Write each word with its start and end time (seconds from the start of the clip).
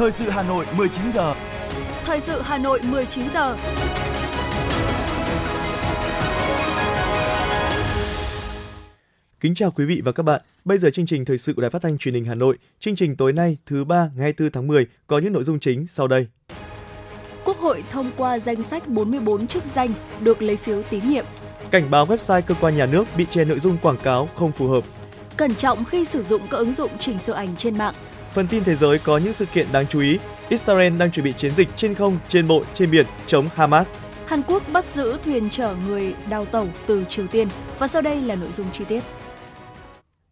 Thời 0.00 0.12
sự 0.12 0.30
Hà 0.30 0.42
Nội 0.42 0.66
19 0.76 1.12
giờ. 1.12 1.34
Thời 2.04 2.20
sự 2.20 2.40
Hà 2.40 2.58
Nội 2.58 2.80
19 2.90 3.24
giờ. 3.34 3.56
Kính 9.40 9.54
chào 9.54 9.70
quý 9.70 9.84
vị 9.84 10.02
và 10.04 10.12
các 10.12 10.22
bạn. 10.22 10.40
Bây 10.64 10.78
giờ 10.78 10.90
chương 10.90 11.06
trình 11.06 11.24
thời 11.24 11.38
sự 11.38 11.54
của 11.54 11.62
Đài 11.62 11.70
Phát 11.70 11.82
thanh 11.82 11.98
Truyền 11.98 12.14
hình 12.14 12.24
Hà 12.24 12.34
Nội. 12.34 12.58
Chương 12.78 12.96
trình 12.96 13.16
tối 13.16 13.32
nay 13.32 13.56
thứ 13.66 13.84
ba 13.84 13.96
ngày 13.96 14.22
24 14.22 14.52
tháng 14.52 14.66
10 14.66 14.86
có 15.06 15.18
những 15.18 15.32
nội 15.32 15.44
dung 15.44 15.60
chính 15.60 15.86
sau 15.86 16.08
đây. 16.08 16.26
Quốc 17.44 17.58
hội 17.58 17.84
thông 17.90 18.10
qua 18.16 18.38
danh 18.38 18.62
sách 18.62 18.88
44 18.88 19.46
chức 19.46 19.64
danh 19.64 19.90
được 20.20 20.42
lấy 20.42 20.56
phiếu 20.56 20.82
tín 20.90 21.08
nhiệm. 21.08 21.24
Cảnh 21.70 21.90
báo 21.90 22.06
website 22.06 22.42
cơ 22.42 22.54
quan 22.60 22.76
nhà 22.76 22.86
nước 22.86 23.04
bị 23.16 23.26
che 23.30 23.44
nội 23.44 23.60
dung 23.60 23.78
quảng 23.82 23.98
cáo 24.02 24.28
không 24.34 24.52
phù 24.52 24.68
hợp. 24.68 24.84
Cẩn 25.36 25.54
trọng 25.54 25.84
khi 25.84 26.04
sử 26.04 26.22
dụng 26.22 26.42
các 26.50 26.56
ứng 26.56 26.72
dụng 26.72 26.90
chỉnh 27.00 27.18
sửa 27.18 27.34
ảnh 27.34 27.56
trên 27.56 27.78
mạng. 27.78 27.94
Phần 28.34 28.46
tin 28.46 28.64
thế 28.64 28.74
giới 28.74 28.98
có 28.98 29.18
những 29.18 29.32
sự 29.32 29.46
kiện 29.46 29.66
đáng 29.72 29.86
chú 29.86 30.00
ý. 30.00 30.18
Israel 30.48 30.96
đang 30.96 31.10
chuẩn 31.10 31.24
bị 31.24 31.32
chiến 31.32 31.52
dịch 31.56 31.68
trên 31.76 31.94
không, 31.94 32.18
trên 32.28 32.48
bộ, 32.48 32.62
trên 32.74 32.90
biển 32.90 33.06
chống 33.26 33.48
Hamas. 33.54 33.94
Hàn 34.26 34.42
Quốc 34.42 34.62
bắt 34.72 34.84
giữ 34.84 35.18
thuyền 35.24 35.50
chở 35.50 35.76
người 35.88 36.14
đào 36.30 36.44
tẩu 36.44 36.68
từ 36.86 37.04
Triều 37.08 37.26
Tiên. 37.26 37.48
Và 37.78 37.86
sau 37.86 38.02
đây 38.02 38.20
là 38.20 38.34
nội 38.34 38.52
dung 38.52 38.66
chi 38.72 38.84
tiết. 38.88 39.02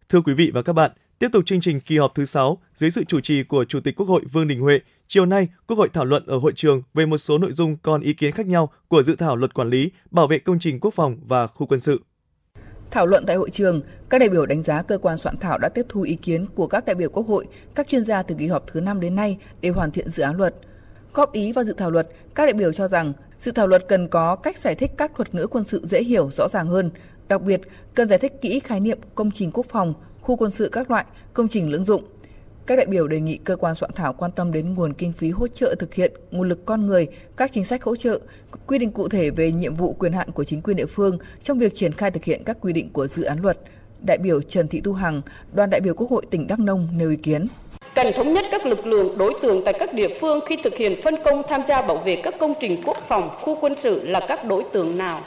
Thưa 0.09 0.21
quý 0.21 0.34
vị 0.34 0.51
và 0.55 0.62
các 0.62 0.73
bạn, 0.73 0.91
tiếp 1.19 1.29
tục 1.33 1.47
chương 1.47 1.61
trình 1.61 1.80
kỳ 1.80 1.98
họp 1.98 2.15
thứ 2.15 2.24
6 2.24 2.59
dưới 2.74 2.91
sự 2.91 3.05
chủ 3.05 3.21
trì 3.21 3.43
của 3.43 3.65
Chủ 3.65 3.80
tịch 3.80 3.97
Quốc 3.97 4.07
hội 4.07 4.23
Vương 4.33 4.49
Đình 4.49 4.60
Huệ, 4.60 4.80
chiều 5.07 5.27
nay 5.27 5.49
Quốc 5.66 5.77
hội 5.77 5.88
thảo 5.93 6.05
luận 6.05 6.27
ở 6.27 6.38
hội 6.38 6.52
trường 6.57 6.83
về 6.95 7.07
một 7.07 7.19
số 7.19 7.38
nội 7.38 7.52
dung 7.52 7.77
còn 7.83 8.01
ý 8.01 8.12
kiến 8.12 8.33
khác 8.33 8.46
nhau 8.46 8.73
của 8.88 9.02
dự 9.02 9.16
thảo 9.16 9.37
luật 9.37 9.55
quản 9.55 9.71
lý, 9.71 9.91
bảo 10.10 10.27
vệ 10.27 10.38
công 10.38 10.59
trình 10.59 10.80
quốc 10.80 10.95
phòng 10.95 11.16
và 11.27 11.46
khu 11.46 11.66
quân 11.66 11.80
sự. 11.80 12.01
Thảo 12.91 13.06
luận 13.06 13.24
tại 13.27 13.37
hội 13.37 13.51
trường, 13.51 13.80
các 14.09 14.19
đại 14.19 14.28
biểu 14.28 14.47
đánh 14.47 14.62
giá 14.62 14.83
cơ 14.83 14.98
quan 14.98 15.19
soạn 15.19 15.37
thảo 15.37 15.59
đã 15.59 15.69
tiếp 15.69 15.87
thu 15.88 16.02
ý 16.02 16.15
kiến 16.15 16.46
của 16.55 16.66
các 16.66 16.84
đại 16.84 16.95
biểu 16.95 17.10
Quốc 17.10 17.27
hội, 17.27 17.46
các 17.74 17.88
chuyên 17.88 18.04
gia 18.04 18.23
từ 18.23 18.35
kỳ 18.38 18.46
họp 18.46 18.65
thứ 18.73 18.80
5 18.80 19.01
đến 19.01 19.16
nay 19.16 19.37
để 19.60 19.68
hoàn 19.68 19.90
thiện 19.90 20.10
dự 20.10 20.23
án 20.23 20.37
luật. 20.37 20.54
Góp 21.15 21.32
ý 21.32 21.52
vào 21.52 21.65
dự 21.65 21.73
thảo 21.73 21.90
luật, 21.90 22.09
các 22.35 22.45
đại 22.45 22.52
biểu 22.52 22.73
cho 22.73 22.88
rằng 22.88 23.13
dự 23.40 23.52
thảo 23.52 23.66
luật 23.66 23.88
cần 23.88 24.09
có 24.09 24.37
cách 24.37 24.59
giải 24.59 24.74
thích 24.74 24.90
các 24.96 25.13
thuật 25.16 25.35
ngữ 25.35 25.46
quân 25.46 25.65
sự 25.65 25.82
dễ 25.85 26.02
hiểu 26.02 26.30
rõ 26.37 26.48
ràng 26.48 26.68
hơn, 26.68 26.90
đặc 27.29 27.43
biệt 27.43 27.60
cần 27.95 28.09
giải 28.09 28.18
thích 28.18 28.32
kỹ 28.40 28.60
khái 28.60 28.80
niệm 28.80 28.98
công 29.15 29.30
trình 29.30 29.51
quốc 29.52 29.66
phòng, 29.68 29.95
khu 30.20 30.37
quân 30.37 30.51
sự 30.51 30.68
các 30.73 30.91
loại, 30.91 31.04
công 31.35 31.48
trình 31.48 31.70
lưỡng 31.70 31.85
dụng. 31.85 32.04
Các 32.69 32.77
đại 32.77 32.87
biểu 32.87 33.07
đề 33.07 33.21
nghị 33.21 33.37
cơ 33.37 33.57
quan 33.57 33.74
soạn 33.74 33.91
thảo 33.95 34.13
quan 34.13 34.30
tâm 34.33 34.52
đến 34.52 34.74
nguồn 34.74 34.93
kinh 34.95 35.13
phí 35.13 35.30
hỗ 35.30 35.49
trợ 35.49 35.74
thực 35.79 35.95
hiện, 35.95 36.13
nguồn 36.30 36.49
lực 36.49 36.65
con 36.66 36.87
người, 36.87 37.07
các 37.37 37.52
chính 37.52 37.65
sách 37.65 37.83
hỗ 37.83 37.97
trợ, 37.97 38.21
quy 38.66 38.79
định 38.79 38.93
cụ 38.93 39.09
thể 39.09 39.30
về 39.30 39.52
nhiệm 39.52 39.75
vụ 39.75 39.93
quyền 39.93 40.13
hạn 40.13 40.30
của 40.30 40.45
chính 40.45 40.63
quyền 40.63 40.77
địa 40.77 40.87
phương 40.87 41.19
trong 41.43 41.59
việc 41.59 41.75
triển 41.75 41.93
khai 41.93 42.10
thực 42.10 42.25
hiện 42.25 42.45
các 42.45 42.57
quy 42.60 42.73
định 42.73 42.91
của 42.93 43.07
dự 43.07 43.23
án 43.23 43.43
luật. 43.43 43.59
Đại 44.01 44.19
biểu 44.19 44.43
Trần 44.43 44.69
Thị 44.69 44.80
Thu 44.80 44.93
Hằng, 44.93 45.23
đoàn 45.52 45.71
đại 45.71 45.80
biểu 45.80 45.95
Quốc 45.95 46.10
hội 46.10 46.27
tỉnh 46.30 46.47
Đắk 46.47 46.60
Nông 46.60 46.88
nêu 46.93 47.10
ý 47.10 47.16
kiến 47.16 47.47
cần 47.95 48.07
thống 48.16 48.33
nhất 48.33 48.45
các 48.51 48.66
lực 48.66 48.87
lượng 48.87 49.19
đối 49.19 49.35
tượng 49.43 49.63
tại 49.65 49.75
các 49.79 49.95
địa 49.95 50.09
phương 50.21 50.41
khi 50.47 50.57
thực 50.65 50.77
hiện 50.77 50.95
phân 51.03 51.15
công 51.25 51.43
tham 51.49 51.63
gia 51.69 51.82
bảo 51.82 51.97
vệ 51.97 52.21
các 52.25 52.35
công 52.41 52.55
trình 52.60 52.82
quốc 52.85 52.97
phòng, 53.09 53.30
khu 53.41 53.59
quân 53.60 53.75
sự 53.79 54.07
là 54.07 54.21
các 54.29 54.45
đối 54.45 54.65
tượng 54.73 54.99
nào. 54.99 55.21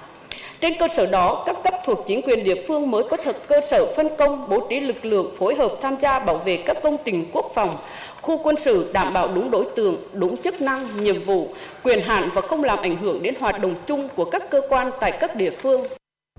Trên 0.61 0.73
cơ 0.79 0.87
sở 0.87 1.05
đó, 1.05 1.43
các 1.45 1.55
cấp 1.63 1.73
thuộc 1.85 2.03
chính 2.07 2.21
quyền 2.21 2.43
địa 2.43 2.63
phương 2.67 2.91
mới 2.91 3.03
có 3.09 3.17
thực 3.17 3.47
cơ 3.47 3.61
sở 3.69 3.93
phân 3.95 4.07
công 4.17 4.49
bố 4.49 4.67
trí 4.69 4.79
lực 4.79 5.05
lượng 5.05 5.31
phối 5.37 5.55
hợp 5.55 5.71
tham 5.81 5.95
gia 5.99 6.19
bảo 6.19 6.37
vệ 6.37 6.63
các 6.65 6.77
công 6.83 6.97
trình 7.05 7.25
quốc 7.33 7.45
phòng, 7.55 7.75
khu 8.21 8.43
quân 8.43 8.55
sự 8.59 8.91
đảm 8.93 9.13
bảo 9.13 9.33
đúng 9.35 9.51
đối 9.51 9.65
tượng, 9.75 9.95
đúng 10.13 10.37
chức 10.37 10.61
năng, 10.61 11.03
nhiệm 11.03 11.21
vụ, 11.21 11.47
quyền 11.83 11.99
hạn 12.01 12.29
và 12.33 12.41
không 12.41 12.63
làm 12.63 12.79
ảnh 12.79 12.95
hưởng 12.95 13.23
đến 13.23 13.33
hoạt 13.39 13.61
động 13.61 13.75
chung 13.87 14.09
của 14.15 14.25
các 14.25 14.49
cơ 14.49 14.61
quan 14.69 14.91
tại 14.99 15.17
các 15.19 15.35
địa 15.35 15.49
phương. 15.49 15.81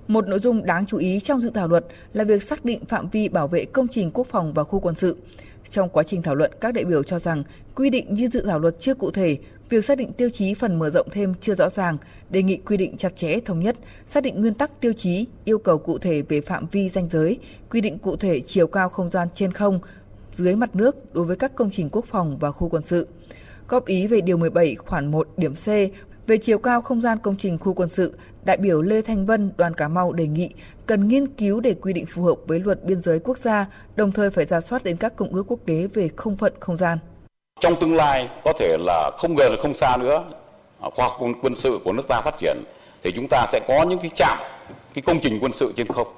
Một 0.08 0.28
nội 0.28 0.38
dung 0.38 0.66
đáng 0.66 0.86
chú 0.86 0.98
ý 0.98 1.20
trong 1.20 1.40
dự 1.40 1.50
thảo 1.54 1.68
luật 1.68 1.84
là 2.12 2.24
việc 2.24 2.42
xác 2.42 2.64
định 2.64 2.84
phạm 2.84 3.08
vi 3.08 3.28
bảo 3.28 3.48
vệ 3.48 3.64
công 3.64 3.88
trình 3.88 4.10
quốc 4.14 4.26
phòng 4.26 4.52
và 4.54 4.64
khu 4.64 4.80
quân 4.80 4.94
sự. 4.94 5.16
Trong 5.70 5.88
quá 5.88 6.02
trình 6.02 6.22
thảo 6.22 6.34
luận, 6.34 6.50
các 6.60 6.74
đại 6.74 6.84
biểu 6.84 7.02
cho 7.02 7.18
rằng 7.18 7.42
quy 7.74 7.90
định 7.90 8.14
như 8.14 8.28
dự 8.28 8.40
thảo 8.46 8.58
luật 8.58 8.74
chưa 8.80 8.94
cụ 8.94 9.10
thể, 9.10 9.36
việc 9.72 9.84
xác 9.84 9.98
định 9.98 10.12
tiêu 10.12 10.30
chí 10.30 10.54
phần 10.54 10.78
mở 10.78 10.90
rộng 10.90 11.06
thêm 11.10 11.34
chưa 11.40 11.54
rõ 11.54 11.70
ràng, 11.70 11.96
đề 12.30 12.42
nghị 12.42 12.56
quy 12.56 12.76
định 12.76 12.96
chặt 12.96 13.16
chẽ 13.16 13.40
thống 13.40 13.60
nhất, 13.60 13.76
xác 14.06 14.22
định 14.22 14.40
nguyên 14.40 14.54
tắc 14.54 14.80
tiêu 14.80 14.92
chí, 14.92 15.26
yêu 15.44 15.58
cầu 15.58 15.78
cụ 15.78 15.98
thể 15.98 16.22
về 16.22 16.40
phạm 16.40 16.66
vi 16.72 16.88
danh 16.88 17.08
giới, 17.10 17.38
quy 17.70 17.80
định 17.80 17.98
cụ 17.98 18.16
thể 18.16 18.40
chiều 18.40 18.66
cao 18.66 18.88
không 18.88 19.10
gian 19.10 19.28
trên 19.34 19.52
không, 19.52 19.80
dưới 20.36 20.56
mặt 20.56 20.76
nước 20.76 21.14
đối 21.14 21.24
với 21.24 21.36
các 21.36 21.54
công 21.54 21.70
trình 21.70 21.88
quốc 21.92 22.04
phòng 22.06 22.38
và 22.38 22.52
khu 22.52 22.68
quân 22.68 22.82
sự. 22.86 23.08
Góp 23.68 23.86
ý 23.86 24.06
về 24.06 24.20
điều 24.20 24.36
17 24.36 24.74
khoản 24.74 25.10
1 25.10 25.28
điểm 25.36 25.54
C 25.54 25.66
về 26.26 26.36
chiều 26.36 26.58
cao 26.58 26.82
không 26.82 27.00
gian 27.00 27.18
công 27.18 27.36
trình 27.38 27.58
khu 27.58 27.74
quân 27.74 27.88
sự, 27.88 28.16
đại 28.44 28.56
biểu 28.56 28.82
Lê 28.82 29.02
Thanh 29.02 29.26
Vân, 29.26 29.52
đoàn 29.56 29.74
Cà 29.74 29.88
Mau 29.88 30.12
đề 30.12 30.26
nghị 30.26 30.50
cần 30.86 31.08
nghiên 31.08 31.26
cứu 31.26 31.60
để 31.60 31.74
quy 31.74 31.92
định 31.92 32.06
phù 32.06 32.22
hợp 32.22 32.36
với 32.46 32.60
luật 32.60 32.84
biên 32.84 33.02
giới 33.02 33.18
quốc 33.18 33.38
gia, 33.38 33.66
đồng 33.96 34.12
thời 34.12 34.30
phải 34.30 34.46
ra 34.46 34.60
soát 34.60 34.84
đến 34.84 34.96
các 34.96 35.16
công 35.16 35.34
ước 35.34 35.44
quốc 35.48 35.60
tế 35.66 35.86
về 35.94 36.10
không 36.16 36.36
phận 36.36 36.52
không 36.60 36.76
gian. 36.76 36.98
Trong 37.62 37.76
tương 37.76 37.94
lai 37.94 38.28
có 38.44 38.52
thể 38.52 38.76
là 38.80 39.10
không 39.18 39.34
gần 39.34 39.56
không 39.62 39.74
xa 39.74 39.96
nữa, 39.96 40.24
à, 40.80 40.88
khoa 40.94 41.08
học 41.08 41.18
quân 41.42 41.56
sự 41.56 41.80
của 41.84 41.92
nước 41.92 42.08
ta 42.08 42.20
phát 42.24 42.38
triển 42.38 42.56
thì 43.02 43.12
chúng 43.12 43.26
ta 43.30 43.46
sẽ 43.48 43.60
có 43.68 43.82
những 43.82 43.98
cái 43.98 44.10
trạm, 44.14 44.38
cái 44.94 45.02
công 45.02 45.20
trình 45.20 45.38
quân 45.40 45.52
sự 45.52 45.72
trên 45.76 45.86
không. 45.86 46.08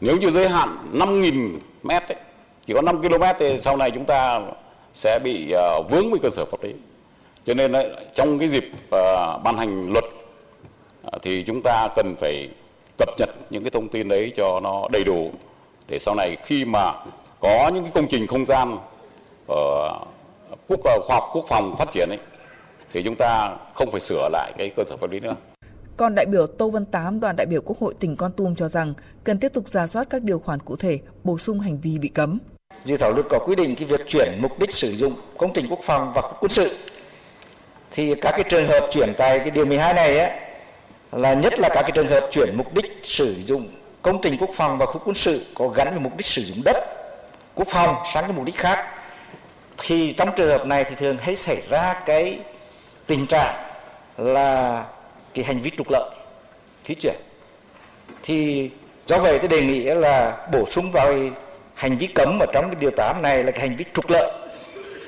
Nếu 0.00 0.16
như 0.16 0.30
giới 0.30 0.48
hạn 0.48 0.90
5.000 0.92 1.58
mét 1.82 2.02
ấy, 2.08 2.16
chỉ 2.66 2.74
có 2.74 2.82
5 2.82 3.02
km 3.02 3.22
thì 3.38 3.58
sau 3.58 3.76
này 3.76 3.90
chúng 3.90 4.04
ta 4.04 4.40
sẽ 4.94 5.18
bị 5.24 5.54
uh, 5.78 5.90
vướng 5.90 6.10
với 6.10 6.20
cơ 6.22 6.30
sở 6.30 6.44
pháp 6.44 6.62
lý. 6.62 6.74
Cho 7.46 7.54
nên 7.54 7.72
ấy, 7.72 7.90
trong 8.14 8.38
cái 8.38 8.48
dịp 8.48 8.64
uh, 8.74 9.42
ban 9.42 9.56
hành 9.58 9.92
luật 9.92 10.04
uh, 10.04 11.22
thì 11.22 11.42
chúng 11.46 11.62
ta 11.64 11.88
cần 11.96 12.14
phải 12.20 12.48
cập 12.98 13.08
nhật 13.18 13.30
những 13.50 13.62
cái 13.62 13.70
thông 13.70 13.88
tin 13.88 14.08
đấy 14.08 14.32
cho 14.36 14.60
nó 14.62 14.88
đầy 14.92 15.04
đủ 15.04 15.30
để 15.88 15.98
sau 15.98 16.14
này 16.14 16.36
khi 16.44 16.64
mà 16.64 16.92
có 17.40 17.70
những 17.74 17.82
cái 17.82 17.92
công 17.94 18.08
trình 18.08 18.26
không 18.26 18.44
gian 18.44 18.76
ở 19.48 19.90
quốc 20.68 20.80
khoa 20.82 20.98
học 21.08 21.30
quốc 21.32 21.44
phòng 21.48 21.74
phát 21.78 21.88
triển 21.92 22.08
ấy 22.08 22.18
thì 22.92 23.02
chúng 23.02 23.14
ta 23.18 23.56
không 23.74 23.90
phải 23.90 24.00
sửa 24.00 24.28
lại 24.32 24.52
cái 24.58 24.70
cơ 24.76 24.84
sở 24.84 24.96
pháp 24.96 25.10
lý 25.10 25.20
nữa. 25.20 25.36
Còn 25.96 26.14
đại 26.14 26.26
biểu 26.26 26.46
Tô 26.46 26.70
Văn 26.70 26.84
Tám, 26.84 27.20
đoàn 27.20 27.36
đại 27.36 27.46
biểu 27.46 27.60
Quốc 27.60 27.78
hội 27.80 27.94
tỉnh 28.00 28.16
Con 28.16 28.32
Tum 28.32 28.54
cho 28.54 28.68
rằng 28.68 28.94
cần 29.24 29.38
tiếp 29.38 29.52
tục 29.54 29.68
ra 29.68 29.86
soát 29.86 30.06
các 30.10 30.22
điều 30.22 30.38
khoản 30.38 30.60
cụ 30.60 30.76
thể, 30.76 30.98
bổ 31.24 31.38
sung 31.38 31.60
hành 31.60 31.78
vi 31.80 31.98
bị 31.98 32.08
cấm. 32.08 32.38
Dự 32.84 32.96
thảo 32.96 33.12
luật 33.12 33.26
có 33.30 33.38
quy 33.46 33.54
định 33.54 33.74
cái 33.76 33.88
việc 33.88 34.00
chuyển 34.08 34.28
mục 34.40 34.58
đích 34.58 34.72
sử 34.72 34.94
dụng 34.94 35.12
công 35.38 35.52
trình 35.54 35.66
quốc 35.70 35.80
phòng 35.84 36.12
và 36.14 36.22
quân 36.40 36.50
sự. 36.50 36.76
Thì 37.90 38.14
các 38.14 38.30
cái 38.30 38.44
trường 38.48 38.68
hợp 38.68 38.88
chuyển 38.92 39.12
tại 39.18 39.38
cái 39.38 39.50
điều 39.50 39.64
12 39.64 39.94
này 39.94 40.18
á, 40.18 40.30
là 41.12 41.34
nhất 41.34 41.58
là 41.58 41.68
các 41.68 41.82
cái 41.82 41.90
trường 41.94 42.06
hợp 42.06 42.28
chuyển 42.30 42.56
mục 42.56 42.74
đích 42.74 43.00
sử 43.02 43.34
dụng 43.40 43.68
công 44.02 44.20
trình 44.22 44.36
quốc 44.40 44.50
phòng 44.54 44.78
và 44.78 44.86
khu 44.86 45.00
quân 45.04 45.14
sự 45.14 45.46
có 45.54 45.68
gắn 45.68 45.90
với 45.90 45.98
mục 45.98 46.16
đích 46.16 46.26
sử 46.26 46.42
dụng 46.42 46.62
đất 46.64 46.76
quốc 47.54 47.68
phòng 47.70 47.96
sang 48.14 48.24
cái 48.24 48.32
mục 48.36 48.44
đích 48.44 48.56
khác 48.56 48.95
thì 49.78 50.12
trong 50.12 50.30
trường 50.36 50.48
hợp 50.48 50.66
này 50.66 50.84
thì 50.84 50.94
thường 50.94 51.16
hay 51.20 51.36
xảy 51.36 51.62
ra 51.70 52.02
cái 52.06 52.38
tình 53.06 53.26
trạng 53.26 53.54
là 54.16 54.84
cái 55.34 55.44
hành 55.44 55.60
vi 55.60 55.70
trục 55.78 55.90
lợi 55.90 56.10
khi 56.84 56.94
chuyển. 56.94 57.16
Thì 58.22 58.70
do 59.06 59.18
vậy 59.18 59.38
tôi 59.38 59.48
đề 59.48 59.62
nghị 59.62 59.82
là 59.82 60.46
bổ 60.52 60.66
sung 60.70 60.92
vào 60.92 61.14
hành 61.74 61.96
vi 61.96 62.06
cấm 62.06 62.38
ở 62.40 62.46
trong 62.52 62.64
cái 62.64 62.76
điều 62.80 62.90
8 62.90 63.22
này 63.22 63.44
là 63.44 63.52
cái 63.52 63.60
hành 63.60 63.76
vi 63.76 63.84
trục 63.94 64.10
lợi, 64.10 64.32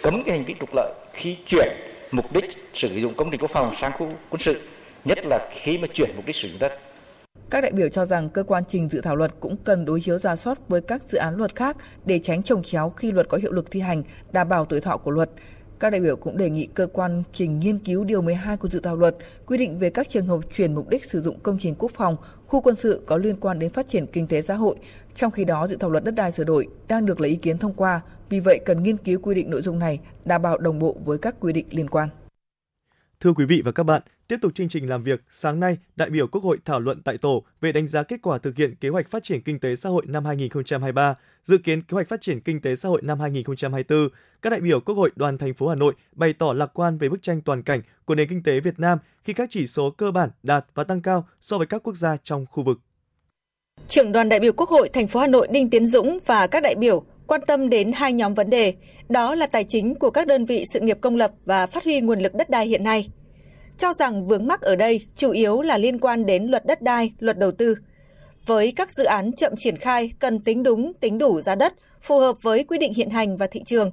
cấm 0.02 0.22
cái 0.22 0.36
hành 0.36 0.44
vi 0.44 0.54
trục 0.60 0.74
lợi 0.74 0.92
khi 1.12 1.36
chuyển 1.46 1.68
mục 2.10 2.32
đích 2.32 2.44
sử 2.74 2.88
dụng 2.88 3.14
công 3.14 3.30
trình 3.30 3.40
quốc 3.40 3.50
phòng 3.50 3.74
sang 3.76 3.92
khu 3.92 4.08
quân 4.30 4.40
sự, 4.40 4.68
nhất 5.04 5.18
là 5.26 5.48
khi 5.50 5.78
mà 5.78 5.88
chuyển 5.94 6.10
mục 6.16 6.26
đích 6.26 6.36
sử 6.36 6.48
dụng 6.48 6.58
đất 6.58 6.78
các 7.50 7.60
đại 7.60 7.72
biểu 7.72 7.88
cho 7.88 8.06
rằng 8.06 8.28
cơ 8.28 8.42
quan 8.42 8.64
trình 8.68 8.88
dự 8.88 9.00
thảo 9.00 9.16
luật 9.16 9.34
cũng 9.40 9.56
cần 9.64 9.84
đối 9.84 10.00
chiếu 10.00 10.18
ra 10.18 10.36
soát 10.36 10.68
với 10.68 10.80
các 10.80 11.02
dự 11.02 11.18
án 11.18 11.36
luật 11.36 11.56
khác 11.56 11.76
để 12.04 12.20
tránh 12.22 12.42
trồng 12.42 12.62
chéo 12.62 12.90
khi 12.90 13.12
luật 13.12 13.28
có 13.28 13.38
hiệu 13.38 13.52
lực 13.52 13.70
thi 13.70 13.80
hành, 13.80 14.02
đảm 14.32 14.48
bảo 14.48 14.64
tuổi 14.64 14.80
thọ 14.80 14.96
của 14.96 15.10
luật. 15.10 15.30
Các 15.80 15.90
đại 15.90 16.00
biểu 16.00 16.16
cũng 16.16 16.36
đề 16.36 16.50
nghị 16.50 16.66
cơ 16.66 16.86
quan 16.86 17.22
trình 17.32 17.58
nghiên 17.58 17.78
cứu 17.78 18.04
điều 18.04 18.22
12 18.22 18.56
của 18.56 18.68
dự 18.68 18.80
thảo 18.80 18.96
luật 18.96 19.16
quy 19.46 19.58
định 19.58 19.78
về 19.78 19.90
các 19.90 20.08
trường 20.08 20.26
hợp 20.26 20.40
chuyển 20.54 20.74
mục 20.74 20.88
đích 20.88 21.04
sử 21.04 21.22
dụng 21.22 21.40
công 21.40 21.58
trình 21.60 21.74
quốc 21.78 21.90
phòng, 21.94 22.16
khu 22.46 22.60
quân 22.60 22.76
sự 22.76 23.02
có 23.06 23.16
liên 23.16 23.36
quan 23.40 23.58
đến 23.58 23.70
phát 23.70 23.88
triển 23.88 24.06
kinh 24.06 24.26
tế 24.26 24.42
xã 24.42 24.54
hội. 24.54 24.76
Trong 25.14 25.30
khi 25.30 25.44
đó, 25.44 25.68
dự 25.68 25.76
thảo 25.76 25.90
luật 25.90 26.04
đất 26.04 26.14
đai 26.14 26.32
sửa 26.32 26.44
đổi 26.44 26.68
đang 26.88 27.06
được 27.06 27.20
lấy 27.20 27.30
ý 27.30 27.36
kiến 27.36 27.58
thông 27.58 27.74
qua, 27.74 28.00
vì 28.28 28.40
vậy 28.40 28.60
cần 28.64 28.82
nghiên 28.82 28.96
cứu 28.96 29.20
quy 29.22 29.34
định 29.34 29.50
nội 29.50 29.62
dung 29.62 29.78
này 29.78 29.98
đảm 30.24 30.42
bảo 30.42 30.58
đồng 30.58 30.78
bộ 30.78 30.96
với 31.04 31.18
các 31.18 31.34
quy 31.40 31.52
định 31.52 31.66
liên 31.70 31.88
quan. 31.88 32.08
Thưa 33.20 33.32
quý 33.32 33.44
vị 33.44 33.62
và 33.64 33.72
các 33.72 33.82
bạn, 33.82 34.02
tiếp 34.28 34.36
tục 34.42 34.54
chương 34.54 34.68
trình 34.68 34.88
làm 34.88 35.02
việc, 35.02 35.22
sáng 35.30 35.60
nay, 35.60 35.78
đại 35.96 36.10
biểu 36.10 36.26
Quốc 36.26 36.44
hội 36.44 36.58
thảo 36.64 36.80
luận 36.80 37.02
tại 37.02 37.18
tổ 37.18 37.42
về 37.60 37.72
đánh 37.72 37.88
giá 37.88 38.02
kết 38.02 38.22
quả 38.22 38.38
thực 38.38 38.56
hiện 38.56 38.74
kế 38.80 38.88
hoạch 38.88 39.10
phát 39.10 39.22
triển 39.22 39.42
kinh 39.42 39.58
tế 39.58 39.76
xã 39.76 39.88
hội 39.88 40.06
năm 40.06 40.24
2023, 40.24 41.14
dự 41.42 41.58
kiến 41.58 41.82
kế 41.82 41.94
hoạch 41.94 42.08
phát 42.08 42.20
triển 42.20 42.40
kinh 42.40 42.60
tế 42.60 42.76
xã 42.76 42.88
hội 42.88 43.02
năm 43.02 43.20
2024. 43.20 44.08
Các 44.42 44.50
đại 44.50 44.60
biểu 44.60 44.80
Quốc 44.80 44.94
hội 44.94 45.10
đoàn 45.16 45.38
thành 45.38 45.54
phố 45.54 45.68
Hà 45.68 45.74
Nội 45.74 45.94
bày 46.12 46.32
tỏ 46.32 46.52
lạc 46.52 46.70
quan 46.74 46.98
về 46.98 47.08
bức 47.08 47.22
tranh 47.22 47.40
toàn 47.40 47.62
cảnh 47.62 47.82
của 48.04 48.14
nền 48.14 48.28
kinh 48.28 48.42
tế 48.42 48.60
Việt 48.60 48.78
Nam 48.80 48.98
khi 49.24 49.32
các 49.32 49.48
chỉ 49.52 49.66
số 49.66 49.90
cơ 49.90 50.10
bản 50.10 50.30
đạt 50.42 50.66
và 50.74 50.84
tăng 50.84 51.02
cao 51.02 51.28
so 51.40 51.58
với 51.58 51.66
các 51.66 51.82
quốc 51.82 51.96
gia 51.96 52.16
trong 52.16 52.46
khu 52.50 52.62
vực. 52.62 52.80
Trưởng 53.88 54.12
đoàn 54.12 54.28
đại 54.28 54.40
biểu 54.40 54.52
Quốc 54.52 54.68
hội 54.68 54.88
thành 54.92 55.06
phố 55.06 55.20
Hà 55.20 55.26
Nội 55.26 55.48
Đinh 55.50 55.70
Tiến 55.70 55.86
Dũng 55.86 56.18
và 56.26 56.46
các 56.46 56.62
đại 56.62 56.74
biểu 56.74 57.04
quan 57.28 57.40
tâm 57.46 57.68
đến 57.68 57.92
hai 57.92 58.12
nhóm 58.12 58.34
vấn 58.34 58.50
đề, 58.50 58.74
đó 59.08 59.34
là 59.34 59.46
tài 59.46 59.64
chính 59.64 59.94
của 59.94 60.10
các 60.10 60.26
đơn 60.26 60.44
vị 60.44 60.64
sự 60.72 60.80
nghiệp 60.80 60.98
công 61.00 61.16
lập 61.16 61.30
và 61.44 61.66
phát 61.66 61.84
huy 61.84 62.00
nguồn 62.00 62.20
lực 62.20 62.34
đất 62.34 62.50
đai 62.50 62.66
hiện 62.66 62.84
nay. 62.84 63.08
Cho 63.78 63.92
rằng 63.92 64.26
vướng 64.26 64.46
mắc 64.46 64.60
ở 64.60 64.76
đây 64.76 65.06
chủ 65.16 65.30
yếu 65.30 65.62
là 65.62 65.78
liên 65.78 65.98
quan 65.98 66.26
đến 66.26 66.44
luật 66.44 66.66
đất 66.66 66.82
đai, 66.82 67.12
luật 67.18 67.38
đầu 67.38 67.52
tư. 67.52 67.74
Với 68.46 68.72
các 68.76 68.92
dự 68.92 69.04
án 69.04 69.32
chậm 69.32 69.52
triển 69.58 69.76
khai 69.76 70.12
cần 70.18 70.40
tính 70.40 70.62
đúng, 70.62 70.92
tính 71.00 71.18
đủ 71.18 71.40
giá 71.40 71.54
đất, 71.54 71.74
phù 72.02 72.18
hợp 72.18 72.36
với 72.42 72.64
quy 72.64 72.78
định 72.78 72.94
hiện 72.94 73.10
hành 73.10 73.36
và 73.36 73.46
thị 73.46 73.62
trường. 73.66 73.90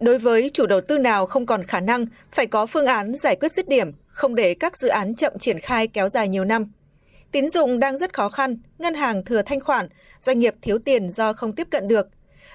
Đối 0.00 0.18
với 0.18 0.50
chủ 0.54 0.66
đầu 0.66 0.80
tư 0.80 0.98
nào 0.98 1.26
không 1.26 1.46
còn 1.46 1.62
khả 1.62 1.80
năng, 1.80 2.06
phải 2.32 2.46
có 2.46 2.66
phương 2.66 2.86
án 2.86 3.14
giải 3.14 3.36
quyết 3.36 3.52
dứt 3.52 3.68
điểm, 3.68 3.92
không 4.06 4.34
để 4.34 4.54
các 4.54 4.78
dự 4.78 4.88
án 4.88 5.14
chậm 5.14 5.38
triển 5.38 5.58
khai 5.58 5.86
kéo 5.86 6.08
dài 6.08 6.28
nhiều 6.28 6.44
năm. 6.44 6.72
Tín 7.32 7.48
dụng 7.48 7.80
đang 7.80 7.98
rất 7.98 8.12
khó 8.12 8.28
khăn, 8.28 8.56
ngân 8.78 8.94
hàng 8.94 9.24
thừa 9.24 9.42
thanh 9.42 9.60
khoản, 9.60 9.88
doanh 10.18 10.38
nghiệp 10.38 10.54
thiếu 10.62 10.78
tiền 10.78 11.08
do 11.08 11.32
không 11.32 11.52
tiếp 11.52 11.66
cận 11.70 11.88
được. 11.88 12.08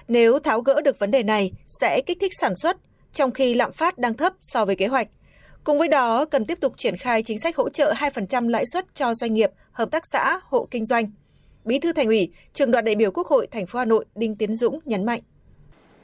Nếu 0.09 0.39
tháo 0.39 0.61
gỡ 0.61 0.81
được 0.81 0.99
vấn 0.99 1.11
đề 1.11 1.23
này 1.23 1.51
sẽ 1.67 2.01
kích 2.05 2.17
thích 2.21 2.31
sản 2.39 2.55
xuất, 2.55 2.77
trong 3.13 3.31
khi 3.31 3.53
lạm 3.53 3.71
phát 3.71 3.97
đang 3.97 4.13
thấp 4.13 4.33
so 4.41 4.65
với 4.65 4.75
kế 4.75 4.87
hoạch. 4.87 5.07
Cùng 5.63 5.79
với 5.79 5.87
đó, 5.87 6.25
cần 6.25 6.45
tiếp 6.45 6.57
tục 6.61 6.73
triển 6.77 6.97
khai 6.97 7.23
chính 7.23 7.39
sách 7.39 7.55
hỗ 7.55 7.69
trợ 7.69 7.93
2% 7.93 8.49
lãi 8.49 8.65
suất 8.73 8.85
cho 8.95 9.13
doanh 9.13 9.33
nghiệp, 9.33 9.51
hợp 9.71 9.91
tác 9.91 10.03
xã, 10.11 10.39
hộ 10.43 10.67
kinh 10.71 10.85
doanh. 10.85 11.11
Bí 11.65 11.79
thư 11.79 11.93
Thành 11.93 12.07
ủy, 12.07 12.31
Trường 12.53 12.71
đoàn 12.71 12.85
đại 12.85 12.95
biểu 12.95 13.11
Quốc 13.11 13.27
hội 13.27 13.47
thành 13.51 13.65
phố 13.65 13.79
Hà 13.79 13.85
Nội 13.85 14.05
Đinh 14.15 14.35
Tiến 14.35 14.55
Dũng 14.55 14.79
nhấn 14.85 15.05
mạnh. 15.05 15.21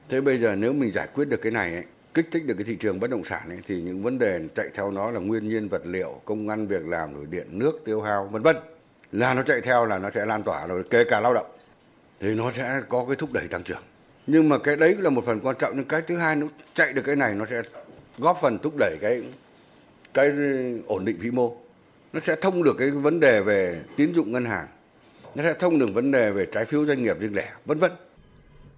Thế 0.09 0.21
bây 0.21 0.37
giờ 0.37 0.55
nếu 0.55 0.73
mình 0.73 0.91
giải 0.91 1.07
quyết 1.13 1.25
được 1.25 1.41
cái 1.41 1.51
này 1.51 1.73
ấy, 1.73 1.83
kích 2.13 2.27
thích 2.31 2.45
được 2.45 2.55
cái 2.57 2.63
thị 2.63 2.75
trường 2.75 2.99
bất 2.99 3.09
động 3.09 3.23
sản 3.23 3.49
ấy, 3.49 3.59
thì 3.67 3.81
những 3.81 4.03
vấn 4.03 4.19
đề 4.19 4.39
chạy 4.55 4.65
theo 4.73 4.91
nó 4.91 5.11
là 5.11 5.19
nguyên 5.19 5.49
nhiên 5.49 5.69
vật 5.69 5.81
liệu, 5.85 6.21
công 6.25 6.49
ăn 6.49 6.67
việc 6.67 6.85
làm 6.85 7.13
rồi 7.13 7.25
điện 7.29 7.47
nước 7.51 7.81
tiêu 7.85 8.01
hao 8.01 8.29
vân 8.31 8.41
vân 8.41 8.55
là 9.11 9.33
nó 9.33 9.41
chạy 9.41 9.61
theo 9.61 9.85
là 9.85 9.99
nó 9.99 10.09
sẽ 10.13 10.25
lan 10.25 10.43
tỏa 10.43 10.67
rồi 10.67 10.83
kể 10.89 11.03
cả 11.03 11.19
lao 11.19 11.33
động 11.33 11.47
thì 12.19 12.35
nó 12.35 12.51
sẽ 12.51 12.81
có 12.89 13.05
cái 13.07 13.15
thúc 13.15 13.31
đẩy 13.33 13.47
tăng 13.47 13.63
trưởng 13.63 13.81
nhưng 14.27 14.49
mà 14.49 14.57
cái 14.57 14.75
đấy 14.75 14.95
là 14.99 15.09
một 15.09 15.25
phần 15.25 15.39
quan 15.43 15.55
trọng 15.59 15.71
nhưng 15.75 15.85
cái 15.85 16.01
thứ 16.01 16.17
hai 16.17 16.35
nó 16.35 16.47
chạy 16.75 16.93
được 16.93 17.01
cái 17.05 17.15
này 17.15 17.35
nó 17.35 17.45
sẽ 17.49 17.61
góp 18.17 18.37
phần 18.41 18.57
thúc 18.59 18.73
đẩy 18.77 18.97
cái 19.01 19.23
cái 20.13 20.31
ổn 20.87 21.05
định 21.05 21.17
vĩ 21.19 21.31
mô. 21.31 21.55
Nó 22.13 22.19
sẽ 22.19 22.35
thông 22.41 22.63
được 22.63 22.75
cái 22.79 22.91
vấn 22.91 23.19
đề 23.19 23.41
về 23.41 23.81
tín 23.97 24.13
dụng 24.13 24.31
ngân 24.31 24.45
hàng 24.45 24.67
nó 25.35 25.43
sẽ 25.43 25.53
thông 25.53 25.79
được 25.79 25.93
vấn 25.93 26.11
đề 26.11 26.31
về 26.31 26.45
trái 26.53 26.65
phiếu 26.65 26.85
doanh 26.85 27.03
nghiệp 27.03 27.19
riêng 27.19 27.35
lẻ 27.35 27.51
vân 27.65 27.79
vân. 27.79 27.91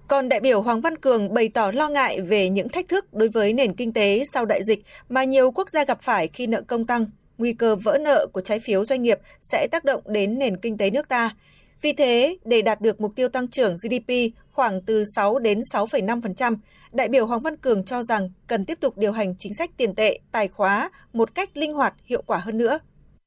Còn 0.07 0.29
đại 0.29 0.39
biểu 0.39 0.61
Hoàng 0.61 0.81
Văn 0.81 0.97
Cường 0.97 1.33
bày 1.33 1.49
tỏ 1.49 1.71
lo 1.71 1.89
ngại 1.89 2.21
về 2.21 2.49
những 2.49 2.69
thách 2.69 2.87
thức 2.87 3.13
đối 3.13 3.29
với 3.29 3.53
nền 3.53 3.73
kinh 3.73 3.93
tế 3.93 4.23
sau 4.33 4.45
đại 4.45 4.63
dịch 4.63 4.79
mà 5.09 5.23
nhiều 5.23 5.51
quốc 5.51 5.69
gia 5.69 5.85
gặp 5.85 6.01
phải 6.01 6.27
khi 6.27 6.47
nợ 6.47 6.61
công 6.67 6.85
tăng, 6.85 7.05
nguy 7.37 7.53
cơ 7.53 7.75
vỡ 7.75 7.97
nợ 8.01 8.27
của 8.33 8.41
trái 8.41 8.59
phiếu 8.59 8.85
doanh 8.85 9.03
nghiệp 9.03 9.19
sẽ 9.39 9.67
tác 9.71 9.85
động 9.85 10.01
đến 10.05 10.39
nền 10.39 10.57
kinh 10.57 10.77
tế 10.77 10.89
nước 10.89 11.09
ta. 11.09 11.31
Vì 11.81 11.93
thế, 11.93 12.37
để 12.45 12.61
đạt 12.61 12.81
được 12.81 13.01
mục 13.01 13.11
tiêu 13.15 13.29
tăng 13.29 13.47
trưởng 13.47 13.75
GDP 13.75 14.13
khoảng 14.51 14.81
từ 14.81 15.03
6 15.15 15.39
đến 15.39 15.61
6,5%, 15.73 16.55
đại 16.91 17.07
biểu 17.07 17.25
Hoàng 17.25 17.39
Văn 17.39 17.57
Cường 17.57 17.85
cho 17.85 18.03
rằng 18.03 18.29
cần 18.47 18.65
tiếp 18.65 18.77
tục 18.81 18.97
điều 18.97 19.11
hành 19.11 19.35
chính 19.37 19.53
sách 19.53 19.69
tiền 19.77 19.95
tệ, 19.95 20.19
tài 20.31 20.47
khóa 20.47 20.89
một 21.13 21.35
cách 21.35 21.49
linh 21.57 21.73
hoạt, 21.73 21.93
hiệu 22.03 22.21
quả 22.25 22.37
hơn 22.37 22.57
nữa. 22.57 22.79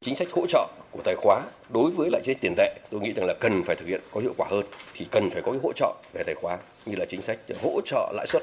Chính 0.04 0.16
sách 0.16 0.30
hỗ 0.30 0.46
trợ 0.46 0.68
của 0.90 1.02
tài 1.04 1.14
khóa 1.14 1.42
đối 1.70 1.90
với 1.90 2.10
lại 2.10 2.22
chính 2.24 2.34
sách 2.34 2.40
tiền 2.40 2.54
tệ 2.56 2.78
tôi 2.90 3.00
nghĩ 3.00 3.12
rằng 3.12 3.26
là 3.26 3.34
cần 3.40 3.62
phải 3.64 3.76
thực 3.76 3.88
hiện 3.88 4.00
có 4.12 4.20
hiệu 4.20 4.34
quả 4.36 4.46
hơn 4.50 4.64
thì 4.94 5.06
cần 5.10 5.30
phải 5.30 5.42
có 5.42 5.52
cái 5.52 5.60
hỗ 5.62 5.72
trợ 5.72 5.94
về 6.12 6.22
tài 6.26 6.34
khóa 6.34 6.58
như 6.86 6.96
là 6.96 7.04
chính 7.04 7.22
sách 7.22 7.38
hỗ 7.62 7.80
trợ 7.84 8.12
lãi 8.14 8.26
suất. 8.26 8.42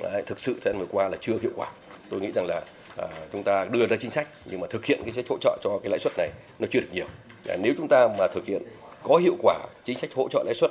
Đấy, 0.00 0.22
thực 0.26 0.38
sự 0.38 0.56
thời 0.62 0.72
gian 0.72 0.80
vừa 0.80 0.86
qua 0.90 1.08
là 1.08 1.16
chưa 1.20 1.36
hiệu 1.42 1.50
quả. 1.56 1.70
Tôi 2.10 2.20
nghĩ 2.20 2.32
rằng 2.34 2.46
là 2.46 2.60
à, 2.98 3.08
chúng 3.32 3.42
ta 3.42 3.64
đưa 3.64 3.86
ra 3.86 3.96
chính 4.00 4.10
sách 4.10 4.28
nhưng 4.44 4.60
mà 4.60 4.66
thực 4.70 4.84
hiện 4.84 4.98
cái 4.98 5.04
chính 5.04 5.14
sách 5.14 5.28
hỗ 5.28 5.38
trợ 5.40 5.58
cho 5.62 5.78
cái 5.82 5.90
lãi 5.90 5.98
suất 5.98 6.12
này 6.16 6.30
nó 6.58 6.66
chưa 6.70 6.80
được 6.80 6.88
nhiều. 6.92 7.06
À, 7.48 7.56
nếu 7.62 7.74
chúng 7.76 7.88
ta 7.88 8.08
mà 8.18 8.26
thực 8.28 8.46
hiện 8.46 8.62
có 9.08 9.16
hiệu 9.16 9.36
quả 9.42 9.58
chính 9.84 9.98
sách 9.98 10.10
hỗ 10.14 10.28
trợ 10.28 10.42
lãi 10.46 10.54
suất 10.54 10.70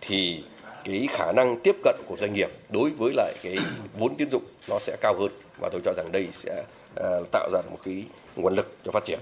thì 0.00 0.44
cái 0.84 1.08
khả 1.10 1.32
năng 1.32 1.60
tiếp 1.60 1.76
cận 1.84 1.96
của 2.06 2.16
doanh 2.16 2.34
nghiệp 2.34 2.48
đối 2.70 2.90
với 2.90 3.12
lại 3.14 3.34
cái 3.42 3.56
vốn 3.98 4.14
tín 4.14 4.30
dụng 4.30 4.42
nó 4.68 4.78
sẽ 4.78 4.96
cao 5.00 5.14
hơn 5.18 5.32
và 5.60 5.68
tôi 5.72 5.80
cho 5.84 5.92
rằng 5.96 6.12
đây 6.12 6.28
sẽ 6.32 6.64
ờ, 6.94 7.24
tạo 7.32 7.50
ra 7.52 7.60
một 7.70 7.78
cái 7.84 8.04
nguồn 8.36 8.54
lực 8.54 8.70
cho 8.84 8.92
phát 8.92 9.04
triển 9.04 9.18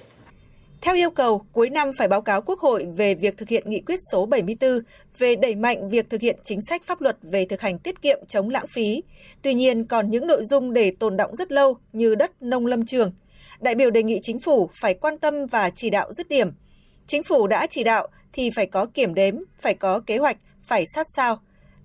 theo 0.84 0.94
yêu 0.94 1.11
cầu, 1.11 1.46
cuối 1.52 1.70
năm 1.70 1.90
phải 1.99 2.08
báo 2.08 2.22
cáo 2.22 2.43
Quốc 2.43 2.61
hội 2.61 2.87
về 2.96 3.14
việc 3.14 3.37
thực 3.37 3.49
hiện 3.49 3.70
nghị 3.70 3.81
quyết 3.81 3.99
số 4.12 4.26
74 4.26 4.81
về 5.19 5.37
đẩy 5.37 5.55
mạnh 5.55 5.88
việc 5.88 6.11
thực 6.11 6.20
hiện 6.20 6.37
chính 6.43 6.58
sách 6.69 6.82
pháp 6.87 7.00
luật 7.00 7.16
về 7.22 7.44
thực 7.44 7.61
hành 7.61 7.78
tiết 7.78 8.02
kiệm 8.02 8.19
chống 8.28 8.50
lãng 8.50 8.66
phí. 8.75 9.02
Tuy 9.43 9.55
nhiên, 9.55 9.84
còn 9.84 10.11
những 10.11 10.26
nội 10.26 10.43
dung 10.43 10.72
để 10.72 10.93
tồn 10.99 11.16
động 11.16 11.37
rất 11.37 11.52
lâu 11.52 11.76
như 11.93 12.14
đất 12.14 12.43
nông 12.43 12.66
lâm 12.66 12.87
trường. 12.87 13.12
Đại 13.61 13.75
biểu 13.75 13.90
đề 13.90 14.02
nghị 14.02 14.20
chính 14.22 14.38
phủ 14.38 14.70
phải 14.81 14.94
quan 14.94 15.19
tâm 15.19 15.46
và 15.46 15.70
chỉ 15.70 15.90
đạo 15.90 16.12
dứt 16.12 16.28
điểm. 16.28 16.50
Chính 17.06 17.23
phủ 17.23 17.47
đã 17.47 17.67
chỉ 17.71 17.85
đạo 17.85 18.09
thì 18.33 18.51
phải 18.51 18.67
có 18.67 18.87
kiểm 18.87 19.15
đếm, 19.15 19.35
phải 19.61 19.75
có 19.75 20.01
kế 20.01 20.19
hoạch, 20.19 20.37
phải 20.62 20.87
sát 20.87 21.06
sao. 21.17 21.41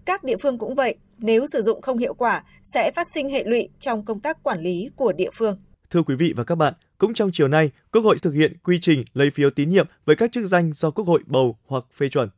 Các 0.05 0.23
địa 0.23 0.37
phương 0.37 0.57
cũng 0.57 0.75
vậy, 0.75 0.95
nếu 1.17 1.45
sử 1.47 1.61
dụng 1.61 1.81
không 1.81 1.97
hiệu 1.97 2.13
quả 2.13 2.43
sẽ 2.63 2.91
phát 2.91 3.07
sinh 3.13 3.29
hệ 3.29 3.43
lụy 3.43 3.69
trong 3.79 4.05
công 4.05 4.19
tác 4.19 4.43
quản 4.43 4.61
lý 4.61 4.89
của 4.95 5.13
địa 5.13 5.29
phương. 5.33 5.57
Thưa 5.89 6.03
quý 6.03 6.15
vị 6.15 6.33
và 6.35 6.43
các 6.43 6.55
bạn, 6.55 6.73
cũng 6.97 7.13
trong 7.13 7.29
chiều 7.33 7.47
nay, 7.47 7.71
Quốc 7.91 8.01
hội 8.01 8.17
thực 8.21 8.31
hiện 8.31 8.57
quy 8.63 8.79
trình 8.81 9.03
lấy 9.13 9.29
phiếu 9.33 9.49
tín 9.49 9.69
nhiệm 9.69 9.87
với 10.05 10.15
các 10.15 10.31
chức 10.31 10.45
danh 10.45 10.73
do 10.73 10.91
Quốc 10.91 11.05
hội 11.05 11.21
bầu 11.25 11.57
hoặc 11.67 11.83
phê 11.97 12.09
chuẩn. 12.09 12.29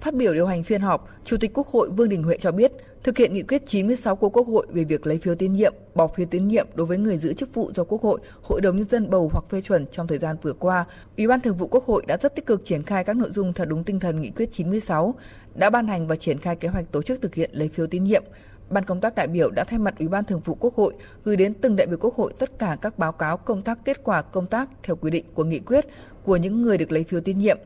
Phát 0.00 0.14
biểu 0.14 0.34
điều 0.34 0.46
hành 0.46 0.62
phiên 0.62 0.80
họp, 0.80 1.08
Chủ 1.24 1.36
tịch 1.36 1.50
Quốc 1.54 1.68
hội 1.68 1.90
Vương 1.90 2.08
Đình 2.08 2.22
Huệ 2.22 2.36
cho 2.40 2.52
biết, 2.52 2.72
thực 3.02 3.18
hiện 3.18 3.34
nghị 3.34 3.42
quyết 3.42 3.62
96 3.66 4.16
của 4.16 4.28
Quốc 4.28 4.46
hội 4.46 4.66
về 4.70 4.84
việc 4.84 5.06
lấy 5.06 5.18
phiếu 5.18 5.34
tín 5.34 5.52
nhiệm, 5.52 5.74
bỏ 5.94 6.06
phiếu 6.06 6.26
tín 6.26 6.48
nhiệm 6.48 6.66
đối 6.74 6.86
với 6.86 6.98
người 6.98 7.18
giữ 7.18 7.32
chức 7.32 7.54
vụ 7.54 7.70
do 7.74 7.84
Quốc 7.84 8.02
hội, 8.02 8.20
Hội 8.42 8.60
đồng 8.60 8.76
nhân 8.76 8.88
dân 8.88 9.10
bầu 9.10 9.30
hoặc 9.32 9.44
phê 9.50 9.60
chuẩn 9.60 9.86
trong 9.92 10.06
thời 10.06 10.18
gian 10.18 10.36
vừa 10.42 10.52
qua, 10.52 10.84
Ủy 11.16 11.26
ban 11.26 11.40
Thường 11.40 11.56
vụ 11.56 11.66
Quốc 11.66 11.84
hội 11.86 12.04
đã 12.06 12.16
rất 12.22 12.34
tích 12.34 12.46
cực 12.46 12.64
triển 12.64 12.82
khai 12.82 13.04
các 13.04 13.16
nội 13.16 13.30
dung 13.30 13.52
theo 13.52 13.66
đúng 13.66 13.84
tinh 13.84 14.00
thần 14.00 14.20
nghị 14.20 14.30
quyết 14.30 14.52
96, 14.52 15.14
đã 15.54 15.70
ban 15.70 15.86
hành 15.86 16.06
và 16.06 16.16
triển 16.16 16.38
khai 16.38 16.56
kế 16.56 16.68
hoạch 16.68 16.92
tổ 16.92 17.02
chức 17.02 17.22
thực 17.22 17.34
hiện 17.34 17.50
lấy 17.52 17.68
phiếu 17.68 17.86
tín 17.86 18.04
nhiệm, 18.04 18.22
Ban 18.70 18.84
công 18.84 19.00
tác 19.00 19.14
đại 19.14 19.28
biểu 19.28 19.50
đã 19.50 19.64
thay 19.64 19.78
mặt 19.78 19.94
Ủy 19.98 20.08
ban 20.08 20.24
Thường 20.24 20.40
vụ 20.44 20.54
Quốc 20.60 20.74
hội 20.74 20.94
gửi 21.24 21.36
đến 21.36 21.54
từng 21.54 21.76
đại 21.76 21.86
biểu 21.86 21.98
Quốc 22.00 22.14
hội 22.16 22.32
tất 22.38 22.58
cả 22.58 22.76
các 22.82 22.98
báo 22.98 23.12
cáo 23.12 23.36
công 23.36 23.62
tác 23.62 23.78
kết 23.84 24.04
quả 24.04 24.22
công 24.22 24.46
tác 24.46 24.68
theo 24.82 24.96
quy 24.96 25.10
định 25.10 25.24
của 25.34 25.44
nghị 25.44 25.58
quyết 25.58 25.86
của 26.24 26.36
những 26.36 26.62
người 26.62 26.78
được 26.78 26.92
lấy 26.92 27.04
phiếu 27.04 27.20
tín 27.20 27.38
nhiệm. 27.38 27.58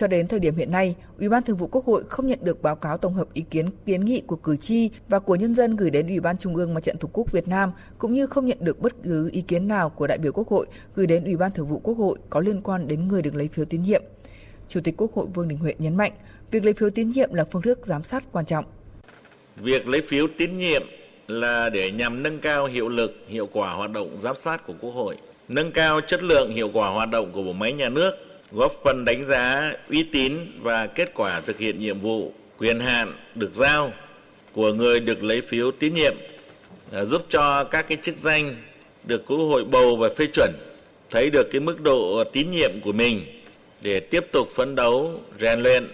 Cho 0.00 0.06
đến 0.06 0.28
thời 0.28 0.40
điểm 0.40 0.56
hiện 0.56 0.70
nay, 0.70 0.94
Ủy 1.18 1.28
ban 1.28 1.42
Thường 1.42 1.56
vụ 1.56 1.66
Quốc 1.66 1.84
hội 1.84 2.04
không 2.08 2.26
nhận 2.26 2.38
được 2.42 2.62
báo 2.62 2.76
cáo 2.76 2.98
tổng 2.98 3.14
hợp 3.14 3.34
ý 3.34 3.44
kiến 3.50 3.70
kiến 3.86 4.04
nghị 4.04 4.20
của 4.20 4.36
cử 4.36 4.56
tri 4.56 4.90
và 5.08 5.18
của 5.18 5.34
nhân 5.34 5.54
dân 5.54 5.76
gửi 5.76 5.90
đến 5.90 6.06
Ủy 6.06 6.20
ban 6.20 6.38
Trung 6.38 6.56
ương 6.56 6.74
Mặt 6.74 6.80
trận 6.84 6.96
Tổ 6.98 7.08
quốc 7.12 7.32
Việt 7.32 7.48
Nam 7.48 7.72
cũng 7.98 8.14
như 8.14 8.26
không 8.26 8.46
nhận 8.46 8.58
được 8.60 8.80
bất 8.80 8.92
cứ 9.02 9.30
ý 9.32 9.40
kiến 9.40 9.68
nào 9.68 9.90
của 9.90 10.06
đại 10.06 10.18
biểu 10.18 10.32
Quốc 10.32 10.48
hội 10.48 10.66
gửi 10.94 11.06
đến 11.06 11.24
Ủy 11.24 11.36
ban 11.36 11.52
Thường 11.52 11.68
vụ 11.68 11.78
Quốc 11.78 11.94
hội 11.94 12.18
có 12.30 12.40
liên 12.40 12.60
quan 12.60 12.88
đến 12.88 13.08
người 13.08 13.22
được 13.22 13.34
lấy 13.34 13.48
phiếu 13.48 13.64
tín 13.64 13.82
nhiệm. 13.82 14.02
Chủ 14.68 14.80
tịch 14.84 14.94
Quốc 14.96 15.14
hội 15.14 15.26
Vương 15.34 15.48
Đình 15.48 15.58
Huệ 15.58 15.74
nhấn 15.78 15.96
mạnh, 15.96 16.12
việc 16.50 16.64
lấy 16.64 16.74
phiếu 16.74 16.90
tín 16.90 17.10
nhiệm 17.10 17.34
là 17.34 17.44
phương 17.52 17.62
thức 17.62 17.86
giám 17.86 18.02
sát 18.04 18.24
quan 18.32 18.46
trọng. 18.46 18.64
Việc 19.56 19.88
lấy 19.88 20.02
phiếu 20.02 20.26
tín 20.38 20.58
nhiệm 20.58 20.82
là 21.28 21.70
để 21.70 21.90
nhằm 21.90 22.22
nâng 22.22 22.38
cao 22.38 22.66
hiệu 22.66 22.88
lực, 22.88 23.12
hiệu 23.28 23.48
quả 23.52 23.72
hoạt 23.72 23.90
động 23.90 24.16
giám 24.20 24.36
sát 24.36 24.66
của 24.66 24.74
Quốc 24.80 24.90
hội, 24.90 25.16
nâng 25.48 25.72
cao 25.72 26.00
chất 26.00 26.22
lượng 26.22 26.50
hiệu 26.50 26.70
quả 26.72 26.90
hoạt 26.90 27.10
động 27.10 27.32
của 27.32 27.42
bộ 27.42 27.52
máy 27.52 27.72
nhà 27.72 27.88
nước, 27.88 28.29
góp 28.52 28.72
phần 28.84 29.04
đánh 29.04 29.26
giá 29.26 29.74
uy 29.88 30.02
tín 30.02 30.36
và 30.60 30.86
kết 30.86 31.14
quả 31.14 31.40
thực 31.40 31.58
hiện 31.58 31.80
nhiệm 31.80 32.00
vụ, 32.00 32.32
quyền 32.58 32.80
hạn 32.80 33.12
được 33.34 33.54
giao 33.54 33.92
của 34.52 34.72
người 34.72 35.00
được 35.00 35.22
lấy 35.22 35.40
phiếu 35.40 35.70
tín 35.70 35.94
nhiệm, 35.94 36.14
à, 36.92 37.04
giúp 37.04 37.26
cho 37.28 37.64
các 37.64 37.88
cái 37.88 37.98
chức 38.02 38.16
danh 38.16 38.56
được 39.04 39.26
Quốc 39.26 39.38
hội 39.38 39.64
bầu 39.64 39.96
và 39.96 40.08
phê 40.16 40.26
chuẩn 40.26 40.52
thấy 41.10 41.30
được 41.30 41.48
cái 41.52 41.60
mức 41.60 41.80
độ 41.80 42.24
tín 42.24 42.50
nhiệm 42.50 42.80
của 42.84 42.92
mình 42.92 43.24
để 43.80 44.00
tiếp 44.00 44.26
tục 44.32 44.48
phấn 44.54 44.74
đấu, 44.74 45.20
rèn 45.40 45.60
luyện, 45.60 45.88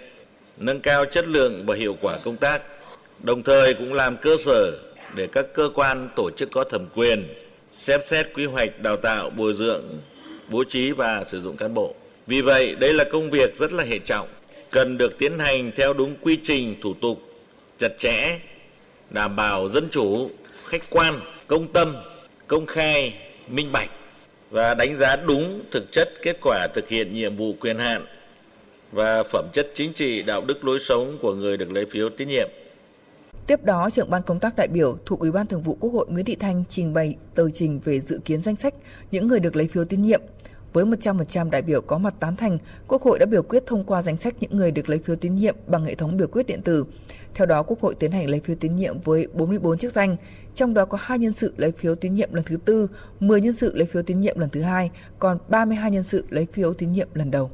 nâng 0.56 0.80
cao 0.80 1.04
chất 1.04 1.28
lượng 1.28 1.66
và 1.66 1.74
hiệu 1.74 1.96
quả 2.00 2.18
công 2.24 2.36
tác 2.36 2.62
đồng 3.22 3.42
thời 3.42 3.74
cũng 3.74 3.94
làm 3.94 4.16
cơ 4.16 4.36
sở 4.36 4.72
để 5.14 5.26
các 5.26 5.46
cơ 5.54 5.70
quan 5.74 6.08
tổ 6.16 6.30
chức 6.30 6.50
có 6.50 6.64
thẩm 6.64 6.86
quyền 6.94 7.34
xem 7.72 8.00
xét 8.04 8.26
quy 8.34 8.44
hoạch 8.44 8.82
đào 8.82 8.96
tạo 8.96 9.30
bồi 9.30 9.54
dưỡng 9.54 9.84
bố 10.50 10.64
trí 10.64 10.90
và 10.90 11.24
sử 11.24 11.40
dụng 11.40 11.56
cán 11.56 11.74
bộ 11.74 11.94
vì 12.26 12.40
vậy 12.40 12.74
đây 12.74 12.94
là 12.94 13.04
công 13.12 13.30
việc 13.30 13.56
rất 13.56 13.72
là 13.72 13.84
hệ 13.84 13.98
trọng 13.98 14.28
cần 14.70 14.98
được 14.98 15.18
tiến 15.18 15.38
hành 15.38 15.70
theo 15.76 15.92
đúng 15.92 16.14
quy 16.22 16.38
trình 16.44 16.76
thủ 16.82 16.94
tục 16.94 17.18
chặt 17.78 17.98
chẽ 17.98 18.38
đảm 19.10 19.36
bảo 19.36 19.68
dân 19.68 19.88
chủ 19.90 20.30
khách 20.64 20.82
quan 20.90 21.20
công 21.46 21.72
tâm 21.72 21.96
công 22.46 22.66
khai 22.66 23.14
minh 23.48 23.72
bạch 23.72 23.90
và 24.50 24.74
đánh 24.74 24.96
giá 24.96 25.16
đúng 25.16 25.60
thực 25.70 25.92
chất 25.92 26.08
kết 26.22 26.36
quả 26.42 26.66
thực 26.74 26.88
hiện 26.88 27.14
nhiệm 27.14 27.36
vụ 27.36 27.54
quyền 27.60 27.78
hạn 27.78 28.04
và 28.92 29.22
phẩm 29.22 29.46
chất 29.52 29.70
chính 29.74 29.92
trị 29.92 30.22
đạo 30.22 30.44
đức 30.46 30.64
lối 30.64 30.78
sống 30.80 31.18
của 31.20 31.34
người 31.34 31.56
được 31.56 31.72
lấy 31.72 31.86
phiếu 31.86 32.08
tín 32.08 32.28
nhiệm 32.28 32.48
Tiếp 33.46 33.64
đó, 33.64 33.90
trưởng 33.90 34.10
ban 34.10 34.22
công 34.22 34.40
tác 34.40 34.56
đại 34.56 34.68
biểu 34.68 34.98
thuộc 35.06 35.20
Ủy 35.20 35.30
ban 35.30 35.46
Thường 35.46 35.62
vụ 35.62 35.76
Quốc 35.80 35.90
hội 35.90 36.06
Nguyễn 36.08 36.24
Thị 36.24 36.36
Thanh 36.36 36.64
trình 36.70 36.94
bày 36.94 37.16
tờ 37.34 37.50
trình 37.50 37.80
về 37.84 38.00
dự 38.00 38.20
kiến 38.24 38.42
danh 38.42 38.56
sách 38.56 38.74
những 39.10 39.28
người 39.28 39.40
được 39.40 39.56
lấy 39.56 39.68
phiếu 39.68 39.84
tín 39.84 40.02
nhiệm. 40.02 40.20
Với 40.76 40.84
100% 40.84 41.50
đại 41.50 41.62
biểu 41.62 41.80
có 41.80 41.98
mặt 41.98 42.14
tán 42.20 42.36
thành, 42.36 42.58
Quốc 42.88 43.02
hội 43.02 43.18
đã 43.18 43.26
biểu 43.26 43.42
quyết 43.42 43.62
thông 43.66 43.84
qua 43.84 44.02
danh 44.02 44.16
sách 44.16 44.34
những 44.40 44.56
người 44.56 44.70
được 44.70 44.88
lấy 44.88 44.98
phiếu 44.98 45.16
tín 45.16 45.36
nhiệm 45.36 45.56
bằng 45.66 45.84
hệ 45.84 45.94
thống 45.94 46.16
biểu 46.16 46.28
quyết 46.28 46.46
điện 46.46 46.62
tử. 46.62 46.84
Theo 47.34 47.46
đó, 47.46 47.62
Quốc 47.62 47.80
hội 47.80 47.94
tiến 47.94 48.12
hành 48.12 48.30
lấy 48.30 48.40
phiếu 48.40 48.56
tín 48.56 48.76
nhiệm 48.76 49.00
với 49.00 49.28
44 49.32 49.78
chức 49.78 49.92
danh, 49.92 50.16
trong 50.54 50.74
đó 50.74 50.84
có 50.84 50.98
2 51.00 51.18
nhân 51.18 51.32
sự 51.32 51.54
lấy 51.56 51.72
phiếu 51.72 51.94
tín 51.94 52.14
nhiệm 52.14 52.34
lần 52.34 52.44
thứ 52.44 52.56
tư, 52.64 52.88
10 53.20 53.40
nhân 53.40 53.54
sự 53.54 53.74
lấy 53.74 53.86
phiếu 53.86 54.02
tín 54.02 54.20
nhiệm 54.20 54.38
lần 54.38 54.50
thứ 54.50 54.62
hai, 54.62 54.90
còn 55.18 55.38
32 55.48 55.90
nhân 55.90 56.04
sự 56.04 56.24
lấy 56.30 56.46
phiếu 56.52 56.72
tín 56.72 56.92
nhiệm 56.92 57.08
lần 57.14 57.30
đầu. 57.30 57.50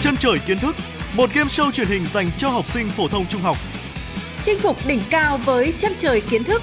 Chân 0.00 0.14
trời 0.18 0.38
kiến 0.46 0.58
thức 0.58 0.76
một 1.14 1.30
game 1.34 1.48
show 1.48 1.70
truyền 1.70 1.88
hình 1.88 2.06
dành 2.06 2.30
cho 2.38 2.48
học 2.48 2.68
sinh 2.68 2.90
phổ 2.90 3.08
thông 3.08 3.26
trung 3.26 3.42
học. 3.42 3.56
Chinh 4.42 4.58
phục 4.58 4.76
đỉnh 4.86 5.00
cao 5.10 5.38
với 5.38 5.74
chân 5.78 5.92
trời 5.98 6.20
kiến 6.20 6.44
thức. 6.44 6.62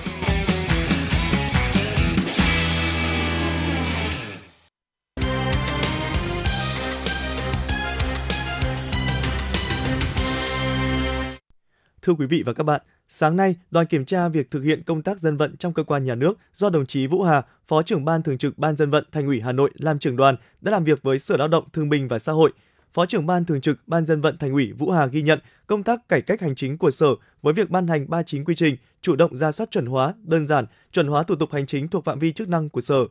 Thưa 12.01 12.13
quý 12.13 12.25
vị 12.25 12.43
và 12.45 12.53
các 12.53 12.63
bạn, 12.63 12.81
sáng 13.07 13.35
nay, 13.35 13.55
đoàn 13.71 13.85
kiểm 13.85 14.05
tra 14.05 14.27
việc 14.27 14.51
thực 14.51 14.61
hiện 14.61 14.83
công 14.83 15.01
tác 15.01 15.19
dân 15.19 15.37
vận 15.37 15.57
trong 15.57 15.73
cơ 15.73 15.83
quan 15.83 16.03
nhà 16.05 16.15
nước 16.15 16.37
do 16.53 16.69
đồng 16.69 16.85
chí 16.85 17.07
Vũ 17.07 17.23
Hà, 17.23 17.41
Phó 17.67 17.83
trưởng 17.83 18.05
ban 18.05 18.23
thường 18.23 18.37
trực 18.37 18.57
Ban 18.57 18.75
dân 18.75 18.89
vận 18.89 19.05
Thành 19.11 19.25
ủy 19.25 19.41
Hà 19.41 19.51
Nội 19.51 19.71
làm 19.73 19.99
trưởng 19.99 20.15
đoàn 20.15 20.35
đã 20.61 20.71
làm 20.71 20.83
việc 20.83 21.03
với 21.03 21.19
Sở 21.19 21.37
Lao 21.37 21.47
động 21.47 21.63
Thương 21.73 21.89
binh 21.89 22.07
và 22.07 22.19
Xã 22.19 22.31
hội. 22.31 22.51
Phó 22.93 23.05
trưởng 23.05 23.25
ban 23.25 23.45
thường 23.45 23.61
trực 23.61 23.79
Ban 23.87 24.05
dân 24.05 24.21
vận 24.21 24.37
Thành 24.37 24.53
ủy 24.53 24.71
Vũ 24.71 24.91
Hà 24.91 25.05
ghi 25.05 25.21
nhận 25.21 25.39
công 25.67 25.83
tác 25.83 26.09
cải 26.09 26.21
cách 26.21 26.41
hành 26.41 26.55
chính 26.55 26.77
của 26.77 26.91
Sở 26.91 27.07
với 27.41 27.53
việc 27.53 27.69
ban 27.69 27.87
hành 27.87 28.09
39 28.09 28.43
quy 28.43 28.55
trình, 28.55 28.75
chủ 29.01 29.15
động 29.15 29.37
ra 29.37 29.51
soát 29.51 29.71
chuẩn 29.71 29.85
hóa, 29.85 30.13
đơn 30.23 30.47
giản, 30.47 30.65
chuẩn 30.91 31.07
hóa 31.07 31.23
thủ 31.23 31.35
tục 31.35 31.49
hành 31.53 31.65
chính 31.65 31.87
thuộc 31.87 32.05
phạm 32.05 32.19
vi 32.19 32.31
chức 32.31 32.49
năng 32.49 32.69
của 32.69 32.81
Sở. 32.81 33.05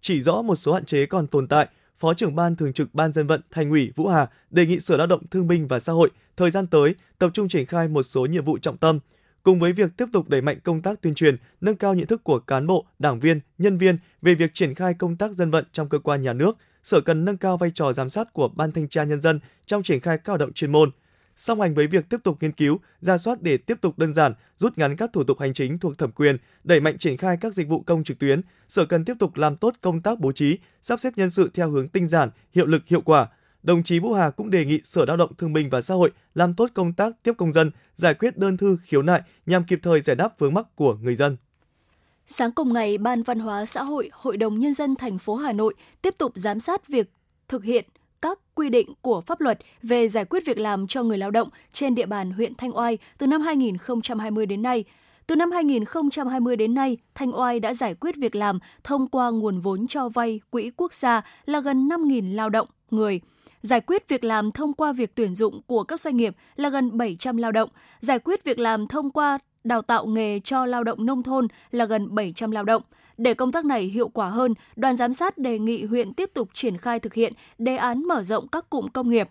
Chỉ 0.00 0.20
rõ 0.20 0.42
một 0.42 0.54
số 0.54 0.72
hạn 0.72 0.84
chế 0.84 1.06
còn 1.06 1.26
tồn 1.26 1.48
tại, 1.48 1.68
Phó 1.98 2.14
trưởng 2.14 2.36
ban 2.36 2.56
thường 2.56 2.72
trực 2.72 2.94
Ban 2.94 3.12
dân 3.12 3.26
vận 3.26 3.40
Thành 3.50 3.70
ủy 3.70 3.92
Vũ 3.96 4.06
Hà 4.06 4.26
đề 4.50 4.66
nghị 4.66 4.80
Sở 4.80 4.96
Lao 4.96 5.06
động 5.06 5.26
Thương 5.30 5.48
binh 5.48 5.68
và 5.68 5.80
Xã 5.80 5.92
hội 5.92 6.10
thời 6.36 6.50
gian 6.50 6.66
tới 6.66 6.94
tập 7.18 7.30
trung 7.34 7.48
triển 7.48 7.66
khai 7.66 7.88
một 7.88 8.02
số 8.02 8.26
nhiệm 8.26 8.44
vụ 8.44 8.58
trọng 8.58 8.76
tâm, 8.76 9.00
cùng 9.42 9.60
với 9.60 9.72
việc 9.72 9.96
tiếp 9.96 10.06
tục 10.12 10.28
đẩy 10.28 10.40
mạnh 10.40 10.58
công 10.64 10.82
tác 10.82 11.00
tuyên 11.00 11.14
truyền, 11.14 11.36
nâng 11.60 11.76
cao 11.76 11.94
nhận 11.94 12.06
thức 12.06 12.24
của 12.24 12.38
cán 12.38 12.66
bộ, 12.66 12.86
đảng 12.98 13.20
viên, 13.20 13.40
nhân 13.58 13.78
viên 13.78 13.98
về 14.22 14.34
việc 14.34 14.54
triển 14.54 14.74
khai 14.74 14.94
công 14.94 15.16
tác 15.16 15.32
dân 15.32 15.50
vận 15.50 15.64
trong 15.72 15.88
cơ 15.88 15.98
quan 15.98 16.22
nhà 16.22 16.32
nước, 16.32 16.56
Sở 16.82 17.00
cần 17.00 17.24
nâng 17.24 17.36
cao 17.36 17.56
vai 17.56 17.70
trò 17.74 17.92
giám 17.92 18.10
sát 18.10 18.32
của 18.32 18.48
Ban 18.48 18.72
thanh 18.72 18.88
tra 18.88 19.04
nhân 19.04 19.20
dân 19.20 19.40
trong 19.66 19.82
triển 19.82 20.00
khai 20.00 20.18
các 20.18 20.26
hoạt 20.26 20.40
động 20.40 20.52
chuyên 20.52 20.72
môn. 20.72 20.90
Song 21.36 21.60
hành 21.60 21.74
với 21.74 21.86
việc 21.86 22.08
tiếp 22.08 22.20
tục 22.24 22.36
nghiên 22.40 22.52
cứu, 22.52 22.78
ra 23.00 23.18
soát 23.18 23.42
để 23.42 23.56
tiếp 23.56 23.78
tục 23.80 23.98
đơn 23.98 24.14
giản, 24.14 24.34
rút 24.56 24.78
ngắn 24.78 24.96
các 24.96 25.10
thủ 25.12 25.24
tục 25.24 25.40
hành 25.40 25.52
chính 25.52 25.78
thuộc 25.78 25.98
thẩm 25.98 26.12
quyền, 26.12 26.36
đẩy 26.64 26.80
mạnh 26.80 26.98
triển 26.98 27.16
khai 27.16 27.36
các 27.40 27.54
dịch 27.54 27.68
vụ 27.68 27.80
công 27.80 28.04
trực 28.04 28.18
tuyến, 28.18 28.40
Sở 28.68 28.86
cần 28.86 29.04
tiếp 29.04 29.14
tục 29.18 29.36
làm 29.36 29.56
tốt 29.56 29.74
công 29.80 30.00
tác 30.00 30.20
bố 30.20 30.32
trí, 30.32 30.58
sắp 30.82 31.00
xếp 31.00 31.12
nhân 31.16 31.30
sự 31.30 31.50
theo 31.54 31.70
hướng 31.70 31.88
tinh 31.88 32.08
giản, 32.08 32.30
hiệu 32.54 32.66
lực 32.66 32.82
hiệu 32.86 33.00
quả. 33.00 33.26
Đồng 33.62 33.82
chí 33.82 33.98
Vũ 33.98 34.12
Hà 34.12 34.30
cũng 34.30 34.50
đề 34.50 34.64
nghị 34.64 34.80
Sở 34.84 35.04
Lao 35.04 35.16
động 35.16 35.34
Thương 35.38 35.52
binh 35.52 35.70
và 35.70 35.82
Xã 35.82 35.94
hội 35.94 36.12
làm 36.34 36.54
tốt 36.54 36.70
công 36.74 36.92
tác 36.92 37.12
tiếp 37.22 37.32
công 37.38 37.52
dân, 37.52 37.70
giải 37.94 38.14
quyết 38.14 38.38
đơn 38.38 38.56
thư 38.56 38.78
khiếu 38.84 39.02
nại 39.02 39.22
nhằm 39.46 39.64
kịp 39.64 39.78
thời 39.82 40.00
giải 40.00 40.16
đáp 40.16 40.38
vướng 40.38 40.54
mắc 40.54 40.66
của 40.76 40.94
người 40.94 41.14
dân. 41.14 41.36
Sáng 42.26 42.52
cùng 42.52 42.72
ngày, 42.72 42.98
Ban 42.98 43.22
Văn 43.22 43.38
hóa 43.38 43.66
Xã 43.66 43.82
hội, 43.82 44.10
Hội 44.12 44.36
đồng 44.36 44.58
Nhân 44.58 44.74
dân 44.74 44.96
thành 44.96 45.18
phố 45.18 45.36
Hà 45.36 45.52
Nội 45.52 45.74
tiếp 46.02 46.14
tục 46.18 46.32
giám 46.34 46.60
sát 46.60 46.88
việc 46.88 47.10
thực 47.48 47.64
hiện 47.64 47.84
quy 48.54 48.68
định 48.68 48.92
của 49.02 49.20
pháp 49.20 49.40
luật 49.40 49.58
về 49.82 50.08
giải 50.08 50.24
quyết 50.24 50.46
việc 50.46 50.58
làm 50.58 50.86
cho 50.86 51.02
người 51.02 51.18
lao 51.18 51.30
động 51.30 51.48
trên 51.72 51.94
địa 51.94 52.06
bàn 52.06 52.30
huyện 52.30 52.54
Thanh 52.54 52.76
Oai 52.76 52.98
từ 53.18 53.26
năm 53.26 53.40
2020 53.40 54.46
đến 54.46 54.62
nay. 54.62 54.84
Từ 55.26 55.36
năm 55.36 55.50
2020 55.50 56.56
đến 56.56 56.74
nay, 56.74 56.96
Thanh 57.14 57.38
Oai 57.38 57.60
đã 57.60 57.74
giải 57.74 57.94
quyết 57.94 58.16
việc 58.16 58.34
làm 58.34 58.58
thông 58.84 59.08
qua 59.08 59.30
nguồn 59.30 59.60
vốn 59.60 59.86
cho 59.86 60.08
vay 60.08 60.40
quỹ 60.50 60.70
quốc 60.76 60.92
gia 60.92 61.22
là 61.46 61.60
gần 61.60 61.88
5.000 61.88 62.34
lao 62.34 62.50
động, 62.50 62.68
người 62.90 63.20
giải 63.62 63.80
quyết 63.80 64.08
việc 64.08 64.24
làm 64.24 64.50
thông 64.50 64.72
qua 64.72 64.92
việc 64.92 65.14
tuyển 65.14 65.34
dụng 65.34 65.60
của 65.66 65.82
các 65.84 66.00
doanh 66.00 66.16
nghiệp 66.16 66.36
là 66.56 66.68
gần 66.68 66.96
700 66.96 67.36
lao 67.36 67.52
động, 67.52 67.70
giải 68.00 68.18
quyết 68.18 68.44
việc 68.44 68.58
làm 68.58 68.86
thông 68.86 69.10
qua 69.10 69.38
đào 69.64 69.82
tạo 69.82 70.06
nghề 70.06 70.40
cho 70.40 70.66
lao 70.66 70.84
động 70.84 71.06
nông 71.06 71.22
thôn 71.22 71.48
là 71.70 71.84
gần 71.84 72.14
700 72.14 72.50
lao 72.50 72.64
động. 72.64 72.82
Để 73.18 73.34
công 73.34 73.52
tác 73.52 73.64
này 73.64 73.82
hiệu 73.82 74.08
quả 74.08 74.28
hơn, 74.28 74.54
đoàn 74.76 74.96
giám 74.96 75.12
sát 75.12 75.38
đề 75.38 75.58
nghị 75.58 75.84
huyện 75.84 76.14
tiếp 76.14 76.30
tục 76.34 76.48
triển 76.54 76.78
khai 76.78 77.00
thực 77.00 77.14
hiện 77.14 77.32
đề 77.58 77.76
án 77.76 78.04
mở 78.04 78.22
rộng 78.22 78.48
các 78.48 78.70
cụm 78.70 78.88
công 78.88 79.10
nghiệp, 79.10 79.28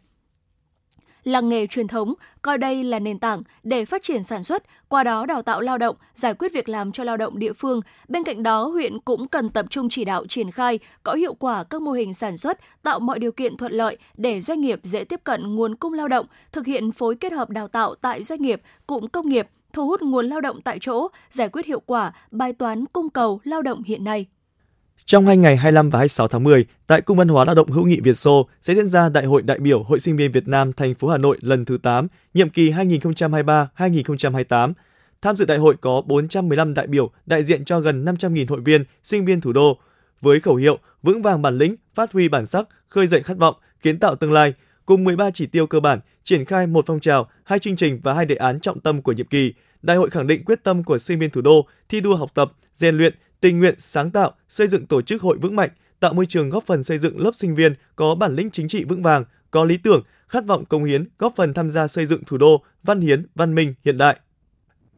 làng 1.24 1.50
nghề 1.50 1.68
truyền 1.68 1.88
thống, 1.88 2.14
coi 2.42 2.58
đây 2.58 2.84
là 2.84 3.00
nền 3.00 3.20
tảng 3.20 3.42
để 3.64 3.86
phát 3.86 4.04
triển 4.04 4.24
sản 4.24 4.44
xuất, 4.44 4.64
qua 4.90 5.04
đó 5.04 5.26
đào 5.26 5.42
tạo 5.42 5.62
lao 5.62 5.78
động, 5.78 5.96
giải 6.16 6.34
quyết 6.34 6.54
việc 6.54 6.70
làm 6.70 6.92
cho 6.92 7.04
lao 7.04 7.18
động 7.18 7.40
địa 7.40 7.54
phương. 7.54 7.82
Bên 8.08 8.24
cạnh 8.24 8.44
đó, 8.44 8.66
huyện 8.66 9.00
cũng 9.00 9.28
cần 9.28 9.50
tập 9.50 9.66
trung 9.70 9.90
chỉ 9.90 10.06
đạo 10.06 10.26
triển 10.30 10.52
khai 10.52 10.80
có 11.04 11.14
hiệu 11.14 11.34
quả 11.34 11.64
các 11.64 11.82
mô 11.82 11.92
hình 11.92 12.14
sản 12.14 12.38
xuất, 12.38 12.60
tạo 12.84 13.00
mọi 13.00 13.20
điều 13.20 13.32
kiện 13.32 13.58
thuận 13.58 13.72
lợi 13.72 13.98
để 14.18 14.42
doanh 14.42 14.62
nghiệp 14.62 14.80
dễ 14.84 15.04
tiếp 15.04 15.22
cận 15.24 15.56
nguồn 15.56 15.76
cung 15.76 15.94
lao 15.94 16.08
động, 16.08 16.26
thực 16.52 16.66
hiện 16.66 16.92
phối 16.92 17.16
kết 17.16 17.34
hợp 17.34 17.50
đào 17.50 17.68
tạo 17.68 17.96
tại 17.96 18.24
doanh 18.24 18.42
nghiệp, 18.42 18.62
cụm 18.88 19.08
công 19.08 19.30
nghiệp, 19.30 19.48
thu 19.74 19.88
hút 19.88 20.02
nguồn 20.02 20.26
lao 20.26 20.42
động 20.42 20.62
tại 20.62 20.78
chỗ, 20.82 21.08
giải 21.30 21.50
quyết 21.50 21.66
hiệu 21.66 21.80
quả 21.80 22.14
bài 22.32 22.54
toán 22.54 22.86
cung 22.86 23.10
cầu 23.10 23.42
lao 23.44 23.62
động 23.62 23.84
hiện 23.84 24.04
nay. 24.04 24.26
Trong 25.06 25.26
hai 25.26 25.38
ngày 25.38 25.58
25 25.58 25.90
và 25.90 26.00
26 26.00 26.28
tháng 26.28 26.44
10, 26.44 26.66
tại 26.88 27.02
Cung 27.02 27.18
văn 27.18 27.28
hóa 27.28 27.46
lao 27.46 27.56
động 27.56 27.72
hữu 27.72 27.86
nghị 27.86 28.00
Việt 28.00 28.18
Xô 28.18 28.48
sẽ 28.62 28.76
diễn 28.76 28.88
ra 28.88 29.10
Đại 29.10 29.26
hội 29.26 29.42
đại 29.42 29.60
biểu 29.60 29.84
Hội 29.84 30.00
sinh 30.00 30.18
viên 30.18 30.32
Việt 30.32 30.48
Nam 30.48 30.74
thành 30.74 30.96
phố 30.96 31.08
Hà 31.08 31.18
Nội 31.18 31.38
lần 31.42 31.66
thứ 31.66 31.78
8, 31.78 32.08
nhiệm 32.34 32.50
kỳ 32.50 32.72
2023-2028. 32.72 34.74
Tham 35.22 35.38
dự 35.38 35.46
đại 35.46 35.58
hội 35.58 35.76
có 35.82 36.02
415 36.06 36.74
đại 36.74 36.88
biểu 36.88 37.12
đại 37.26 37.44
diện 37.44 37.66
cho 37.66 37.80
gần 37.80 38.06
500.000 38.06 38.46
hội 38.50 38.62
viên, 38.62 38.84
sinh 39.04 39.26
viên 39.26 39.42
thủ 39.42 39.54
đô. 39.54 39.78
Với 40.22 40.40
khẩu 40.40 40.56
hiệu 40.56 40.78
vững 41.04 41.22
vàng 41.22 41.42
bản 41.42 41.58
lĩnh, 41.58 41.76
phát 41.96 42.12
huy 42.12 42.30
bản 42.30 42.46
sắc, 42.46 42.68
khơi 42.90 43.08
dậy 43.08 43.24
khát 43.24 43.38
vọng, 43.38 43.56
kiến 43.82 44.00
tạo 44.00 44.16
tương 44.16 44.34
lai, 44.34 44.54
cùng 44.86 45.04
13 45.04 45.32
chỉ 45.32 45.46
tiêu 45.46 45.68
cơ 45.68 45.80
bản, 45.80 46.00
triển 46.24 46.46
khai 46.46 46.68
một 46.68 46.86
phong 46.88 47.00
trào, 47.00 47.30
hai 47.44 47.60
chương 47.60 47.76
trình 47.76 48.00
và 48.04 48.14
hai 48.14 48.26
đề 48.26 48.36
án 48.36 48.60
trọng 48.60 48.80
tâm 48.80 49.02
của 49.02 49.12
nhiệm 49.12 49.26
kỳ. 49.26 49.54
Đại 49.82 49.98
hội 49.98 50.10
khẳng 50.10 50.28
định 50.28 50.46
quyết 50.46 50.64
tâm 50.64 50.84
của 50.84 50.98
sinh 50.98 51.20
viên 51.20 51.30
thủ 51.30 51.42
đô 51.42 51.68
thi 51.90 52.02
đua 52.02 52.16
học 52.16 52.32
tập, 52.34 52.52
rèn 52.76 52.98
luyện, 52.98 53.14
tình 53.42 53.60
nguyện 53.60 53.76
sáng 53.78 54.12
tạo, 54.12 54.32
xây 54.50 54.68
dựng 54.68 54.86
tổ 54.86 55.02
chức 55.02 55.22
hội 55.22 55.38
vững 55.38 55.56
mạnh, 55.56 55.70
tạo 56.00 56.14
môi 56.14 56.26
trường 56.26 56.50
góp 56.50 56.66
phần 56.66 56.84
xây 56.84 56.98
dựng 56.98 57.20
lớp 57.20 57.32
sinh 57.36 57.56
viên 57.56 57.74
có 57.96 58.16
bản 58.16 58.36
lĩnh 58.36 58.50
chính 58.50 58.68
trị 58.68 58.84
vững 58.84 59.04
vàng, 59.04 59.26
có 59.52 59.64
lý 59.64 59.78
tưởng, 59.78 60.04
khát 60.28 60.46
vọng 60.46 60.66
công 60.66 60.84
hiến, 60.84 61.06
góp 61.20 61.34
phần 61.36 61.54
tham 61.54 61.72
gia 61.72 61.88
xây 61.88 62.06
dựng 62.06 62.24
thủ 62.24 62.38
đô 62.38 62.64
văn 62.84 63.02
hiến, 63.02 63.26
văn 63.36 63.56
minh, 63.56 63.74
hiện 63.86 63.98
đại. 63.98 64.20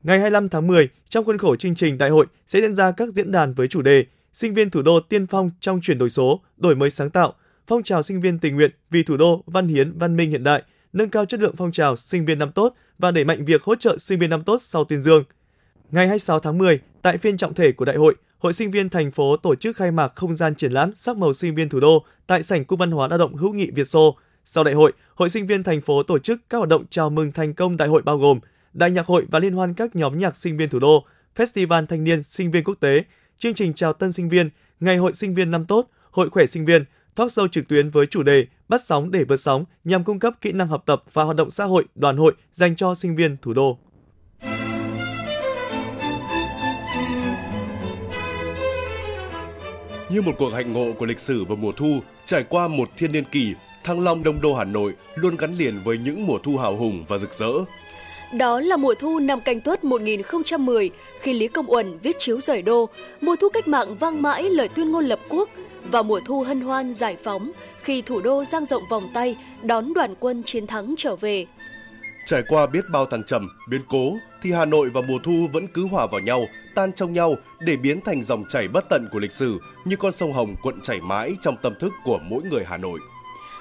Ngày 0.04 0.20
25 0.20 0.50
tháng 0.50 0.68
10, 0.68 0.90
trong 1.10 1.26
khuôn 1.26 1.38
khổ 1.38 1.56
chương 1.56 1.76
trình 1.76 1.98
đại 1.98 2.10
hội 2.10 2.26
sẽ 2.48 2.62
diễn 2.62 2.76
ra 2.76 2.92
các 2.92 3.10
diễn 3.14 3.32
đàn 3.32 3.54
với 3.54 3.68
chủ 3.68 3.82
đề 3.82 4.06
Sinh 4.36 4.54
viên 4.54 4.70
thủ 4.70 4.82
đô 4.82 5.00
tiên 5.00 5.28
phong 5.28 5.52
trong 5.60 5.82
chuyển 5.82 5.98
đổi 5.98 6.10
số, 6.10 6.42
đổi 6.58 6.76
mới 6.76 6.90
sáng 6.90 7.10
tạo, 7.10 7.34
phong 7.68 7.84
trào 7.84 8.04
sinh 8.04 8.22
viên 8.22 8.40
tình 8.40 8.56
nguyện 8.56 8.72
vì 8.90 9.04
thủ 9.04 9.18
đô 9.18 9.44
văn 9.46 9.68
hiến, 9.68 9.98
văn 9.98 10.16
minh 10.16 10.32
hiện 10.32 10.44
đại, 10.44 10.64
nâng 10.94 11.10
cao 11.10 11.26
chất 11.26 11.40
lượng 11.40 11.56
phong 11.58 11.72
trào 11.72 11.96
sinh 11.96 12.26
viên 12.26 12.40
năm 12.40 12.52
tốt 12.52 12.74
và 13.00 13.12
đẩy 13.12 13.24
mạnh 13.24 13.46
việc 13.46 13.64
hỗ 13.64 13.76
trợ 13.76 13.98
sinh 13.98 14.20
viên 14.20 14.30
năm 14.30 14.44
tốt 14.44 14.62
sau 14.62 14.84
tuyên 14.84 15.02
dương. 15.02 15.24
Ngày 15.92 16.08
26 16.08 16.40
tháng 16.40 16.58
10, 16.58 16.80
tại 17.02 17.18
phiên 17.18 17.38
trọng 17.38 17.54
thể 17.54 17.72
của 17.72 17.86
đại 17.86 17.96
hội, 17.96 18.16
Hội 18.38 18.54
sinh 18.54 18.72
viên 18.72 18.90
thành 18.90 19.12
phố 19.12 19.38
tổ 19.38 19.56
chức 19.56 19.78
khai 19.78 19.92
mạc 19.92 20.16
không 20.16 20.36
gian 20.36 20.56
triển 20.56 20.72
lãm 20.72 20.94
sắc 20.96 21.18
màu 21.18 21.34
sinh 21.34 21.56
viên 21.56 21.70
thủ 21.70 21.80
đô 21.80 22.06
tại 22.28 22.44
sảnh 22.44 22.66
Cung 22.66 22.80
văn 22.80 22.92
hóa 22.92 23.08
lao 23.08 23.18
động 23.18 23.36
hữu 23.36 23.54
nghị 23.54 23.72
Việt 23.72 23.88
Xô. 23.88 24.18
Sau 24.44 24.64
đại 24.64 24.74
hội, 24.74 24.94
Hội 25.16 25.30
sinh 25.30 25.48
viên 25.48 25.64
thành 25.64 25.82
phố 25.82 26.04
tổ 26.04 26.20
chức 26.20 26.40
các 26.50 26.58
hoạt 26.58 26.70
động 26.70 26.86
chào 26.90 27.10
mừng 27.10 27.32
thành 27.32 27.54
công 27.54 27.78
đại 27.78 27.88
hội 27.88 28.02
bao 28.02 28.18
gồm 28.18 28.40
đại 28.74 28.92
nhạc 28.92 29.06
hội 29.06 29.26
và 29.32 29.40
liên 29.40 29.54
hoan 29.54 29.74
các 29.74 29.96
nhóm 29.96 30.20
nhạc 30.20 30.36
sinh 30.36 30.58
viên 30.58 30.70
thủ 30.70 30.80
đô, 30.80 31.06
Festival 31.36 31.86
thanh 31.86 32.04
niên 32.04 32.24
sinh 32.24 32.52
viên 32.52 32.64
quốc 32.64 32.76
tế, 32.80 33.04
chương 33.38 33.54
trình 33.54 33.74
chào 33.74 33.94
tân 33.94 34.14
sinh 34.14 34.30
viên, 34.30 34.50
ngày 34.80 34.98
hội 34.98 35.14
sinh 35.14 35.34
viên 35.34 35.52
năm 35.52 35.66
tốt, 35.66 35.90
hội 36.12 36.30
khỏe 36.30 36.46
sinh 36.46 36.66
viên, 36.66 36.86
talk 37.16 37.28
show 37.28 37.48
trực 37.48 37.68
tuyến 37.68 37.90
với 37.90 38.06
chủ 38.06 38.24
đề 38.24 38.46
bắt 38.70 38.82
sóng 38.86 39.12
để 39.12 39.24
vượt 39.24 39.38
sóng 39.38 39.66
nhằm 39.84 40.04
cung 40.04 40.20
cấp 40.20 40.34
kỹ 40.42 40.52
năng 40.52 40.68
học 40.68 40.84
tập 40.86 41.04
và 41.14 41.24
hoạt 41.24 41.38
động 41.38 41.50
xã 41.50 41.66
hội, 41.66 41.86
đoàn 41.96 42.18
hội 42.18 42.34
dành 42.54 42.76
cho 42.76 42.96
sinh 42.96 43.16
viên 43.16 43.38
thủ 43.42 43.54
đô. 43.54 43.78
Như 50.10 50.22
một 50.22 50.32
cuộc 50.38 50.50
hạnh 50.50 50.74
ngộ 50.74 50.94
của 51.00 51.06
lịch 51.06 51.20
sử 51.20 51.44
vào 51.44 51.56
mùa 51.56 51.72
thu, 51.72 52.00
trải 52.26 52.44
qua 52.44 52.68
một 52.68 52.90
thiên 52.98 53.12
niên 53.12 53.24
kỷ, 53.32 53.54
Thăng 53.84 54.00
Long 54.00 54.24
Đông 54.24 54.42
Đô 54.42 54.56
Hà 54.56 54.64
Nội 54.64 54.94
luôn 55.16 55.36
gắn 55.38 55.54
liền 55.54 55.80
với 55.84 55.98
những 55.98 56.28
mùa 56.28 56.38
thu 56.44 56.58
hào 56.58 56.76
hùng 56.76 57.06
và 57.08 57.18
rực 57.18 57.34
rỡ. 57.34 57.52
Đó 58.34 58.60
là 58.60 58.78
mùa 58.78 58.96
thu 59.00 59.20
năm 59.20 59.42
canh 59.42 59.62
tuất 59.62 59.84
1010, 59.84 60.90
khi 61.20 61.34
Lý 61.34 61.48
Công 61.48 61.72
Uẩn 61.72 61.98
viết 61.98 62.16
chiếu 62.20 62.40
rời 62.40 62.62
đô, 62.62 62.90
mùa 63.22 63.36
thu 63.36 63.50
cách 63.50 63.68
mạng 63.68 63.96
vang 63.96 64.22
mãi 64.22 64.44
lời 64.44 64.68
tuyên 64.68 64.92
ngôn 64.92 65.06
lập 65.06 65.20
quốc, 65.30 65.50
và 65.92 66.02
mùa 66.02 66.20
thu 66.26 66.44
hân 66.44 66.62
hoan 66.62 66.94
giải 66.94 67.18
phóng, 67.24 67.52
khi 67.82 68.02
thủ 68.02 68.22
đô 68.22 68.44
giang 68.44 68.66
rộng 68.66 68.84
vòng 68.90 69.10
tay 69.14 69.38
đón 69.64 69.94
đoàn 69.94 70.16
quân 70.20 70.44
chiến 70.46 70.68
thắng 70.68 70.96
trở 70.98 71.16
về. 71.16 71.46
Trải 72.26 72.44
qua 72.48 72.68
biết 72.68 72.82
bao 72.92 73.06
thăng 73.06 73.24
trầm, 73.24 73.50
biến 73.70 73.82
cố, 73.90 74.18
thì 74.42 74.52
Hà 74.52 74.66
Nội 74.66 74.90
và 74.90 75.02
mùa 75.02 75.18
thu 75.24 75.48
vẫn 75.54 75.68
cứ 75.68 75.88
hòa 75.88 76.08
vào 76.08 76.22
nhau, 76.22 76.46
tan 76.76 76.94
trong 76.94 77.14
nhau 77.14 77.36
để 77.60 77.78
biến 77.78 78.02
thành 78.02 78.24
dòng 78.24 78.44
chảy 78.50 78.68
bất 78.68 78.86
tận 78.90 79.08
của 79.12 79.20
lịch 79.20 79.34
sử 79.34 79.60
như 79.86 79.96
con 79.96 80.14
sông 80.14 80.34
Hồng 80.34 80.56
cuộn 80.62 80.82
chảy 80.82 81.02
mãi 81.02 81.32
trong 81.42 81.56
tâm 81.62 81.74
thức 81.80 81.94
của 82.04 82.20
mỗi 82.24 82.44
người 82.44 82.64
Hà 82.68 82.78
Nội. 82.78 83.00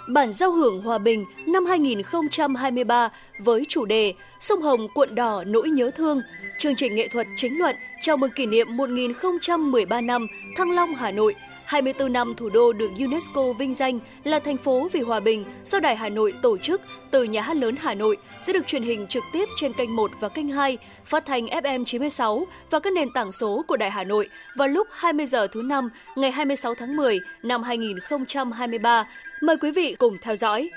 Bản 0.08 0.32
giao 0.32 0.50
hưởng 0.50 0.82
Hòa 0.82 0.98
Bình 0.98 1.24
năm 1.46 1.66
2023 1.66 3.08
với 3.38 3.64
chủ 3.68 3.84
đề 3.84 4.14
Sông 4.40 4.62
Hồng 4.62 4.88
cuộn 4.94 5.14
đỏ 5.14 5.44
nỗi 5.46 5.68
nhớ 5.68 5.90
thương, 5.96 6.22
chương 6.58 6.76
trình 6.76 6.94
nghệ 6.94 7.08
thuật 7.08 7.26
chính 7.36 7.58
luận 7.58 7.76
chào 8.02 8.16
mừng 8.16 8.30
kỷ 8.30 8.46
niệm 8.46 8.76
1013 8.76 10.00
năm 10.00 10.26
Thăng 10.56 10.70
Long 10.70 10.94
Hà 10.94 11.10
Nội 11.10 11.34
24 11.64 12.12
năm 12.12 12.34
thủ 12.36 12.48
đô 12.48 12.72
được 12.72 12.90
UNESCO 12.98 13.52
vinh 13.52 13.74
danh 13.74 13.98
là 14.24 14.38
thành 14.38 14.56
phố 14.56 14.88
vì 14.92 15.00
hòa 15.00 15.20
bình 15.20 15.44
do 15.64 15.80
Đài 15.80 15.96
Hà 15.96 16.08
Nội 16.08 16.34
tổ 16.42 16.58
chức 16.58 16.80
từ 17.10 17.24
Nhà 17.24 17.42
hát 17.42 17.56
lớn 17.56 17.76
Hà 17.80 17.94
Nội 17.94 18.16
sẽ 18.40 18.52
được 18.52 18.66
truyền 18.66 18.82
hình 18.82 19.06
trực 19.06 19.24
tiếp 19.32 19.48
trên 19.56 19.72
kênh 19.72 19.96
1 19.96 20.10
và 20.20 20.28
kênh 20.28 20.48
2, 20.48 20.78
phát 21.04 21.26
thanh 21.26 21.46
FM 21.46 21.84
96 21.84 22.46
và 22.70 22.78
các 22.80 22.92
nền 22.92 23.08
tảng 23.14 23.32
số 23.32 23.64
của 23.68 23.76
Đài 23.76 23.90
Hà 23.90 24.04
Nội 24.04 24.28
vào 24.56 24.68
lúc 24.68 24.86
20 24.90 25.26
giờ 25.26 25.46
thứ 25.46 25.62
năm 25.62 25.88
ngày 26.16 26.30
26 26.30 26.74
tháng 26.74 26.96
10 26.96 27.20
năm 27.42 27.62
2023. 27.62 29.08
Mời 29.42 29.56
quý 29.56 29.70
vị 29.70 29.96
cùng 29.98 30.16
theo 30.22 30.36
dõi. 30.36 30.70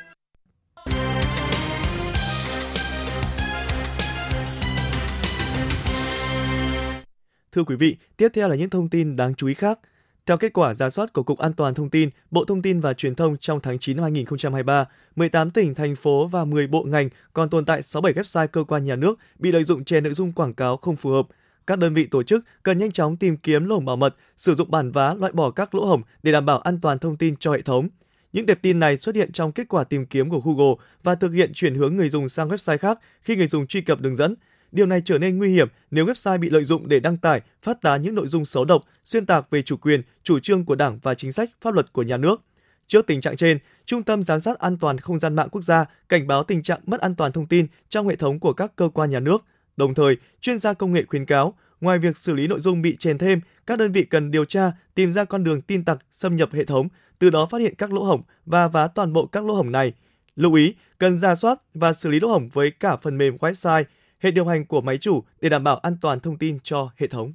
Thưa 7.51 7.63
quý 7.63 7.75
vị, 7.75 7.97
tiếp 8.17 8.29
theo 8.33 8.49
là 8.49 8.55
những 8.55 8.69
thông 8.69 8.89
tin 8.89 9.15
đáng 9.15 9.35
chú 9.35 9.47
ý 9.47 9.53
khác. 9.53 9.79
Theo 10.27 10.37
kết 10.37 10.53
quả 10.53 10.73
giả 10.73 10.89
soát 10.89 11.13
của 11.13 11.23
Cục 11.23 11.37
An 11.37 11.53
toàn 11.53 11.73
Thông 11.73 11.89
tin, 11.89 12.09
Bộ 12.31 12.45
Thông 12.45 12.61
tin 12.61 12.79
và 12.79 12.93
Truyền 12.93 13.15
thông 13.15 13.37
trong 13.37 13.59
tháng 13.59 13.79
9 13.79 13.97
năm 13.97 14.03
2023, 14.03 14.85
18 15.15 15.51
tỉnh, 15.51 15.75
thành 15.75 15.95
phố 15.95 16.27
và 16.27 16.45
10 16.45 16.67
bộ 16.67 16.83
ngành 16.83 17.09
còn 17.33 17.49
tồn 17.49 17.65
tại 17.65 17.81
67 17.81 18.23
website 18.23 18.47
cơ 18.47 18.63
quan 18.63 18.85
nhà 18.85 18.95
nước 18.95 19.19
bị 19.39 19.51
lợi 19.51 19.63
dụng 19.63 19.83
che 19.83 20.01
nội 20.01 20.13
dung 20.13 20.31
quảng 20.31 20.53
cáo 20.53 20.77
không 20.77 20.95
phù 20.95 21.09
hợp. 21.09 21.27
Các 21.67 21.79
đơn 21.79 21.93
vị 21.93 22.05
tổ 22.05 22.23
chức 22.23 22.45
cần 22.63 22.77
nhanh 22.77 22.91
chóng 22.91 23.17
tìm 23.17 23.37
kiếm 23.37 23.65
lỗ 23.65 23.79
bảo 23.79 23.95
mật, 23.95 24.15
sử 24.37 24.55
dụng 24.55 24.71
bản 24.71 24.91
vá 24.91 25.13
loại 25.13 25.31
bỏ 25.31 25.51
các 25.51 25.75
lỗ 25.75 25.85
hổng 25.85 26.01
để 26.23 26.31
đảm 26.31 26.45
bảo 26.45 26.59
an 26.59 26.79
toàn 26.81 26.99
thông 26.99 27.17
tin 27.17 27.35
cho 27.35 27.51
hệ 27.51 27.61
thống. 27.61 27.89
Những 28.33 28.45
tệp 28.45 28.61
tin 28.61 28.79
này 28.79 28.97
xuất 28.97 29.15
hiện 29.15 29.31
trong 29.31 29.51
kết 29.51 29.67
quả 29.67 29.83
tìm 29.83 30.05
kiếm 30.05 30.29
của 30.29 30.41
Google 30.45 30.75
và 31.03 31.15
thực 31.15 31.31
hiện 31.31 31.51
chuyển 31.53 31.75
hướng 31.75 31.95
người 31.95 32.09
dùng 32.09 32.29
sang 32.29 32.49
website 32.49 32.77
khác 32.77 32.99
khi 33.21 33.35
người 33.35 33.47
dùng 33.47 33.67
truy 33.67 33.81
cập 33.81 34.01
đường 34.01 34.15
dẫn. 34.15 34.35
Điều 34.71 34.85
này 34.85 35.01
trở 35.05 35.17
nên 35.17 35.37
nguy 35.37 35.49
hiểm 35.49 35.67
nếu 35.91 36.05
website 36.05 36.39
bị 36.39 36.49
lợi 36.49 36.63
dụng 36.63 36.87
để 36.87 36.99
đăng 36.99 37.17
tải, 37.17 37.41
phát 37.63 37.81
tán 37.81 38.01
những 38.01 38.15
nội 38.15 38.27
dung 38.27 38.45
xấu 38.45 38.65
độc, 38.65 38.81
xuyên 39.03 39.25
tạc 39.25 39.49
về 39.49 39.61
chủ 39.61 39.77
quyền, 39.77 40.01
chủ 40.23 40.39
trương 40.39 40.65
của 40.65 40.75
Đảng 40.75 40.99
và 41.03 41.13
chính 41.13 41.31
sách, 41.31 41.49
pháp 41.61 41.73
luật 41.73 41.93
của 41.93 42.03
nhà 42.03 42.17
nước. 42.17 42.41
Trước 42.87 43.07
tình 43.07 43.21
trạng 43.21 43.35
trên, 43.37 43.57
Trung 43.85 44.03
tâm 44.03 44.23
Giám 44.23 44.39
sát 44.39 44.59
An 44.59 44.77
toàn 44.77 44.97
Không 44.97 45.19
gian 45.19 45.35
mạng 45.35 45.49
quốc 45.51 45.61
gia 45.61 45.85
cảnh 46.09 46.27
báo 46.27 46.43
tình 46.43 46.63
trạng 46.63 46.79
mất 46.85 47.01
an 47.01 47.15
toàn 47.15 47.31
thông 47.31 47.45
tin 47.45 47.67
trong 47.89 48.07
hệ 48.07 48.15
thống 48.15 48.39
của 48.39 48.53
các 48.53 48.75
cơ 48.75 48.89
quan 48.93 49.09
nhà 49.09 49.19
nước. 49.19 49.43
Đồng 49.77 49.93
thời, 49.93 50.17
chuyên 50.41 50.59
gia 50.59 50.73
công 50.73 50.93
nghệ 50.93 51.03
khuyến 51.07 51.25
cáo, 51.25 51.53
ngoài 51.81 51.99
việc 51.99 52.17
xử 52.17 52.33
lý 52.33 52.47
nội 52.47 52.59
dung 52.59 52.81
bị 52.81 52.95
chèn 52.95 53.17
thêm, 53.17 53.41
các 53.65 53.77
đơn 53.77 53.91
vị 53.91 54.03
cần 54.03 54.31
điều 54.31 54.45
tra, 54.45 54.71
tìm 54.95 55.11
ra 55.11 55.25
con 55.25 55.43
đường 55.43 55.61
tin 55.61 55.85
tặc 55.85 55.97
xâm 56.11 56.35
nhập 56.35 56.49
hệ 56.53 56.65
thống, 56.65 56.87
từ 57.19 57.29
đó 57.29 57.47
phát 57.51 57.61
hiện 57.61 57.75
các 57.77 57.93
lỗ 57.93 58.03
hổng 58.03 58.21
và 58.45 58.67
vá 58.67 58.87
toàn 58.87 59.13
bộ 59.13 59.25
các 59.25 59.45
lỗ 59.45 59.53
hổng 59.53 59.71
này. 59.71 59.93
Lưu 60.35 60.53
ý, 60.53 60.75
cần 60.97 61.17
ra 61.17 61.35
soát 61.35 61.59
và 61.73 61.93
xử 61.93 62.09
lý 62.09 62.19
lỗ 62.19 62.27
hổng 62.27 62.49
với 62.53 62.71
cả 62.71 62.95
phần 62.95 63.17
mềm 63.17 63.35
website, 63.35 63.83
hệ 64.19 64.31
điều 64.31 64.45
hành 64.45 64.65
của 64.65 64.81
máy 64.81 64.97
chủ 64.97 65.23
để 65.41 65.49
đảm 65.49 65.63
bảo 65.63 65.77
an 65.77 65.97
toàn 66.01 66.19
thông 66.19 66.37
tin 66.37 66.57
cho 66.63 66.89
hệ 66.97 67.07
thống. 67.07 67.33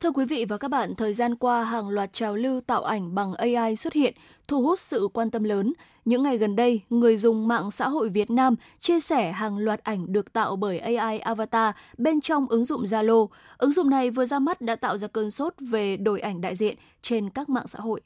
Thưa 0.00 0.10
quý 0.10 0.24
vị 0.24 0.44
và 0.44 0.58
các 0.58 0.68
bạn, 0.68 0.94
thời 0.94 1.14
gian 1.14 1.36
qua 1.36 1.64
hàng 1.64 1.88
loạt 1.88 2.12
trào 2.12 2.36
lưu 2.36 2.60
tạo 2.60 2.84
ảnh 2.84 3.14
bằng 3.14 3.34
AI 3.34 3.76
xuất 3.76 3.92
hiện, 3.92 4.14
thu 4.48 4.62
hút 4.62 4.78
sự 4.78 5.08
quan 5.12 5.30
tâm 5.30 5.44
lớn. 5.44 5.72
Những 6.04 6.22
ngày 6.22 6.38
gần 6.38 6.56
đây, 6.56 6.80
người 6.90 7.16
dùng 7.16 7.48
mạng 7.48 7.70
xã 7.70 7.88
hội 7.88 8.08
Việt 8.08 8.30
Nam 8.30 8.54
chia 8.80 9.00
sẻ 9.00 9.32
hàng 9.32 9.58
loạt 9.58 9.84
ảnh 9.84 10.12
được 10.12 10.32
tạo 10.32 10.56
bởi 10.56 10.78
AI 10.78 11.18
avatar 11.18 11.74
bên 11.98 12.20
trong 12.20 12.46
ứng 12.48 12.64
dụng 12.64 12.84
Zalo. 12.84 13.26
Ứng 13.58 13.72
dụng 13.72 13.90
này 13.90 14.10
vừa 14.10 14.24
ra 14.24 14.38
mắt 14.38 14.60
đã 14.60 14.76
tạo 14.76 14.96
ra 14.96 15.08
cơn 15.08 15.30
sốt 15.30 15.54
về 15.60 15.96
đổi 15.96 16.20
ảnh 16.20 16.40
đại 16.40 16.54
diện 16.54 16.76
trên 17.02 17.30
các 17.30 17.48
mạng 17.48 17.66
xã 17.66 17.78
hội. 17.78 18.00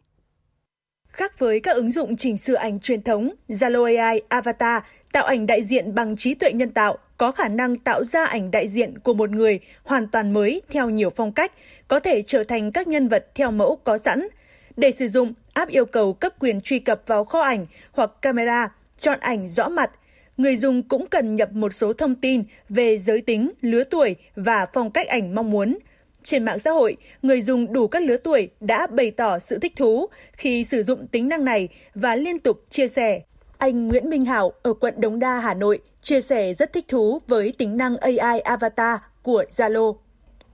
Khác 1.08 1.38
với 1.38 1.60
các 1.60 1.76
ứng 1.76 1.92
dụng 1.92 2.16
chỉnh 2.16 2.38
sửa 2.38 2.54
ảnh 2.54 2.80
truyền 2.80 3.02
thống, 3.02 3.30
Zalo 3.48 3.98
AI 3.98 4.20
Avatar 4.28 4.82
tạo 5.12 5.24
ảnh 5.24 5.46
đại 5.46 5.62
diện 5.62 5.94
bằng 5.94 6.16
trí 6.16 6.34
tuệ 6.34 6.52
nhân 6.52 6.70
tạo 6.70 6.98
có 7.16 7.32
khả 7.32 7.48
năng 7.48 7.76
tạo 7.76 8.04
ra 8.04 8.24
ảnh 8.24 8.50
đại 8.50 8.68
diện 8.68 8.98
của 8.98 9.14
một 9.14 9.30
người 9.30 9.60
hoàn 9.84 10.08
toàn 10.08 10.32
mới 10.32 10.62
theo 10.70 10.90
nhiều 10.90 11.10
phong 11.10 11.32
cách, 11.32 11.52
có 11.88 12.00
thể 12.00 12.22
trở 12.22 12.44
thành 12.44 12.72
các 12.72 12.88
nhân 12.88 13.08
vật 13.08 13.26
theo 13.34 13.50
mẫu 13.50 13.76
có 13.84 13.98
sẵn. 13.98 14.28
Để 14.76 14.92
sử 14.98 15.08
dụng, 15.08 15.32
app 15.52 15.70
yêu 15.70 15.84
cầu 15.84 16.12
cấp 16.12 16.32
quyền 16.40 16.60
truy 16.60 16.78
cập 16.78 17.02
vào 17.06 17.24
kho 17.24 17.40
ảnh 17.40 17.66
hoặc 17.92 18.10
camera, 18.22 18.72
chọn 18.98 19.20
ảnh 19.20 19.48
rõ 19.48 19.68
mặt. 19.68 19.90
Người 20.36 20.56
dùng 20.56 20.82
cũng 20.82 21.06
cần 21.06 21.36
nhập 21.36 21.52
một 21.52 21.72
số 21.72 21.92
thông 21.92 22.14
tin 22.14 22.42
về 22.68 22.98
giới 22.98 23.20
tính, 23.20 23.50
lứa 23.60 23.84
tuổi 23.84 24.16
và 24.36 24.66
phong 24.72 24.90
cách 24.90 25.08
ảnh 25.08 25.34
mong 25.34 25.50
muốn. 25.50 25.78
Trên 26.22 26.44
mạng 26.44 26.58
xã 26.58 26.70
hội, 26.70 26.96
người 27.22 27.42
dùng 27.42 27.72
đủ 27.72 27.86
các 27.88 28.02
lứa 28.02 28.16
tuổi 28.16 28.50
đã 28.60 28.86
bày 28.86 29.10
tỏ 29.10 29.38
sự 29.38 29.58
thích 29.58 29.72
thú 29.76 30.06
khi 30.32 30.64
sử 30.64 30.82
dụng 30.82 31.06
tính 31.06 31.28
năng 31.28 31.44
này 31.44 31.68
và 31.94 32.16
liên 32.16 32.38
tục 32.38 32.64
chia 32.70 32.88
sẻ. 32.88 33.20
Anh 33.58 33.88
Nguyễn 33.88 34.10
Minh 34.10 34.24
Hảo 34.24 34.52
ở 34.62 34.74
quận 34.74 34.94
Đống 34.96 35.18
Đa, 35.18 35.38
Hà 35.38 35.54
Nội 35.54 35.78
chia 36.04 36.20
sẻ 36.20 36.54
rất 36.54 36.72
thích 36.72 36.84
thú 36.88 37.20
với 37.28 37.52
tính 37.58 37.76
năng 37.76 37.96
AI 37.96 38.40
Avatar 38.40 38.98
của 39.22 39.44
Zalo. 39.56 39.94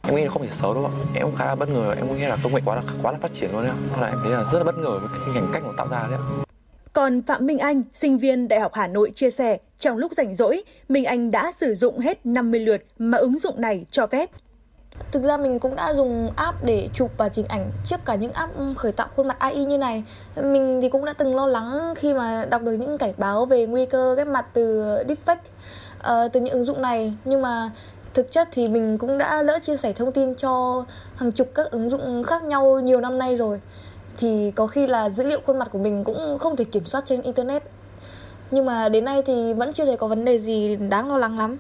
Em 0.03 0.17
nghĩ 0.17 0.27
không 0.29 0.43
phải 0.43 0.51
xấu 0.51 0.75
đâu 0.75 0.85
ạ. 0.85 0.93
Em 1.15 1.27
cũng 1.27 1.35
khá 1.37 1.47
là 1.47 1.55
bất 1.55 1.69
ngờ. 1.69 1.95
Em 1.97 2.17
nghĩ 2.17 2.27
là 2.27 2.37
công 2.43 2.55
nghệ 2.55 2.61
quá 2.65 2.77
là 2.77 2.83
quá 3.03 3.13
là 3.13 3.19
phát 3.19 3.33
triển 3.33 3.51
luôn 3.53 3.65
đấy. 3.65 3.73
Sau 3.91 4.01
này 4.01 4.11
em 4.11 4.19
thấy 4.23 4.33
là 4.33 4.45
rất 4.45 4.59
là 4.59 4.65
bất 4.65 4.79
ngờ 4.79 4.99
với 4.99 5.09
cái 5.13 5.21
hình 5.27 5.45
ảnh 5.45 5.51
cách 5.53 5.63
nó 5.67 5.73
tạo 5.77 5.89
ra 5.91 6.07
đấy. 6.11 6.19
Còn 6.93 7.23
Phạm 7.23 7.47
Minh 7.47 7.59
Anh, 7.59 7.83
sinh 7.93 8.19
viên 8.19 8.49
Đại 8.49 8.61
học 8.61 8.75
Hà 8.75 8.87
Nội 8.87 9.13
chia 9.15 9.31
sẻ, 9.31 9.59
trong 9.79 9.97
lúc 9.97 10.13
rảnh 10.13 10.35
rỗi, 10.35 10.63
Minh 10.89 11.05
Anh 11.05 11.31
đã 11.31 11.53
sử 11.57 11.75
dụng 11.75 11.99
hết 11.99 12.27
50 12.27 12.61
lượt 12.61 12.85
mà 12.99 13.19
ứng 13.19 13.39
dụng 13.39 13.61
này 13.61 13.87
cho 13.91 14.07
phép. 14.07 14.31
Thực 15.13 15.23
ra 15.23 15.37
mình 15.37 15.59
cũng 15.59 15.77
đã 15.77 15.95
dùng 15.95 16.31
app 16.37 16.65
để 16.65 16.89
chụp 16.95 17.11
và 17.17 17.29
chỉnh 17.29 17.47
ảnh 17.49 17.71
trước 17.85 18.01
cả 18.05 18.15
những 18.15 18.33
app 18.33 18.53
khởi 18.77 18.93
tạo 18.93 19.09
khuôn 19.17 19.29
mặt 19.29 19.39
AI 19.39 19.65
như 19.65 19.79
này. 19.79 20.05
Mình 20.43 20.79
thì 20.83 20.89
cũng 20.89 21.05
đã 21.05 21.13
từng 21.13 21.35
lo 21.35 21.47
lắng 21.47 21.95
khi 21.97 22.15
mà 22.15 22.45
đọc 22.51 22.63
được 22.63 22.73
những 22.73 22.99
cảnh 22.99 23.13
báo 23.19 23.47
về 23.47 23.67
nguy 23.67 23.87
cơ 23.87 24.15
ghép 24.15 24.27
mặt 24.27 24.47
từ 24.53 24.83
deepfake 25.09 25.37
uh, 26.27 26.33
từ 26.33 26.41
những 26.41 26.53
ứng 26.55 26.65
dụng 26.65 26.83
này. 26.83 27.15
Nhưng 27.25 27.43
mà 27.43 27.71
thực 28.15 28.31
chất 28.31 28.49
thì 28.53 28.69
mình 28.69 28.99
cũng 28.99 29.19
đã 29.19 29.43
lỡ 29.43 29.59
chia 29.63 29.77
sẻ 29.77 29.93
thông 29.93 30.13
tin 30.13 30.35
cho 30.35 30.85
hàng 31.17 31.33
chục 31.33 31.49
các 31.55 31.71
ứng 31.71 31.91
dụng 31.91 32.23
khác 32.23 32.43
nhau 32.43 32.81
nhiều 32.81 33.01
năm 33.01 33.19
nay 33.19 33.37
rồi. 33.37 33.61
Thì 34.17 34.51
có 34.51 34.67
khi 34.67 34.87
là 34.87 35.11
dữ 35.11 35.25
liệu 35.25 35.41
khuôn 35.47 35.59
mặt 35.59 35.69
của 35.73 35.79
mình 35.79 36.05
cũng 36.05 36.39
không 36.39 36.57
thể 36.57 36.65
kiểm 36.65 36.85
soát 36.85 37.05
trên 37.07 37.23
internet. 37.23 37.63
Nhưng 38.51 38.67
mà 38.67 38.89
đến 38.89 39.05
nay 39.05 39.23
thì 39.27 39.53
vẫn 39.53 39.73
chưa 39.73 39.85
thấy 39.85 39.97
có 39.97 40.07
vấn 40.07 40.25
đề 40.25 40.39
gì 40.39 40.77
đáng 40.77 41.09
lo 41.09 41.17
lắng 41.17 41.39
lắm. 41.39 41.57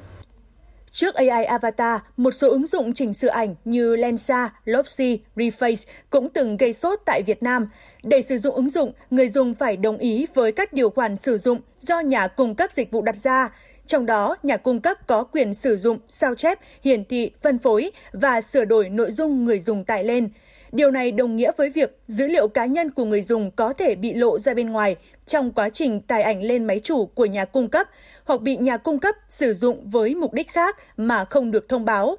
Trước 0.92 1.14
AI 1.14 1.44
Avatar, 1.44 2.00
một 2.16 2.31
số 2.31 2.50
ứng 2.50 2.66
dụng 2.66 2.94
chỉnh 2.94 3.14
sửa 3.14 3.29
ảnh 3.29 3.55
như 3.64 3.96
Lensa, 3.96 4.50
Lopsy, 4.64 5.20
Reface 5.37 5.87
cũng 6.11 6.29
từng 6.29 6.57
gây 6.57 6.72
sốt 6.72 7.00
tại 7.05 7.22
Việt 7.22 7.42
Nam. 7.42 7.68
Để 8.03 8.22
sử 8.22 8.38
dụng 8.38 8.55
ứng 8.55 8.70
dụng, 8.70 8.92
người 9.11 9.29
dùng 9.29 9.55
phải 9.55 9.76
đồng 9.76 9.98
ý 9.98 10.26
với 10.35 10.53
các 10.53 10.72
điều 10.72 10.90
khoản 10.90 11.16
sử 11.16 11.38
dụng 11.38 11.61
do 11.79 12.00
nhà 12.00 12.26
cung 12.26 12.55
cấp 12.55 12.72
dịch 12.72 12.90
vụ 12.90 13.03
đặt 13.03 13.16
ra. 13.16 13.50
Trong 13.87 14.07
đó, 14.07 14.37
nhà 14.42 14.57
cung 14.57 14.81
cấp 14.81 15.07
có 15.07 15.24
quyền 15.24 15.55
sử 15.55 15.76
dụng, 15.76 15.98
sao 16.09 16.35
chép, 16.35 16.59
hiển 16.85 17.05
thị, 17.05 17.31
phân 17.42 17.59
phối 17.59 17.90
và 18.12 18.40
sửa 18.40 18.64
đổi 18.64 18.88
nội 18.88 19.11
dung 19.11 19.44
người 19.44 19.61
dùng 19.61 19.85
tải 19.85 20.05
lên. 20.05 20.31
Điều 20.72 20.90
này 20.90 21.12
đồng 21.12 21.37
nghĩa 21.37 21.52
với 21.56 21.70
việc 21.70 21.98
dữ 22.06 22.26
liệu 22.26 22.48
cá 22.48 22.66
nhân 22.66 22.90
của 22.90 23.04
người 23.04 23.22
dùng 23.22 23.50
có 23.50 23.72
thể 23.72 23.94
bị 23.94 24.14
lộ 24.14 24.38
ra 24.38 24.54
bên 24.54 24.70
ngoài 24.70 24.96
trong 25.26 25.52
quá 25.52 25.68
trình 25.68 26.00
tải 26.00 26.22
ảnh 26.22 26.42
lên 26.42 26.64
máy 26.64 26.80
chủ 26.85 27.06
của 27.06 27.24
nhà 27.24 27.44
cung 27.44 27.68
cấp 27.68 27.88
hoặc 28.24 28.40
bị 28.40 28.56
nhà 28.56 28.76
cung 28.76 28.98
cấp 28.98 29.14
sử 29.28 29.54
dụng 29.54 29.90
với 29.90 30.14
mục 30.14 30.33
đích 30.33 30.48
khác 30.48 30.76
mà 30.96 31.24
không 31.24 31.50
được 31.50 31.68
thông 31.68 31.85
báo. 31.85 32.16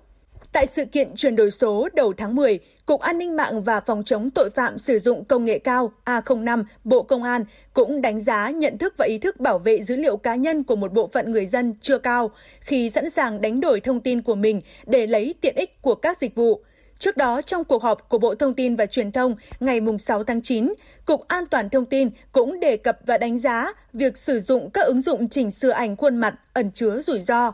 Tại 0.51 0.67
sự 0.67 0.85
kiện 0.85 1.15
chuyển 1.15 1.35
đổi 1.35 1.51
số 1.51 1.89
đầu 1.93 2.13
tháng 2.13 2.35
10, 2.35 2.59
Cục 2.85 3.01
An 3.01 3.17
ninh 3.17 3.35
mạng 3.35 3.63
và 3.63 3.79
Phòng 3.79 4.03
chống 4.03 4.29
tội 4.29 4.49
phạm 4.49 4.77
sử 4.77 4.99
dụng 4.99 5.25
công 5.25 5.45
nghệ 5.45 5.59
cao 5.59 5.91
A05 6.05 6.63
Bộ 6.83 7.03
Công 7.03 7.23
an 7.23 7.45
cũng 7.73 8.01
đánh 8.01 8.21
giá 8.21 8.49
nhận 8.49 8.77
thức 8.77 8.93
và 8.97 9.05
ý 9.05 9.17
thức 9.17 9.39
bảo 9.39 9.59
vệ 9.59 9.83
dữ 9.83 9.95
liệu 9.95 10.17
cá 10.17 10.35
nhân 10.35 10.63
của 10.63 10.75
một 10.75 10.93
bộ 10.93 11.09
phận 11.13 11.31
người 11.31 11.45
dân 11.45 11.73
chưa 11.81 11.97
cao 11.97 12.31
khi 12.61 12.89
sẵn 12.89 13.09
sàng 13.09 13.41
đánh 13.41 13.59
đổi 13.59 13.79
thông 13.79 13.99
tin 13.99 14.21
của 14.21 14.35
mình 14.35 14.61
để 14.85 15.07
lấy 15.07 15.35
tiện 15.41 15.55
ích 15.55 15.81
của 15.81 15.95
các 15.95 16.21
dịch 16.21 16.35
vụ. 16.35 16.63
Trước 17.01 17.17
đó, 17.17 17.41
trong 17.41 17.63
cuộc 17.63 17.83
họp 17.83 18.09
của 18.09 18.17
Bộ 18.17 18.35
Thông 18.35 18.53
tin 18.53 18.75
và 18.75 18.85
Truyền 18.85 19.11
thông 19.11 19.35
ngày 19.59 19.79
6 19.99 20.23
tháng 20.23 20.41
9, 20.41 20.73
Cục 21.05 21.27
An 21.27 21.45
toàn 21.45 21.69
Thông 21.69 21.85
tin 21.85 22.09
cũng 22.31 22.59
đề 22.59 22.77
cập 22.77 22.99
và 23.05 23.17
đánh 23.17 23.39
giá 23.39 23.73
việc 23.93 24.17
sử 24.17 24.39
dụng 24.39 24.69
các 24.69 24.81
ứng 24.81 25.01
dụng 25.01 25.27
chỉnh 25.27 25.51
sửa 25.51 25.69
ảnh 25.69 25.95
khuôn 25.95 26.17
mặt 26.17 26.35
ẩn 26.53 26.71
chứa 26.71 27.01
rủi 27.01 27.21
ro. 27.21 27.53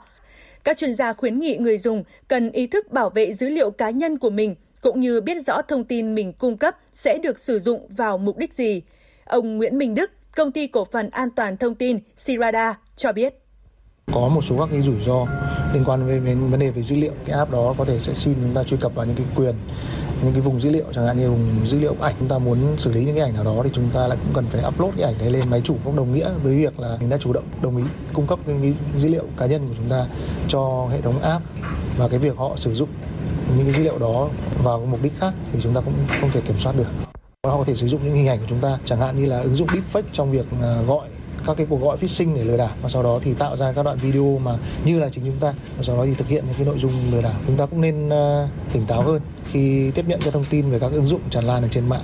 Các 0.64 0.78
chuyên 0.78 0.96
gia 0.96 1.14
khuyến 1.14 1.40
nghị 1.40 1.58
người 1.58 1.78
dùng 1.78 2.04
cần 2.28 2.52
ý 2.52 2.68
thức 2.68 2.92
bảo 2.92 3.10
vệ 3.10 3.34
dữ 3.34 3.50
liệu 3.50 3.72
cá 3.72 3.90
nhân 3.90 4.18
của 4.18 4.30
mình, 4.30 4.56
cũng 4.82 5.00
như 5.00 5.22
biết 5.22 5.38
rõ 5.48 5.62
thông 5.62 5.84
tin 5.84 6.16
mình 6.16 6.34
cung 6.34 6.58
cấp 6.58 6.78
sẽ 6.94 7.18
được 7.18 7.40
sử 7.40 7.60
dụng 7.60 7.88
vào 7.90 8.18
mục 8.18 8.38
đích 8.38 8.54
gì. 8.54 8.82
Ông 9.26 9.58
Nguyễn 9.58 9.78
Minh 9.78 9.96
Đức, 9.96 10.12
Công 10.36 10.52
ty 10.52 10.68
Cổ 10.68 10.88
phần 10.92 11.10
An 11.10 11.30
toàn 11.32 11.58
Thông 11.58 11.76
tin 11.76 12.00
Sirada 12.18 12.80
cho 12.96 13.12
biết 13.12 13.34
có 14.14 14.28
một 14.28 14.42
số 14.42 14.58
các 14.58 14.70
cái 14.72 14.82
rủi 14.82 15.02
ro 15.02 15.26
liên 15.74 15.84
quan 15.86 16.08
đến, 16.08 16.26
đến 16.26 16.50
vấn 16.50 16.60
đề 16.60 16.70
về 16.70 16.82
dữ 16.82 16.96
liệu. 16.96 17.12
Cái 17.26 17.38
app 17.38 17.52
đó 17.52 17.76
có 17.78 17.86
thể 17.86 18.00
sẽ 18.00 18.14
xin 18.14 18.34
chúng 18.34 18.54
ta 18.54 18.64
truy 18.64 18.78
cập 18.78 18.96
vào 18.96 19.06
những 19.06 19.16
cái 19.16 19.26
quyền 19.36 19.56
những 20.24 20.34
cái 20.34 20.42
vùng 20.42 20.62
dữ 20.62 20.70
liệu 20.70 20.86
chẳng 20.92 21.06
hạn 21.06 21.18
như 21.18 21.32
vùng 21.32 21.66
dữ 21.66 21.80
liệu 21.80 21.96
ảnh 22.02 22.16
chúng 22.20 22.28
ta 22.28 22.38
muốn 22.38 22.58
xử 22.78 22.92
lý 22.92 23.06
những 23.06 23.16
cái 23.16 23.24
ảnh 23.24 23.34
nào 23.34 23.44
đó 23.44 23.62
thì 23.64 23.70
chúng 23.74 23.90
ta 23.94 24.08
lại 24.08 24.18
cũng 24.24 24.34
cần 24.34 24.46
phải 24.50 24.64
upload 24.68 24.94
cái 24.98 25.06
ảnh 25.06 25.16
đấy 25.20 25.32
lên 25.32 25.50
máy 25.50 25.62
chủ 25.64 25.76
cũng 25.84 25.96
đồng 25.96 26.14
nghĩa 26.14 26.30
với 26.44 26.56
việc 26.56 26.80
là 26.80 26.98
mình 27.00 27.10
đã 27.10 27.18
chủ 27.18 27.34
động 27.34 27.44
đồng 27.62 27.78
ý 27.78 27.84
cung 28.14 28.28
cấp 28.28 28.40
những 28.46 28.62
cái 28.62 28.74
dữ 28.98 29.10
liệu 29.10 29.24
cá 29.38 29.46
nhân 29.46 29.68
của 29.70 29.76
chúng 29.78 29.90
ta 29.90 30.06
cho 30.48 30.88
hệ 30.92 31.02
thống 31.02 31.20
app 31.20 31.44
và 31.98 32.08
cái 32.08 32.20
việc 32.20 32.38
họ 32.38 32.52
sử 32.56 32.74
dụng 32.74 32.90
những 33.58 33.66
cái 33.66 33.74
dữ 33.74 33.84
liệu 33.84 33.98
đó 34.00 34.30
vào 34.64 34.86
mục 34.86 35.02
đích 35.02 35.20
khác 35.20 35.34
thì 35.54 35.60
chúng 35.62 35.74
ta 35.74 35.82
cũng 35.82 35.94
không 36.22 36.30
thể 36.32 36.42
kiểm 36.42 36.60
soát 36.60 36.76
được. 36.78 36.88
Họ 37.48 37.58
có 37.58 37.64
thể 37.64 37.76
sử 37.76 37.88
dụng 37.88 38.06
những 38.06 38.16
hình 38.16 38.28
ảnh 38.28 38.40
của 38.40 38.48
chúng 38.50 38.60
ta 38.60 38.78
chẳng 38.86 39.00
hạn 39.00 39.18
như 39.18 39.26
là 39.26 39.40
ứng 39.40 39.56
dụng 39.56 39.68
deepfake 39.68 40.04
trong 40.14 40.32
việc 40.32 40.46
à, 40.62 40.82
gọi 40.88 41.08
các 41.46 41.58
cái 41.58 41.68
cuộc 41.70 41.82
gọi 41.82 41.98
phishing 41.98 42.36
để 42.36 42.44
lừa 42.44 42.58
đảo 42.58 42.76
và 42.82 42.90
sau 42.90 43.04
đó 43.04 43.20
thì 43.24 43.34
tạo 43.34 43.56
ra 43.56 43.74
các 43.74 43.84
đoạn 43.84 43.98
video 44.02 44.40
mà 44.44 44.58
như 44.86 45.00
là 45.00 45.10
chính 45.10 45.26
chúng 45.26 45.40
ta. 45.40 45.54
Và 45.78 45.84
sau 45.84 45.98
đó 45.98 46.06
thì 46.06 46.14
thực 46.14 46.28
hiện 46.28 46.44
những 46.46 46.56
cái 46.58 46.66
nội 46.66 46.80
dung 46.80 46.92
lừa 47.12 47.22
đảo. 47.22 47.36
Chúng 47.48 47.58
ta 47.58 47.66
cũng 47.66 47.82
nên 47.82 48.08
uh, 48.08 48.50
tỉnh 48.74 48.86
táo 48.88 49.02
hơn 49.02 49.22
khi 49.52 49.92
tiếp 49.96 50.06
nhận 50.08 50.20
các 50.26 50.34
thông 50.34 50.46
tin 50.50 50.70
về 50.70 50.80
các 50.80 50.92
ứng 50.92 51.06
dụng 51.06 51.22
tràn 51.30 51.44
lan 51.44 51.62
ở 51.62 51.68
trên 51.72 51.90
mạng. 51.90 52.04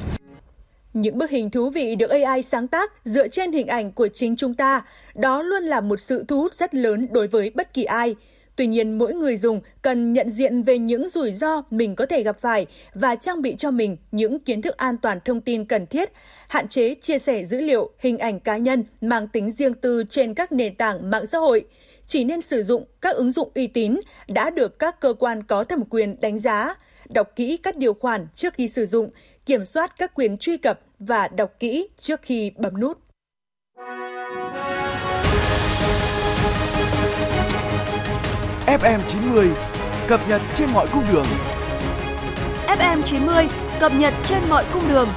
Những 0.94 1.18
bức 1.18 1.30
hình 1.30 1.50
thú 1.50 1.70
vị 1.70 1.96
được 1.96 2.10
AI 2.10 2.42
sáng 2.42 2.68
tác 2.68 2.92
dựa 3.06 3.28
trên 3.28 3.52
hình 3.52 3.68
ảnh 3.68 3.92
của 3.92 4.08
chính 4.14 4.36
chúng 4.36 4.54
ta, 4.54 4.82
đó 5.16 5.42
luôn 5.42 5.64
là 5.64 5.82
một 5.82 6.00
sự 6.00 6.26
thu 6.28 6.42
hút 6.42 6.54
rất 6.54 6.76
lớn 6.76 7.08
đối 7.12 7.28
với 7.28 7.52
bất 7.56 7.74
kỳ 7.74 7.84
ai. 7.84 8.16
Tuy 8.56 8.68
nhiên, 8.68 8.98
mỗi 8.98 9.14
người 9.14 9.38
dùng 9.38 9.62
cần 9.82 10.14
nhận 10.14 10.30
diện 10.30 10.64
về 10.64 10.78
những 10.78 11.10
rủi 11.10 11.32
ro 11.32 11.62
mình 11.70 11.96
có 11.96 12.06
thể 12.06 12.24
gặp 12.24 12.38
phải 12.42 12.66
và 12.94 13.16
trang 13.16 13.42
bị 13.42 13.56
cho 13.58 13.72
mình 13.72 13.98
những 14.12 14.40
kiến 14.40 14.62
thức 14.62 14.78
an 14.78 14.98
toàn 14.98 15.20
thông 15.26 15.42
tin 15.42 15.66
cần 15.66 15.88
thiết, 15.88 16.12
hạn 16.48 16.68
chế 16.68 16.96
chia 16.96 17.20
sẻ 17.20 17.46
dữ 17.46 17.62
liệu, 17.62 17.92
hình 18.00 18.18
ảnh 18.18 18.40
cá 18.40 18.58
nhân 18.58 18.84
mang 19.02 19.28
tính 19.28 19.52
riêng 19.52 19.74
tư 19.74 20.04
trên 20.10 20.34
các 20.34 20.52
nền 20.52 20.76
tảng 20.76 21.10
mạng 21.10 21.26
xã 21.32 21.38
hội. 21.38 21.66
Chỉ 22.06 22.24
nên 22.24 22.42
sử 22.42 22.64
dụng 22.64 22.86
các 23.02 23.16
ứng 23.16 23.32
dụng 23.32 23.52
uy 23.56 23.68
tín 23.68 23.96
đã 24.28 24.50
được 24.50 24.80
các 24.80 25.00
cơ 25.00 25.14
quan 25.14 25.44
có 25.44 25.64
thẩm 25.64 25.84
quyền 25.90 26.22
đánh 26.22 26.40
giá, 26.40 26.76
đọc 27.10 27.32
kỹ 27.36 27.58
các 27.58 27.76
điều 27.76 27.94
khoản 27.94 28.28
trước 28.36 28.54
khi 28.54 28.68
sử 28.68 28.86
dụng, 28.86 29.10
kiểm 29.46 29.66
soát 29.66 29.98
các 29.98 30.12
quyền 30.16 30.38
truy 30.38 30.58
cập 30.58 30.80
và 31.00 31.28
đọc 31.28 31.52
kỹ 31.60 31.88
trước 32.00 32.22
khi 32.22 32.52
bấm 32.58 32.80
nút. 32.80 32.98
FM90 38.74 39.54
cập 40.08 40.20
nhật 40.30 40.42
trên 40.56 40.70
mọi 40.74 40.88
cung 40.94 41.04
đường. 41.12 41.26
FM90 42.68 43.48
cập 43.80 43.92
nhật 43.96 44.14
trên 44.26 44.44
mọi 44.50 44.66
cung 44.74 44.84
đường. 44.90 45.08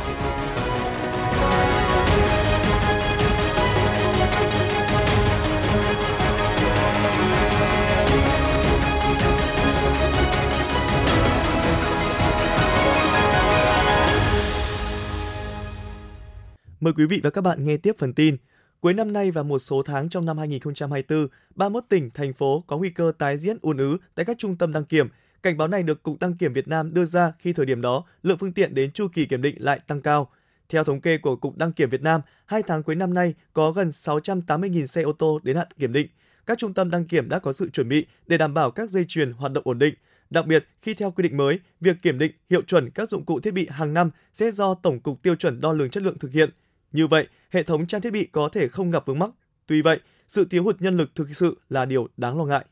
Mời 16.80 16.92
quý 16.92 17.06
vị 17.06 17.20
và 17.22 17.30
các 17.30 17.40
bạn 17.40 17.64
nghe 17.64 17.76
tiếp 17.76 17.92
phần 17.98 18.14
tin. 18.14 18.34
Cuối 18.80 18.94
năm 18.94 19.12
nay 19.12 19.30
và 19.30 19.42
một 19.42 19.58
số 19.58 19.82
tháng 19.82 20.08
trong 20.08 20.26
năm 20.26 20.38
2024, 20.38 21.28
31 21.54 21.84
tỉnh, 21.88 22.10
thành 22.10 22.32
phố 22.32 22.64
có 22.66 22.78
nguy 22.78 22.90
cơ 22.90 23.12
tái 23.18 23.38
diễn 23.38 23.56
ùn 23.62 23.76
ứ 23.76 23.98
tại 24.14 24.24
các 24.24 24.38
trung 24.38 24.56
tâm 24.56 24.72
đăng 24.72 24.84
kiểm. 24.84 25.08
Cảnh 25.42 25.56
báo 25.56 25.68
này 25.68 25.82
được 25.82 26.02
Cục 26.02 26.20
Đăng 26.20 26.34
kiểm 26.34 26.52
Việt 26.52 26.68
Nam 26.68 26.94
đưa 26.94 27.04
ra 27.04 27.32
khi 27.38 27.52
thời 27.52 27.66
điểm 27.66 27.80
đó 27.80 28.04
lượng 28.22 28.38
phương 28.38 28.52
tiện 28.52 28.74
đến 28.74 28.90
chu 28.92 29.08
kỳ 29.08 29.26
kiểm 29.26 29.42
định 29.42 29.54
lại 29.58 29.80
tăng 29.86 30.00
cao. 30.00 30.30
Theo 30.68 30.84
thống 30.84 31.00
kê 31.00 31.18
của 31.18 31.36
Cục 31.36 31.56
Đăng 31.56 31.72
kiểm 31.72 31.90
Việt 31.90 32.02
Nam, 32.02 32.20
hai 32.46 32.62
tháng 32.62 32.82
cuối 32.82 32.94
năm 32.94 33.14
nay 33.14 33.34
có 33.52 33.70
gần 33.70 33.90
680.000 33.90 34.86
xe 34.86 35.02
ô 35.02 35.12
tô 35.12 35.40
đến 35.42 35.56
hạn 35.56 35.68
kiểm 35.78 35.92
định. 35.92 36.06
Các 36.46 36.58
trung 36.58 36.74
tâm 36.74 36.90
đăng 36.90 37.04
kiểm 37.04 37.28
đã 37.28 37.38
có 37.38 37.52
sự 37.52 37.70
chuẩn 37.70 37.88
bị 37.88 38.06
để 38.26 38.38
đảm 38.38 38.54
bảo 38.54 38.70
các 38.70 38.90
dây 38.90 39.04
chuyền 39.08 39.32
hoạt 39.32 39.52
động 39.52 39.64
ổn 39.66 39.78
định. 39.78 39.94
Đặc 40.30 40.46
biệt, 40.46 40.66
khi 40.82 40.94
theo 40.94 41.10
quy 41.10 41.22
định 41.22 41.36
mới, 41.36 41.60
việc 41.80 41.96
kiểm 42.02 42.18
định 42.18 42.32
hiệu 42.50 42.62
chuẩn 42.62 42.90
các 42.90 43.08
dụng 43.08 43.24
cụ 43.24 43.40
thiết 43.40 43.54
bị 43.54 43.66
hàng 43.70 43.94
năm 43.94 44.10
sẽ 44.32 44.50
do 44.50 44.74
Tổng 44.74 45.00
cục 45.00 45.22
Tiêu 45.22 45.34
chuẩn 45.34 45.60
Đo 45.60 45.72
lường 45.72 45.90
chất 45.90 46.02
lượng 46.02 46.18
thực 46.18 46.32
hiện– 46.32 46.50
như 46.96 47.06
vậy, 47.06 47.28
hệ 47.50 47.62
thống 47.62 47.87
trang 47.87 48.00
thiết 48.00 48.12
bị 48.12 48.26
có 48.32 48.48
thể 48.52 48.68
không 48.68 48.90
gặp 48.90 49.06
vướng 49.06 49.18
mắc. 49.18 49.30
Tuy 49.66 49.82
vậy, 49.82 50.00
sự 50.28 50.44
thiếu 50.44 50.64
hụt 50.64 50.82
nhân 50.82 50.96
lực 50.96 51.14
thực 51.14 51.37
sự 51.37 51.61
là 51.68 51.85
điều 51.85 52.09
đáng 52.16 52.38
lo 52.38 52.44
ngại. 52.44 52.64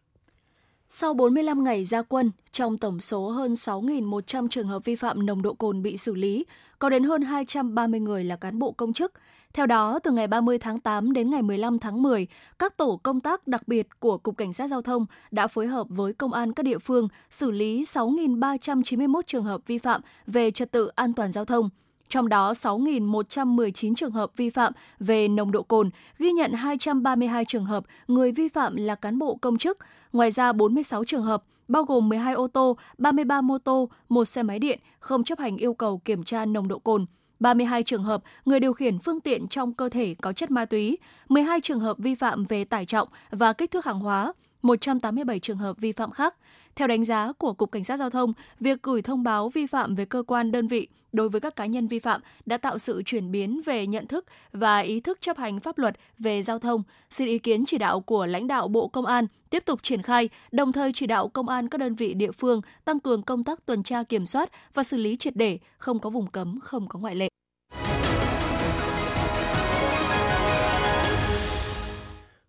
Sau 0.91 1.15
45 1.15 1.65
ngày 1.65 1.85
ra 1.85 2.03
quân, 2.03 2.31
trong 2.53 2.79
tổng 2.79 3.01
số 3.01 3.29
hơn 3.29 3.55
6.100 3.55 4.49
trường 4.49 4.69
hợp 4.69 4.85
vi 4.85 4.97
phạm 4.97 5.27
nồng 5.27 5.43
độ 5.43 5.55
cồn 5.55 5.83
bị 5.83 5.97
xử 5.97 6.15
lý, 6.15 6.45
có 6.79 6.89
đến 6.89 7.05
hơn 7.05 7.23
230 7.23 8.01
người 8.01 8.25
là 8.25 8.37
cán 8.37 8.59
bộ 8.59 8.73
công 8.73 8.93
chức. 8.93 9.13
Theo 9.53 9.67
đó, 9.67 9.99
từ 9.99 10.11
ngày 10.11 10.27
30 10.27 10.59
tháng 10.59 10.81
8 10.81 11.13
đến 11.13 11.31
ngày 11.31 11.43
15 11.43 11.79
tháng 11.79 12.03
10, 12.03 12.27
các 12.59 12.77
tổ 12.77 13.01
công 13.03 13.21
tác 13.21 13.47
đặc 13.47 13.69
biệt 13.69 13.89
của 13.99 14.19
Cục 14.19 14.37
Cảnh 14.37 14.53
sát 14.53 14.67
Giao 14.67 14.83
thông 14.83 15.07
đã 15.31 15.47
phối 15.47 15.67
hợp 15.67 15.87
với 15.91 16.13
công 16.13 16.33
an 16.33 16.53
các 16.53 16.63
địa 16.63 16.79
phương 16.79 17.09
xử 17.31 17.51
lý 17.51 17.83
6.391 17.83 19.21
trường 19.27 19.45
hợp 19.45 19.61
vi 19.67 19.79
phạm 19.79 20.01
về 20.27 20.51
trật 20.51 20.73
tự 20.73 20.91
an 20.95 21.13
toàn 21.13 21.33
giao 21.33 21.45
thông– 21.45 21.71
trong 22.09 22.29
đó 22.29 22.53
6.119 22.53 23.95
trường 23.95 24.11
hợp 24.11 24.31
vi 24.37 24.51
phạm 24.51 24.73
về 24.99 25.29
nồng 25.29 25.53
độ 25.53 25.63
cồn, 25.63 25.91
ghi 26.19 26.33
nhận 26.33 26.53
232 26.53 27.45
trường 27.45 27.65
hợp 27.65 27.85
người 28.09 28.33
vi 28.33 28.49
phạm 28.49 28.77
là 28.77 28.95
cán 28.95 29.19
bộ 29.19 29.39
công 29.41 29.59
chức, 29.59 29.79
ngoài 30.13 30.31
ra 30.31 30.53
46 30.53 31.05
trường 31.05 31.23
hợp 31.23 31.43
bao 31.69 31.85
gồm 31.85 32.09
12 32.09 32.35
ô 32.35 32.47
tô, 32.47 32.77
33 32.99 33.41
mô 33.41 33.59
tô, 33.59 33.89
một 34.09 34.25
xe 34.25 34.43
máy 34.43 34.59
điện 34.59 34.79
không 35.01 35.25
chấp 35.25 35.39
hành 35.39 35.57
yêu 35.57 35.75
cầu 35.75 35.99
kiểm 35.99 36.25
tra 36.25 36.45
nồng 36.45 36.69
độ 36.69 36.79
cồn. 36.79 37.07
32 37.41 37.83
trường 37.83 38.03
hợp 38.03 38.23
người 38.45 38.61
điều 38.61 38.73
khiển 38.73 38.99
phương 38.99 39.21
tiện 39.21 39.49
trong 39.49 39.73
cơ 39.73 39.89
thể 39.89 40.15
có 40.23 40.33
chất 40.33 40.51
ma 40.51 40.65
túy, 40.65 40.99
12 41.29 41.61
trường 41.61 41.81
hợp 41.81 41.99
vi 41.99 42.15
phạm 42.15 42.45
về 42.45 42.65
tải 42.65 42.87
trọng 42.87 43.09
và 43.31 43.53
kích 43.53 43.71
thước 43.71 43.85
hàng 43.85 43.99
hóa, 43.99 44.33
187 44.63 45.39
trường 45.41 45.59
hợp 45.59 45.79
vi 45.79 45.93
phạm 45.93 46.11
khác. 46.11 46.35
Theo 46.77 46.89
đánh 46.89 47.05
giá 47.05 47.33
của 47.33 47.53
Cục 47.53 47.73
Cảnh 47.73 47.85
sát 47.85 47.97
Giao 47.97 48.11
thông, 48.11 48.33
việc 48.61 48.83
gửi 48.83 49.03
thông 49.03 49.23
báo 49.23 49.49
vi 49.49 49.67
phạm 49.67 49.95
về 49.95 50.05
cơ 50.05 50.23
quan 50.27 50.53
đơn 50.53 50.69
vị 50.69 50.89
đối 51.13 51.29
với 51.29 51.41
các 51.41 51.57
cá 51.57 51.67
nhân 51.67 51.89
vi 51.89 51.99
phạm 51.99 52.21
đã 52.47 52.57
tạo 52.57 52.79
sự 52.79 53.03
chuyển 53.07 53.31
biến 53.31 53.61
về 53.65 53.87
nhận 53.87 54.07
thức 54.07 54.25
và 54.53 54.79
ý 54.79 55.01
thức 55.01 55.21
chấp 55.21 55.39
hành 55.39 55.61
pháp 55.61 55.79
luật 55.79 55.97
về 56.19 56.43
giao 56.43 56.59
thông. 56.59 56.83
Xin 57.11 57.29
ý 57.29 57.39
kiến 57.39 57.65
chỉ 57.67 57.79
đạo 57.79 58.01
của 58.01 58.27
lãnh 58.27 58.47
đạo 58.47 58.69
Bộ 58.69 58.89
Công 58.89 59.07
an 59.07 59.27
tiếp 59.51 59.65
tục 59.67 59.83
triển 59.83 60.03
khai, 60.03 60.29
đồng 60.53 60.73
thời 60.73 60.93
chỉ 60.95 61.07
đạo 61.07 61.29
công 61.29 61.49
an 61.49 61.69
các 61.69 61.79
đơn 61.79 61.95
vị 61.95 62.15
địa 62.15 62.33
phương 62.33 62.61
tăng 62.85 63.01
cường 63.01 63.23
công 63.23 63.45
tác 63.45 63.67
tuần 63.67 63.83
tra 63.83 64.03
kiểm 64.03 64.27
soát 64.27 64.51
và 64.75 64.83
xử 64.83 64.97
lý 64.97 65.17
triệt 65.17 65.37
để, 65.37 65.59
không 65.79 65.99
có 65.99 66.11
vùng 66.11 66.27
cấm, 66.27 66.61
không 66.63 66.89
có 66.89 66.99
ngoại 66.99 67.15
lệ. 67.15 67.34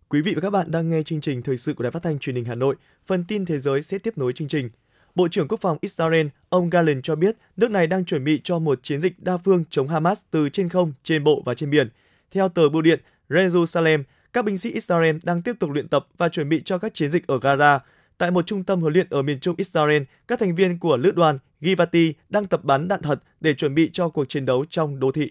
Quý 0.08 0.22
vị 0.22 0.34
và 0.34 0.40
các 0.40 0.50
bạn 0.50 0.70
đang 0.70 0.88
nghe 0.88 1.02
chương 1.02 1.20
trình 1.20 1.42
thời 1.42 1.56
sự 1.56 1.74
của 1.74 1.82
Đài 1.82 1.90
Phát 1.90 2.02
thanh 2.02 2.18
Truyền 2.18 2.36
hình 2.36 2.44
Hà 2.44 2.54
Nội. 2.54 2.76
Phần 3.06 3.24
tin 3.28 3.44
thế 3.44 3.58
giới 3.58 3.82
sẽ 3.82 3.98
tiếp 3.98 4.18
nối 4.18 4.32
chương 4.32 4.48
trình. 4.48 4.68
Bộ 5.14 5.28
trưởng 5.28 5.48
Quốc 5.48 5.60
phòng 5.60 5.78
Israel 5.80 6.26
ông 6.48 6.70
Galen 6.70 7.02
cho 7.02 7.16
biết 7.16 7.36
nước 7.56 7.70
này 7.70 7.86
đang 7.86 8.04
chuẩn 8.04 8.24
bị 8.24 8.40
cho 8.44 8.58
một 8.58 8.82
chiến 8.82 9.00
dịch 9.00 9.12
đa 9.18 9.36
phương 9.36 9.64
chống 9.70 9.88
Hamas 9.88 10.20
từ 10.30 10.48
trên 10.48 10.68
không, 10.68 10.92
trên 11.04 11.24
bộ 11.24 11.42
và 11.44 11.54
trên 11.54 11.70
biển. 11.70 11.88
Theo 12.30 12.48
tờ 12.48 12.68
Bưu 12.68 12.82
điện 12.82 13.00
Jerusalem, 13.28 14.02
các 14.32 14.44
binh 14.44 14.58
sĩ 14.58 14.70
Israel 14.70 15.16
đang 15.22 15.42
tiếp 15.42 15.56
tục 15.60 15.70
luyện 15.70 15.88
tập 15.88 16.06
và 16.16 16.28
chuẩn 16.28 16.48
bị 16.48 16.62
cho 16.64 16.78
các 16.78 16.94
chiến 16.94 17.10
dịch 17.10 17.26
ở 17.26 17.38
Gaza. 17.38 17.78
Tại 18.18 18.30
một 18.30 18.46
trung 18.46 18.64
tâm 18.64 18.80
huấn 18.80 18.92
luyện 18.92 19.06
ở 19.10 19.22
miền 19.22 19.40
trung 19.40 19.54
Israel, 19.58 20.02
các 20.28 20.38
thành 20.38 20.54
viên 20.54 20.78
của 20.78 20.96
lữ 20.96 21.10
đoàn 21.10 21.38
Givati 21.60 22.14
đang 22.28 22.46
tập 22.46 22.64
bắn 22.64 22.88
đạn 22.88 23.02
thật 23.02 23.22
để 23.40 23.54
chuẩn 23.54 23.74
bị 23.74 23.90
cho 23.92 24.08
cuộc 24.08 24.24
chiến 24.28 24.46
đấu 24.46 24.64
trong 24.70 25.00
đô 25.00 25.12
thị. 25.12 25.30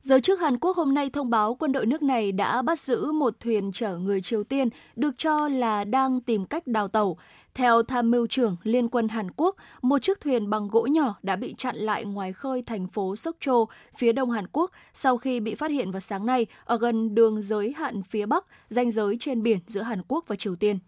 Giới 0.00 0.20
chức 0.20 0.40
Hàn 0.40 0.58
Quốc 0.58 0.76
hôm 0.76 0.94
nay 0.94 1.10
thông 1.10 1.30
báo 1.30 1.54
quân 1.54 1.72
đội 1.72 1.86
nước 1.86 2.02
này 2.02 2.32
đã 2.32 2.62
bắt 2.62 2.80
giữ 2.80 3.12
một 3.12 3.40
thuyền 3.40 3.72
chở 3.72 3.96
người 3.96 4.20
Triều 4.20 4.44
Tiên 4.44 4.68
được 4.96 5.14
cho 5.18 5.48
là 5.48 5.84
đang 5.84 6.20
tìm 6.20 6.44
cách 6.44 6.66
đào 6.66 6.88
tàu. 6.88 7.18
Theo 7.54 7.82
tham 7.82 8.10
mưu 8.10 8.26
trưởng 8.26 8.56
Liên 8.62 8.88
quân 8.88 9.08
Hàn 9.08 9.30
Quốc, 9.36 9.56
một 9.82 10.02
chiếc 10.02 10.20
thuyền 10.20 10.50
bằng 10.50 10.68
gỗ 10.68 10.86
nhỏ 10.86 11.14
đã 11.22 11.36
bị 11.36 11.54
chặn 11.58 11.76
lại 11.76 12.04
ngoài 12.04 12.32
khơi 12.32 12.62
thành 12.66 12.88
phố 12.88 13.16
Sokcho, 13.16 13.66
phía 13.96 14.12
đông 14.12 14.30
Hàn 14.30 14.46
Quốc, 14.52 14.70
sau 14.94 15.18
khi 15.18 15.40
bị 15.40 15.54
phát 15.54 15.70
hiện 15.70 15.90
vào 15.90 16.00
sáng 16.00 16.26
nay 16.26 16.46
ở 16.64 16.78
gần 16.78 17.14
đường 17.14 17.42
giới 17.42 17.74
hạn 17.76 18.02
phía 18.02 18.26
Bắc, 18.26 18.46
ranh 18.68 18.90
giới 18.90 19.16
trên 19.20 19.42
biển 19.42 19.58
giữa 19.66 19.82
Hàn 19.82 20.02
Quốc 20.08 20.24
và 20.28 20.36
Triều 20.36 20.56
Tiên. 20.56 20.78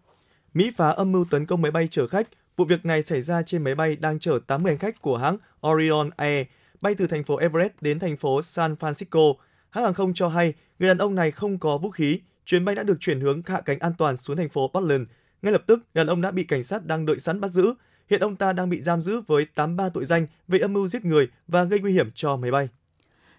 Mỹ 0.54 0.70
phá 0.76 0.90
âm 0.90 1.12
mưu 1.12 1.24
tấn 1.30 1.46
công 1.46 1.62
máy 1.62 1.70
bay 1.70 1.88
chở 1.90 2.06
khách. 2.06 2.28
Vụ 2.56 2.64
việc 2.64 2.84
này 2.86 3.02
xảy 3.02 3.22
ra 3.22 3.42
trên 3.42 3.64
máy 3.64 3.74
bay 3.74 3.96
đang 3.96 4.18
chở 4.18 4.38
80 4.46 4.72
hành 4.72 4.78
khách 4.78 5.02
của 5.02 5.16
hãng 5.16 5.36
Orion 5.66 6.10
Air 6.16 6.46
bay 6.80 6.94
từ 6.94 7.06
thành 7.06 7.24
phố 7.24 7.36
Everett 7.36 7.82
đến 7.82 7.98
thành 7.98 8.16
phố 8.16 8.42
San 8.42 8.74
Francisco. 8.74 9.34
Hãng 9.70 9.84
hàng 9.84 9.94
không 9.94 10.14
cho 10.14 10.28
hay 10.28 10.54
người 10.78 10.88
đàn 10.88 10.98
ông 10.98 11.14
này 11.14 11.30
không 11.30 11.58
có 11.58 11.78
vũ 11.78 11.90
khí. 11.90 12.20
Chuyến 12.46 12.64
bay 12.64 12.74
đã 12.74 12.82
được 12.82 12.96
chuyển 13.00 13.20
hướng 13.20 13.42
hạ 13.46 13.60
cánh 13.60 13.78
an 13.78 13.92
toàn 13.98 14.16
xuống 14.16 14.36
thành 14.36 14.48
phố 14.48 14.68
Portland. 14.68 15.06
Ngay 15.42 15.52
lập 15.52 15.62
tức, 15.66 15.94
đàn 15.94 16.06
ông 16.06 16.20
đã 16.20 16.30
bị 16.30 16.44
cảnh 16.44 16.64
sát 16.64 16.86
đang 16.86 17.06
đợi 17.06 17.18
sẵn 17.18 17.40
bắt 17.40 17.50
giữ. 17.50 17.74
Hiện 18.10 18.20
ông 18.20 18.36
ta 18.36 18.52
đang 18.52 18.70
bị 18.70 18.82
giam 18.82 19.02
giữ 19.02 19.20
với 19.26 19.46
83 19.54 19.88
tội 19.88 20.04
danh 20.04 20.26
về 20.48 20.58
âm 20.58 20.72
mưu 20.72 20.88
giết 20.88 21.04
người 21.04 21.28
và 21.48 21.64
gây 21.64 21.80
nguy 21.80 21.92
hiểm 21.92 22.10
cho 22.14 22.36
máy 22.36 22.50
bay. 22.50 22.68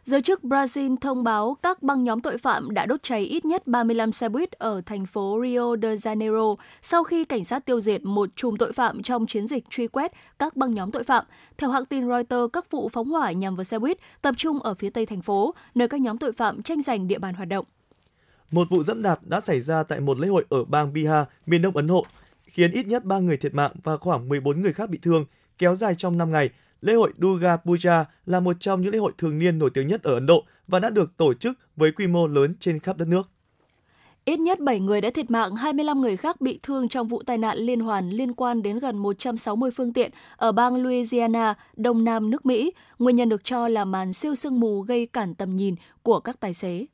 Giới 0.03 0.21
chức 0.21 0.43
Brazil 0.43 0.95
thông 1.01 1.23
báo 1.23 1.57
các 1.63 1.83
băng 1.83 2.03
nhóm 2.03 2.21
tội 2.21 2.37
phạm 2.37 2.73
đã 2.73 2.85
đốt 2.85 3.03
cháy 3.03 3.21
ít 3.21 3.45
nhất 3.45 3.67
35 3.67 4.11
xe 4.11 4.29
buýt 4.29 4.51
ở 4.51 4.81
thành 4.85 5.05
phố 5.05 5.39
Rio 5.43 5.75
de 5.81 5.95
Janeiro 5.95 6.55
sau 6.81 7.03
khi 7.03 7.25
cảnh 7.25 7.43
sát 7.43 7.65
tiêu 7.65 7.81
diệt 7.81 8.03
một 8.03 8.29
chùm 8.35 8.55
tội 8.55 8.73
phạm 8.73 9.03
trong 9.03 9.27
chiến 9.27 9.47
dịch 9.47 9.69
truy 9.69 9.87
quét 9.87 10.11
các 10.39 10.55
băng 10.55 10.73
nhóm 10.73 10.91
tội 10.91 11.03
phạm. 11.03 11.25
Theo 11.57 11.69
hãng 11.69 11.85
tin 11.85 12.07
Reuters, 12.07 12.53
các 12.53 12.71
vụ 12.71 12.89
phóng 12.89 13.09
hỏa 13.09 13.31
nhằm 13.31 13.55
vào 13.55 13.63
xe 13.63 13.79
buýt 13.79 13.97
tập 14.21 14.35
trung 14.37 14.59
ở 14.59 14.73
phía 14.73 14.89
tây 14.89 15.05
thành 15.05 15.21
phố, 15.21 15.53
nơi 15.75 15.87
các 15.87 16.01
nhóm 16.01 16.17
tội 16.17 16.31
phạm 16.31 16.61
tranh 16.63 16.81
giành 16.81 17.07
địa 17.07 17.19
bàn 17.19 17.33
hoạt 17.33 17.47
động. 17.47 17.65
Một 18.51 18.69
vụ 18.69 18.83
dẫm 18.83 19.01
đạp 19.01 19.19
đã 19.23 19.41
xảy 19.41 19.61
ra 19.61 19.83
tại 19.83 19.99
một 19.99 20.19
lễ 20.19 20.27
hội 20.27 20.45
ở 20.49 20.65
bang 20.65 20.93
Bihar, 20.93 21.25
miền 21.45 21.61
đông 21.61 21.75
Ấn 21.75 21.87
Độ, 21.87 22.05
khiến 22.43 22.71
ít 22.71 22.87
nhất 22.87 23.05
3 23.05 23.19
người 23.19 23.37
thiệt 23.37 23.53
mạng 23.53 23.71
và 23.83 23.97
khoảng 23.97 24.29
14 24.29 24.61
người 24.61 24.73
khác 24.73 24.89
bị 24.89 24.99
thương, 25.01 25.25
kéo 25.57 25.75
dài 25.75 25.95
trong 25.95 26.17
5 26.17 26.31
ngày 26.31 26.49
Lễ 26.81 26.93
hội 26.93 27.13
Durga 27.21 27.57
Puja 27.57 28.03
là 28.25 28.39
một 28.39 28.55
trong 28.59 28.81
những 28.81 28.91
lễ 28.93 28.99
hội 28.99 29.11
thường 29.17 29.39
niên 29.39 29.59
nổi 29.59 29.69
tiếng 29.73 29.87
nhất 29.87 30.03
ở 30.03 30.13
Ấn 30.13 30.25
Độ 30.25 30.43
và 30.67 30.79
đã 30.79 30.89
được 30.89 31.17
tổ 31.17 31.33
chức 31.33 31.59
với 31.75 31.91
quy 31.91 32.07
mô 32.07 32.27
lớn 32.27 32.55
trên 32.59 32.79
khắp 32.79 32.97
đất 32.97 33.07
nước. 33.07 33.29
Ít 34.25 34.39
nhất 34.39 34.59
7 34.59 34.79
người 34.79 35.01
đã 35.01 35.09
thiệt 35.09 35.31
mạng, 35.31 35.55
25 35.55 36.01
người 36.01 36.17
khác 36.17 36.41
bị 36.41 36.59
thương 36.63 36.89
trong 36.89 37.07
vụ 37.07 37.23
tai 37.25 37.37
nạn 37.37 37.57
liên 37.57 37.79
hoàn 37.79 38.09
liên 38.09 38.33
quan 38.33 38.61
đến 38.61 38.79
gần 38.79 38.97
160 38.97 39.71
phương 39.71 39.93
tiện 39.93 40.11
ở 40.35 40.51
bang 40.51 40.75
Louisiana, 40.83 41.53
đông 41.75 42.03
nam 42.03 42.29
nước 42.29 42.45
Mỹ. 42.45 42.71
Nguyên 42.99 43.15
nhân 43.15 43.29
được 43.29 43.43
cho 43.43 43.67
là 43.67 43.85
màn 43.85 44.13
siêu 44.13 44.35
sương 44.35 44.59
mù 44.59 44.81
gây 44.81 45.05
cản 45.05 45.35
tầm 45.35 45.55
nhìn 45.55 45.75
của 46.03 46.19
các 46.19 46.39
tài 46.39 46.53
xế. 46.53 46.85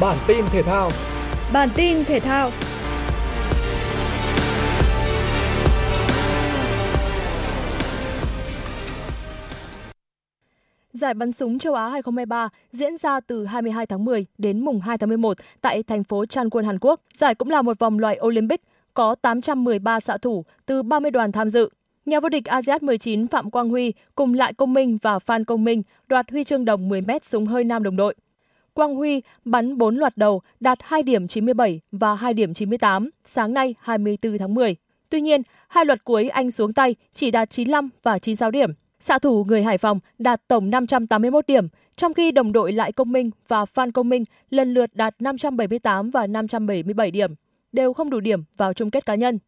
Bản 0.00 0.18
tin 0.26 0.44
thể 0.50 0.62
thao 0.62 0.90
Bản 1.54 1.68
tin 1.76 2.04
thể 2.04 2.20
thao 2.20 2.50
Giải 10.92 11.14
bắn 11.14 11.32
súng 11.32 11.58
châu 11.58 11.74
Á 11.74 11.88
2023 11.88 12.48
diễn 12.72 12.96
ra 12.96 13.20
từ 13.20 13.44
22 13.46 13.86
tháng 13.86 14.04
10 14.04 14.26
đến 14.38 14.60
mùng 14.64 14.80
2 14.80 14.98
tháng 14.98 15.08
11 15.08 15.36
tại 15.60 15.82
thành 15.82 16.04
phố 16.04 16.24
Changwon, 16.24 16.64
Hàn 16.64 16.78
Quốc. 16.80 17.00
Giải 17.14 17.34
cũng 17.34 17.50
là 17.50 17.62
một 17.62 17.78
vòng 17.78 17.98
loại 17.98 18.18
Olympic 18.22 18.62
có 18.94 19.14
813 19.14 20.00
xạ 20.00 20.16
thủ 20.16 20.44
từ 20.66 20.82
30 20.82 21.10
đoàn 21.10 21.32
tham 21.32 21.50
dự. 21.50 21.68
Nhà 22.06 22.20
vô 22.20 22.28
địch 22.28 22.44
ASEAN 22.44 22.86
19 22.86 23.26
Phạm 23.26 23.50
Quang 23.50 23.68
Huy 23.68 23.92
cùng 24.14 24.34
lại 24.34 24.52
Công 24.54 24.72
Minh 24.72 24.98
và 25.02 25.18
Phan 25.18 25.44
Công 25.44 25.64
Minh 25.64 25.82
đoạt 26.06 26.30
huy 26.30 26.44
chương 26.44 26.64
đồng 26.64 26.88
10m 26.88 27.18
súng 27.22 27.46
hơi 27.46 27.64
nam 27.64 27.82
đồng 27.82 27.96
đội. 27.96 28.14
Quang 28.74 28.94
Huy 28.94 29.22
bắn 29.44 29.78
4 29.78 29.96
loạt 29.96 30.16
đầu 30.16 30.42
đạt 30.60 30.78
2 30.82 31.02
điểm 31.02 31.26
97 31.26 31.80
và 31.92 32.14
2 32.14 32.34
điểm 32.34 32.54
98 32.54 33.10
sáng 33.24 33.54
nay 33.54 33.74
24 33.80 34.38
tháng 34.38 34.54
10. 34.54 34.76
Tuy 35.08 35.20
nhiên, 35.20 35.42
hai 35.68 35.84
loạt 35.84 36.04
cuối 36.04 36.28
anh 36.28 36.50
xuống 36.50 36.72
tay 36.72 36.94
chỉ 37.12 37.30
đạt 37.30 37.50
95 37.50 37.90
và 38.02 38.18
96 38.18 38.50
điểm. 38.50 38.70
Xạ 39.00 39.18
thủ 39.18 39.44
người 39.44 39.62
Hải 39.62 39.78
Phòng 39.78 40.00
đạt 40.18 40.48
tổng 40.48 40.70
581 40.70 41.46
điểm, 41.46 41.68
trong 41.96 42.14
khi 42.14 42.32
đồng 42.32 42.52
đội 42.52 42.72
Lại 42.72 42.92
Công 42.92 43.12
Minh 43.12 43.30
và 43.48 43.64
Phan 43.64 43.92
Công 43.92 44.08
Minh 44.08 44.24
lần 44.50 44.74
lượt 44.74 44.90
đạt 44.94 45.14
578 45.18 46.10
và 46.10 46.26
577 46.26 47.10
điểm, 47.10 47.34
đều 47.72 47.92
không 47.92 48.10
đủ 48.10 48.20
điểm 48.20 48.44
vào 48.56 48.72
chung 48.72 48.90
kết 48.90 49.06
cá 49.06 49.14
nhân. 49.14 49.38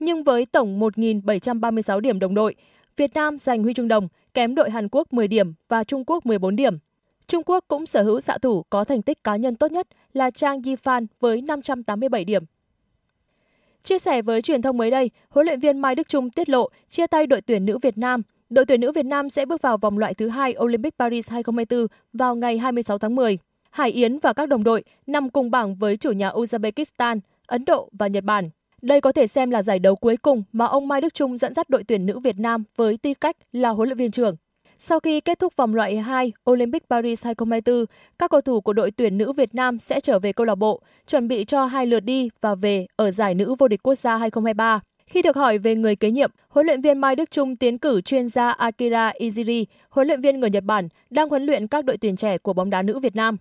Nhưng 0.00 0.24
với 0.24 0.46
tổng 0.46 0.80
1.736 0.80 2.00
điểm 2.00 2.18
đồng 2.18 2.34
đội, 2.34 2.54
Việt 2.96 3.14
Nam 3.14 3.38
giành 3.38 3.62
huy 3.62 3.74
chương 3.74 3.88
đồng, 3.88 4.08
kém 4.34 4.54
đội 4.54 4.70
Hàn 4.70 4.88
Quốc 4.88 5.12
10 5.12 5.28
điểm 5.28 5.52
và 5.68 5.84
Trung 5.84 6.04
Quốc 6.06 6.26
14 6.26 6.56
điểm. 6.56 6.78
Trung 7.30 7.42
Quốc 7.46 7.64
cũng 7.68 7.86
sở 7.86 8.02
hữu 8.02 8.20
xạ 8.20 8.38
thủ 8.38 8.62
có 8.70 8.84
thành 8.84 9.02
tích 9.02 9.24
cá 9.24 9.36
nhân 9.36 9.56
tốt 9.56 9.72
nhất 9.72 9.86
là 10.12 10.30
Trang 10.30 10.60
Yifan 10.60 11.06
với 11.20 11.42
587 11.42 12.24
điểm. 12.24 12.44
Chia 13.82 13.98
sẻ 13.98 14.22
với 14.22 14.42
truyền 14.42 14.62
thông 14.62 14.76
mới 14.76 14.90
đây, 14.90 15.10
huấn 15.28 15.46
luyện 15.46 15.60
viên 15.60 15.78
Mai 15.78 15.94
Đức 15.94 16.08
Trung 16.08 16.30
tiết 16.30 16.48
lộ 16.48 16.68
chia 16.88 17.06
tay 17.06 17.26
đội 17.26 17.40
tuyển 17.40 17.66
nữ 17.66 17.78
Việt 17.82 17.98
Nam. 17.98 18.22
Đội 18.50 18.64
tuyển 18.64 18.80
nữ 18.80 18.92
Việt 18.92 19.06
Nam 19.06 19.30
sẽ 19.30 19.46
bước 19.46 19.62
vào 19.62 19.78
vòng 19.78 19.98
loại 19.98 20.14
thứ 20.14 20.28
hai 20.28 20.54
Olympic 20.58 20.98
Paris 20.98 21.30
2024 21.30 21.86
vào 22.12 22.36
ngày 22.36 22.58
26 22.58 22.98
tháng 22.98 23.14
10. 23.14 23.38
Hải 23.70 23.90
Yến 23.90 24.18
và 24.18 24.32
các 24.32 24.48
đồng 24.48 24.64
đội 24.64 24.84
nằm 25.06 25.30
cùng 25.30 25.50
bảng 25.50 25.74
với 25.74 25.96
chủ 25.96 26.12
nhà 26.12 26.30
Uzbekistan, 26.30 27.20
Ấn 27.46 27.64
Độ 27.64 27.88
và 27.92 28.06
Nhật 28.06 28.24
Bản. 28.24 28.50
Đây 28.82 29.00
có 29.00 29.12
thể 29.12 29.26
xem 29.26 29.50
là 29.50 29.62
giải 29.62 29.78
đấu 29.78 29.96
cuối 29.96 30.16
cùng 30.16 30.42
mà 30.52 30.64
ông 30.66 30.88
Mai 30.88 31.00
Đức 31.00 31.14
Trung 31.14 31.38
dẫn 31.38 31.54
dắt 31.54 31.70
đội 31.70 31.84
tuyển 31.84 32.06
nữ 32.06 32.18
Việt 32.18 32.38
Nam 32.38 32.64
với 32.76 32.96
tư 32.96 33.14
cách 33.20 33.36
là 33.52 33.70
huấn 33.70 33.88
luyện 33.88 33.98
viên 33.98 34.10
trưởng. 34.10 34.36
Sau 34.82 35.00
khi 35.00 35.20
kết 35.20 35.38
thúc 35.38 35.56
vòng 35.56 35.74
loại 35.74 35.96
2 35.96 36.32
Olympic 36.50 36.82
Paris 36.90 37.24
2024, 37.24 37.84
các 38.18 38.30
cầu 38.30 38.40
thủ 38.40 38.60
của 38.60 38.72
đội 38.72 38.90
tuyển 38.90 39.18
nữ 39.18 39.32
Việt 39.32 39.54
Nam 39.54 39.78
sẽ 39.78 40.00
trở 40.00 40.18
về 40.18 40.32
câu 40.32 40.46
lạc 40.46 40.54
bộ, 40.54 40.80
chuẩn 41.06 41.28
bị 41.28 41.44
cho 41.44 41.64
hai 41.64 41.86
lượt 41.86 42.00
đi 42.00 42.30
và 42.40 42.54
về 42.54 42.86
ở 42.96 43.10
giải 43.10 43.34
nữ 43.34 43.54
vô 43.58 43.68
địch 43.68 43.82
quốc 43.82 43.94
gia 43.94 44.16
2023. 44.16 44.80
Khi 45.06 45.22
được 45.22 45.36
hỏi 45.36 45.58
về 45.58 45.74
người 45.76 45.96
kế 45.96 46.10
nhiệm, 46.10 46.30
huấn 46.48 46.66
luyện 46.66 46.80
viên 46.80 46.98
Mai 46.98 47.16
Đức 47.16 47.30
Trung 47.30 47.56
tiến 47.56 47.78
cử 47.78 48.00
chuyên 48.00 48.28
gia 48.28 48.50
Akira 48.50 49.12
Iziri, 49.18 49.64
huấn 49.90 50.06
luyện 50.06 50.20
viên 50.20 50.40
người 50.40 50.50
Nhật 50.50 50.64
Bản, 50.64 50.88
đang 51.10 51.28
huấn 51.28 51.46
luyện 51.46 51.66
các 51.66 51.84
đội 51.84 51.96
tuyển 51.96 52.16
trẻ 52.16 52.38
của 52.38 52.52
bóng 52.52 52.70
đá 52.70 52.82
nữ 52.82 52.98
Việt 52.98 53.16
Nam. 53.16 53.36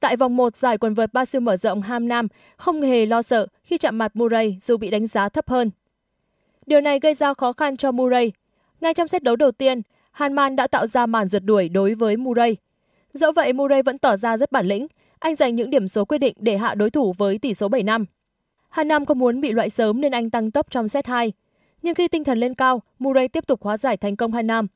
Tại 0.00 0.16
vòng 0.16 0.36
1 0.36 0.56
giải 0.56 0.78
quần 0.78 0.94
vợt 0.94 1.12
ba 1.12 1.24
siêu 1.24 1.40
mở 1.40 1.56
rộng 1.56 1.82
Ham 1.82 2.08
Nam, 2.08 2.28
không 2.56 2.82
hề 2.82 3.06
lo 3.06 3.22
sợ 3.22 3.46
khi 3.64 3.78
chạm 3.78 3.98
mặt 3.98 4.16
Murray 4.16 4.56
dù 4.60 4.76
bị 4.76 4.90
đánh 4.90 5.06
giá 5.06 5.28
thấp 5.28 5.48
hơn. 5.48 5.70
Điều 6.66 6.80
này 6.80 7.00
gây 7.00 7.14
ra 7.14 7.34
khó 7.34 7.52
khăn 7.52 7.76
cho 7.76 7.92
Murray. 7.92 8.32
Ngay 8.80 8.94
trong 8.94 9.08
set 9.08 9.22
đấu 9.22 9.36
đầu 9.36 9.52
tiên, 9.52 9.82
Hanman 10.20 10.56
đã 10.56 10.66
tạo 10.66 10.86
ra 10.86 11.06
màn 11.06 11.28
rượt 11.28 11.44
đuổi 11.44 11.68
đối 11.68 11.94
với 11.94 12.16
Murray. 12.16 12.56
Dẫu 13.14 13.32
vậy, 13.32 13.52
Murray 13.52 13.82
vẫn 13.82 13.98
tỏ 13.98 14.16
ra 14.16 14.36
rất 14.36 14.52
bản 14.52 14.66
lĩnh. 14.66 14.86
Anh 15.18 15.36
giành 15.36 15.54
những 15.54 15.70
điểm 15.70 15.88
số 15.88 16.04
quyết 16.04 16.18
định 16.18 16.34
để 16.40 16.56
hạ 16.56 16.74
đối 16.74 16.90
thủ 16.90 17.14
với 17.18 17.38
tỷ 17.38 17.54
số 17.54 17.68
7 17.68 17.82
năm. 17.82 18.04
Hà 18.68 18.84
Nam 18.84 19.06
không 19.06 19.18
muốn 19.18 19.40
bị 19.40 19.52
loại 19.52 19.70
sớm 19.70 20.00
nên 20.00 20.12
anh 20.12 20.30
tăng 20.30 20.50
tốc 20.50 20.70
trong 20.70 20.88
set 20.88 21.06
2. 21.06 21.32
Nhưng 21.82 21.94
khi 21.94 22.08
tinh 22.08 22.24
thần 22.24 22.38
lên 22.38 22.54
cao, 22.54 22.82
Murray 22.98 23.28
tiếp 23.28 23.46
tục 23.46 23.62
hóa 23.62 23.76
giải 23.76 23.96
thành 23.96 24.16
công 24.16 24.32
Hà 24.32 24.42
Nam. 24.42 24.66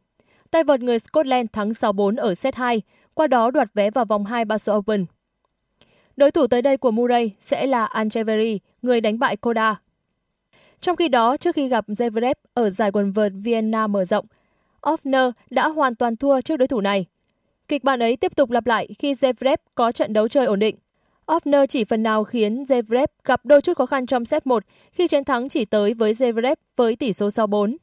Tay 0.50 0.64
vợt 0.64 0.80
người 0.80 0.98
Scotland 0.98 1.48
thắng 1.52 1.70
6-4 1.70 2.16
ở 2.16 2.34
set 2.34 2.54
2, 2.54 2.82
qua 3.14 3.26
đó 3.26 3.50
đoạt 3.50 3.68
vé 3.74 3.90
vào 3.90 4.04
vòng 4.04 4.24
2 4.24 4.44
Barcelona 4.44 4.78
Open. 4.78 5.06
Đối 6.16 6.30
thủ 6.30 6.46
tới 6.46 6.62
đây 6.62 6.76
của 6.76 6.90
Murray 6.90 7.32
sẽ 7.40 7.66
là 7.66 7.84
Ancheveri, 7.84 8.60
người 8.82 9.00
đánh 9.00 9.18
bại 9.18 9.36
Koda. 9.36 9.80
Trong 10.80 10.96
khi 10.96 11.08
đó, 11.08 11.36
trước 11.36 11.54
khi 11.54 11.68
gặp 11.68 11.88
Zverev 11.88 12.34
ở 12.54 12.70
giải 12.70 12.92
quần 12.92 13.12
vợt 13.12 13.32
Vienna 13.34 13.86
mở 13.86 14.04
rộng, 14.04 14.26
Offner 14.84 15.32
đã 15.50 15.68
hoàn 15.68 15.94
toàn 15.94 16.16
thua 16.16 16.40
trước 16.40 16.56
đối 16.56 16.68
thủ 16.68 16.80
này. 16.80 17.06
Kịch 17.68 17.84
bản 17.84 18.02
ấy 18.02 18.16
tiếp 18.16 18.36
tục 18.36 18.50
lặp 18.50 18.66
lại 18.66 18.88
khi 18.98 19.14
Zverev 19.14 19.56
có 19.74 19.92
trận 19.92 20.12
đấu 20.12 20.28
chơi 20.28 20.46
ổn 20.46 20.58
định. 20.58 20.76
Offner 21.26 21.66
chỉ 21.66 21.84
phần 21.84 22.02
nào 22.02 22.24
khiến 22.24 22.62
Zverev 22.62 23.06
gặp 23.24 23.40
đôi 23.44 23.60
chút 23.60 23.76
khó 23.76 23.86
khăn 23.86 24.06
trong 24.06 24.24
set 24.24 24.46
1 24.46 24.64
khi 24.92 25.08
chiến 25.08 25.24
thắng 25.24 25.48
chỉ 25.48 25.64
tới 25.64 25.94
với 25.94 26.12
Zverev 26.12 26.56
với 26.76 26.96
tỷ 26.96 27.12
số 27.12 27.28
6-4. 27.28 27.76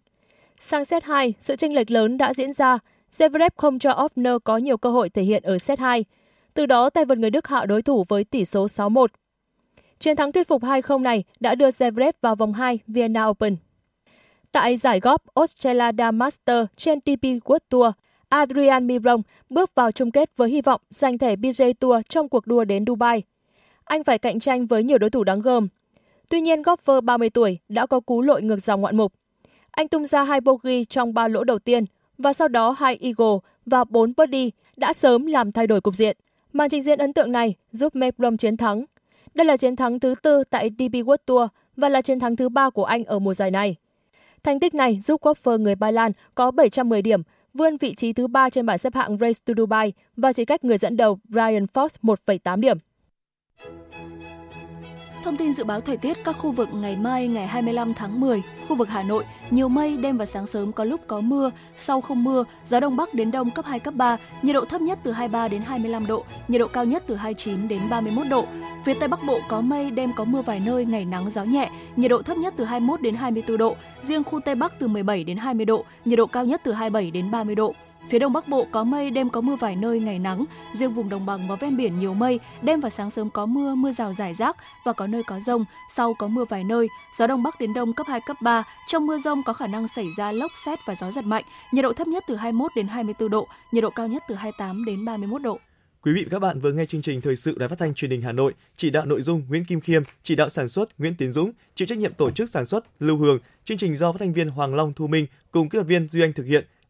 Sang 0.59 0.85
set 0.85 1.03
2, 1.03 1.33
sự 1.39 1.55
chênh 1.55 1.75
lệch 1.75 1.91
lớn 1.91 2.17
đã 2.17 2.33
diễn 2.33 2.53
ra. 2.53 2.79
Zverev 3.17 3.49
không 3.57 3.79
cho 3.79 3.91
Offner 3.91 4.39
có 4.39 4.57
nhiều 4.57 4.77
cơ 4.77 4.89
hội 4.89 5.09
thể 5.09 5.21
hiện 5.21 5.43
ở 5.43 5.57
set 5.57 5.79
2. 5.79 6.05
Từ 6.53 6.65
đó 6.65 6.89
tay 6.89 7.05
vợt 7.05 7.17
người 7.17 7.29
Đức 7.29 7.47
hạ 7.47 7.65
đối 7.65 7.81
thủ 7.81 8.05
với 8.09 8.23
tỷ 8.23 8.45
số 8.45 8.65
6-1. 8.65 9.07
Chiến 9.99 10.15
thắng 10.15 10.31
thuyết 10.31 10.47
phục 10.47 10.63
2-0 10.63 11.01
này 11.01 11.23
đã 11.39 11.55
đưa 11.55 11.69
Zverev 11.69 12.11
vào 12.21 12.35
vòng 12.35 12.53
2 12.53 12.79
Vienna 12.87 13.25
Open. 13.25 13.55
Tại 14.51 14.77
giải 14.77 14.99
golf 14.99 15.17
Australia 15.35 16.11
Master 16.13 16.65
trên 16.75 17.01
TP 17.01 17.23
World 17.23 17.59
Tour, 17.69 17.91
Adrian 18.29 18.87
Miron 18.87 19.21
bước 19.49 19.75
vào 19.75 19.91
chung 19.91 20.11
kết 20.11 20.37
với 20.37 20.49
hy 20.49 20.61
vọng 20.61 20.81
giành 20.89 21.17
thẻ 21.17 21.35
PGA 21.35 21.65
Tour 21.79 22.01
trong 22.09 22.29
cuộc 22.29 22.47
đua 22.47 22.63
đến 22.63 22.85
Dubai. 22.87 23.23
Anh 23.83 24.03
phải 24.03 24.17
cạnh 24.17 24.39
tranh 24.39 24.65
với 24.65 24.83
nhiều 24.83 24.97
đối 24.97 25.09
thủ 25.09 25.23
đáng 25.23 25.41
gờm. 25.41 25.67
Tuy 26.29 26.41
nhiên, 26.41 26.61
golfer 26.61 27.01
30 27.01 27.29
tuổi 27.29 27.59
đã 27.69 27.85
có 27.85 27.99
cú 27.99 28.21
lội 28.21 28.41
ngược 28.41 28.63
dòng 28.63 28.81
ngoạn 28.81 28.97
mục. 28.97 29.13
Anh 29.71 29.87
tung 29.87 30.05
ra 30.05 30.23
hai 30.23 30.41
bogey 30.41 30.85
trong 30.85 31.13
ba 31.13 31.27
lỗ 31.27 31.43
đầu 31.43 31.59
tiên 31.59 31.85
và 32.17 32.33
sau 32.33 32.47
đó 32.47 32.75
hai 32.77 32.97
eagle 33.01 33.37
và 33.65 33.83
bốn 33.83 34.13
birdie 34.17 34.49
đã 34.77 34.93
sớm 34.93 35.25
làm 35.25 35.51
thay 35.51 35.67
đổi 35.67 35.81
cục 35.81 35.95
diện. 35.95 36.17
Màn 36.53 36.69
trình 36.69 36.83
diễn 36.83 36.99
ấn 36.99 37.13
tượng 37.13 37.31
này 37.31 37.55
giúp 37.71 37.95
Mebrom 37.95 38.37
chiến 38.37 38.57
thắng. 38.57 38.85
Đây 39.33 39.45
là 39.45 39.57
chiến 39.57 39.75
thắng 39.75 39.99
thứ 39.99 40.15
tư 40.23 40.43
tại 40.49 40.69
DP 40.69 40.93
World 40.93 41.17
Tour 41.25 41.49
và 41.77 41.89
là 41.89 42.01
chiến 42.01 42.19
thắng 42.19 42.35
thứ 42.35 42.49
ba 42.49 42.69
của 42.69 42.83
anh 42.83 43.03
ở 43.03 43.19
mùa 43.19 43.33
giải 43.33 43.51
này. 43.51 43.75
Thành 44.43 44.59
tích 44.59 44.73
này 44.73 44.99
giúp 44.99 45.21
golfer 45.21 45.61
người 45.61 45.75
Ba 45.75 45.91
Lan 45.91 46.11
có 46.35 46.51
710 46.51 47.01
điểm, 47.01 47.21
vươn 47.53 47.77
vị 47.77 47.93
trí 47.93 48.13
thứ 48.13 48.27
ba 48.27 48.49
trên 48.49 48.65
bảng 48.65 48.77
xếp 48.77 48.95
hạng 48.95 49.17
Race 49.17 49.39
to 49.45 49.53
Dubai 49.57 49.93
và 50.17 50.33
chỉ 50.33 50.45
cách 50.45 50.63
người 50.63 50.77
dẫn 50.77 50.97
đầu 50.97 51.19
Brian 51.29 51.65
Fox 51.65 51.87
1,8 52.01 52.59
điểm. 52.59 52.77
Thông 55.23 55.37
tin 55.37 55.53
dự 55.53 55.63
báo 55.63 55.81
thời 55.81 55.97
tiết 55.97 56.23
các 56.23 56.37
khu 56.37 56.51
vực 56.51 56.69
ngày 56.73 56.95
mai 56.95 57.27
ngày 57.27 57.47
25 57.47 57.93
tháng 57.93 58.19
10, 58.19 58.41
khu 58.67 58.75
vực 58.75 58.89
Hà 58.89 59.03
Nội, 59.03 59.23
nhiều 59.49 59.67
mây, 59.67 59.97
đêm 59.97 60.17
và 60.17 60.25
sáng 60.25 60.47
sớm 60.47 60.71
có 60.71 60.83
lúc 60.83 61.01
có 61.07 61.21
mưa, 61.21 61.51
sau 61.77 62.01
không 62.01 62.23
mưa, 62.23 62.43
gió 62.65 62.79
đông 62.79 62.95
bắc 62.97 63.13
đến 63.13 63.31
đông 63.31 63.51
cấp 63.51 63.65
2 63.65 63.79
cấp 63.79 63.93
3, 63.93 64.17
nhiệt 64.41 64.53
độ 64.53 64.65
thấp 64.65 64.81
nhất 64.81 64.99
từ 65.03 65.11
23 65.11 65.47
đến 65.47 65.61
25 65.61 66.07
độ, 66.07 66.23
nhiệt 66.47 66.59
độ 66.59 66.67
cao 66.67 66.85
nhất 66.85 67.03
từ 67.07 67.15
29 67.15 67.67
đến 67.67 67.81
31 67.89 68.27
độ. 68.27 68.45
Phía 68.85 68.93
Tây 68.93 69.09
Bắc 69.09 69.19
Bộ 69.27 69.39
có 69.47 69.61
mây, 69.61 69.91
đêm 69.91 70.13
có 70.15 70.25
mưa 70.25 70.41
vài 70.41 70.59
nơi, 70.59 70.85
ngày 70.85 71.05
nắng 71.05 71.29
gió 71.29 71.43
nhẹ, 71.43 71.69
nhiệt 71.95 72.11
độ 72.11 72.21
thấp 72.21 72.37
nhất 72.37 72.53
từ 72.57 72.63
21 72.63 73.01
đến 73.01 73.15
24 73.15 73.57
độ, 73.57 73.75
riêng 74.01 74.23
khu 74.23 74.39
Tây 74.39 74.55
Bắc 74.55 74.79
từ 74.79 74.87
17 74.87 75.23
đến 75.23 75.37
20 75.37 75.65
độ, 75.65 75.85
nhiệt 76.05 76.17
độ 76.17 76.25
cao 76.25 76.45
nhất 76.45 76.61
từ 76.63 76.71
27 76.71 77.11
đến 77.11 77.31
30 77.31 77.55
độ. 77.55 77.73
Phía 78.09 78.19
Đông 78.19 78.33
Bắc 78.33 78.47
Bộ 78.47 78.67
có 78.71 78.83
mây, 78.83 79.09
đêm 79.09 79.29
có 79.29 79.41
mưa 79.41 79.55
vài 79.55 79.75
nơi, 79.75 79.99
ngày 79.99 80.19
nắng. 80.19 80.45
Riêng 80.73 80.93
vùng 80.93 81.09
đồng 81.09 81.25
bằng 81.25 81.47
và 81.47 81.55
ven 81.55 81.77
biển 81.77 81.99
nhiều 81.99 82.13
mây, 82.13 82.39
đêm 82.61 82.79
và 82.79 82.89
sáng 82.89 83.11
sớm 83.11 83.29
có 83.29 83.45
mưa, 83.45 83.75
mưa 83.75 83.91
rào 83.91 84.13
rải 84.13 84.33
rác 84.33 84.57
và 84.85 84.93
có 84.93 85.07
nơi 85.07 85.23
có 85.23 85.39
rông. 85.39 85.65
Sau 85.89 86.13
có 86.13 86.27
mưa 86.27 86.45
vài 86.45 86.63
nơi, 86.63 86.87
gió 87.17 87.27
Đông 87.27 87.43
Bắc 87.43 87.59
đến 87.59 87.73
Đông 87.73 87.93
cấp 87.93 88.07
2, 88.09 88.21
cấp 88.25 88.37
3. 88.41 88.63
Trong 88.87 89.07
mưa 89.07 89.17
rông 89.17 89.43
có 89.43 89.53
khả 89.53 89.67
năng 89.67 89.87
xảy 89.87 90.07
ra 90.17 90.31
lốc 90.31 90.51
xét 90.65 90.79
và 90.85 90.95
gió 90.95 91.11
giật 91.11 91.25
mạnh. 91.25 91.43
Nhiệt 91.71 91.83
độ 91.83 91.93
thấp 91.93 92.07
nhất 92.07 92.23
từ 92.27 92.35
21 92.35 92.71
đến 92.75 92.87
24 92.87 93.29
độ, 93.29 93.47
nhiệt 93.71 93.81
độ 93.81 93.89
cao 93.89 94.07
nhất 94.07 94.23
từ 94.27 94.35
28 94.35 94.85
đến 94.85 95.05
31 95.05 95.41
độ. 95.41 95.59
Quý 96.03 96.13
vị 96.13 96.23
và 96.23 96.29
các 96.31 96.39
bạn 96.39 96.59
vừa 96.59 96.71
nghe 96.71 96.85
chương 96.85 97.01
trình 97.01 97.21
thời 97.21 97.35
sự 97.35 97.57
Đài 97.57 97.69
Phát 97.69 97.79
thanh 97.79 97.93
Truyền 97.93 98.11
hình 98.11 98.21
Hà 98.21 98.31
Nội, 98.31 98.53
chỉ 98.75 98.89
đạo 98.89 99.05
nội 99.05 99.21
dung 99.21 99.43
Nguyễn 99.49 99.65
Kim 99.65 99.81
Khiêm, 99.81 100.03
chỉ 100.23 100.35
đạo 100.35 100.49
sản 100.49 100.67
xuất 100.67 100.99
Nguyễn 100.99 101.15
Tiến 101.15 101.33
Dũng, 101.33 101.51
chịu 101.75 101.87
trách 101.87 101.97
nhiệm 101.97 102.13
tổ 102.13 102.31
chức 102.31 102.49
sản 102.49 102.65
xuất 102.65 102.85
Lưu 102.99 103.17
Hường. 103.17 103.39
Chương 103.63 103.77
trình 103.77 103.95
do 103.95 104.11
phát 104.11 104.17
thanh 104.19 104.33
viên 104.33 104.49
Hoàng 104.49 104.75
Long 104.75 104.93
Thu 104.93 105.07
Minh 105.07 105.25
cùng 105.51 105.69
kỹ 105.69 105.77
thuật 105.77 105.87
viên 105.87 106.07
Duy 106.07 106.21
Anh 106.21 106.33
thực 106.33 106.43
hiện. 106.43 106.65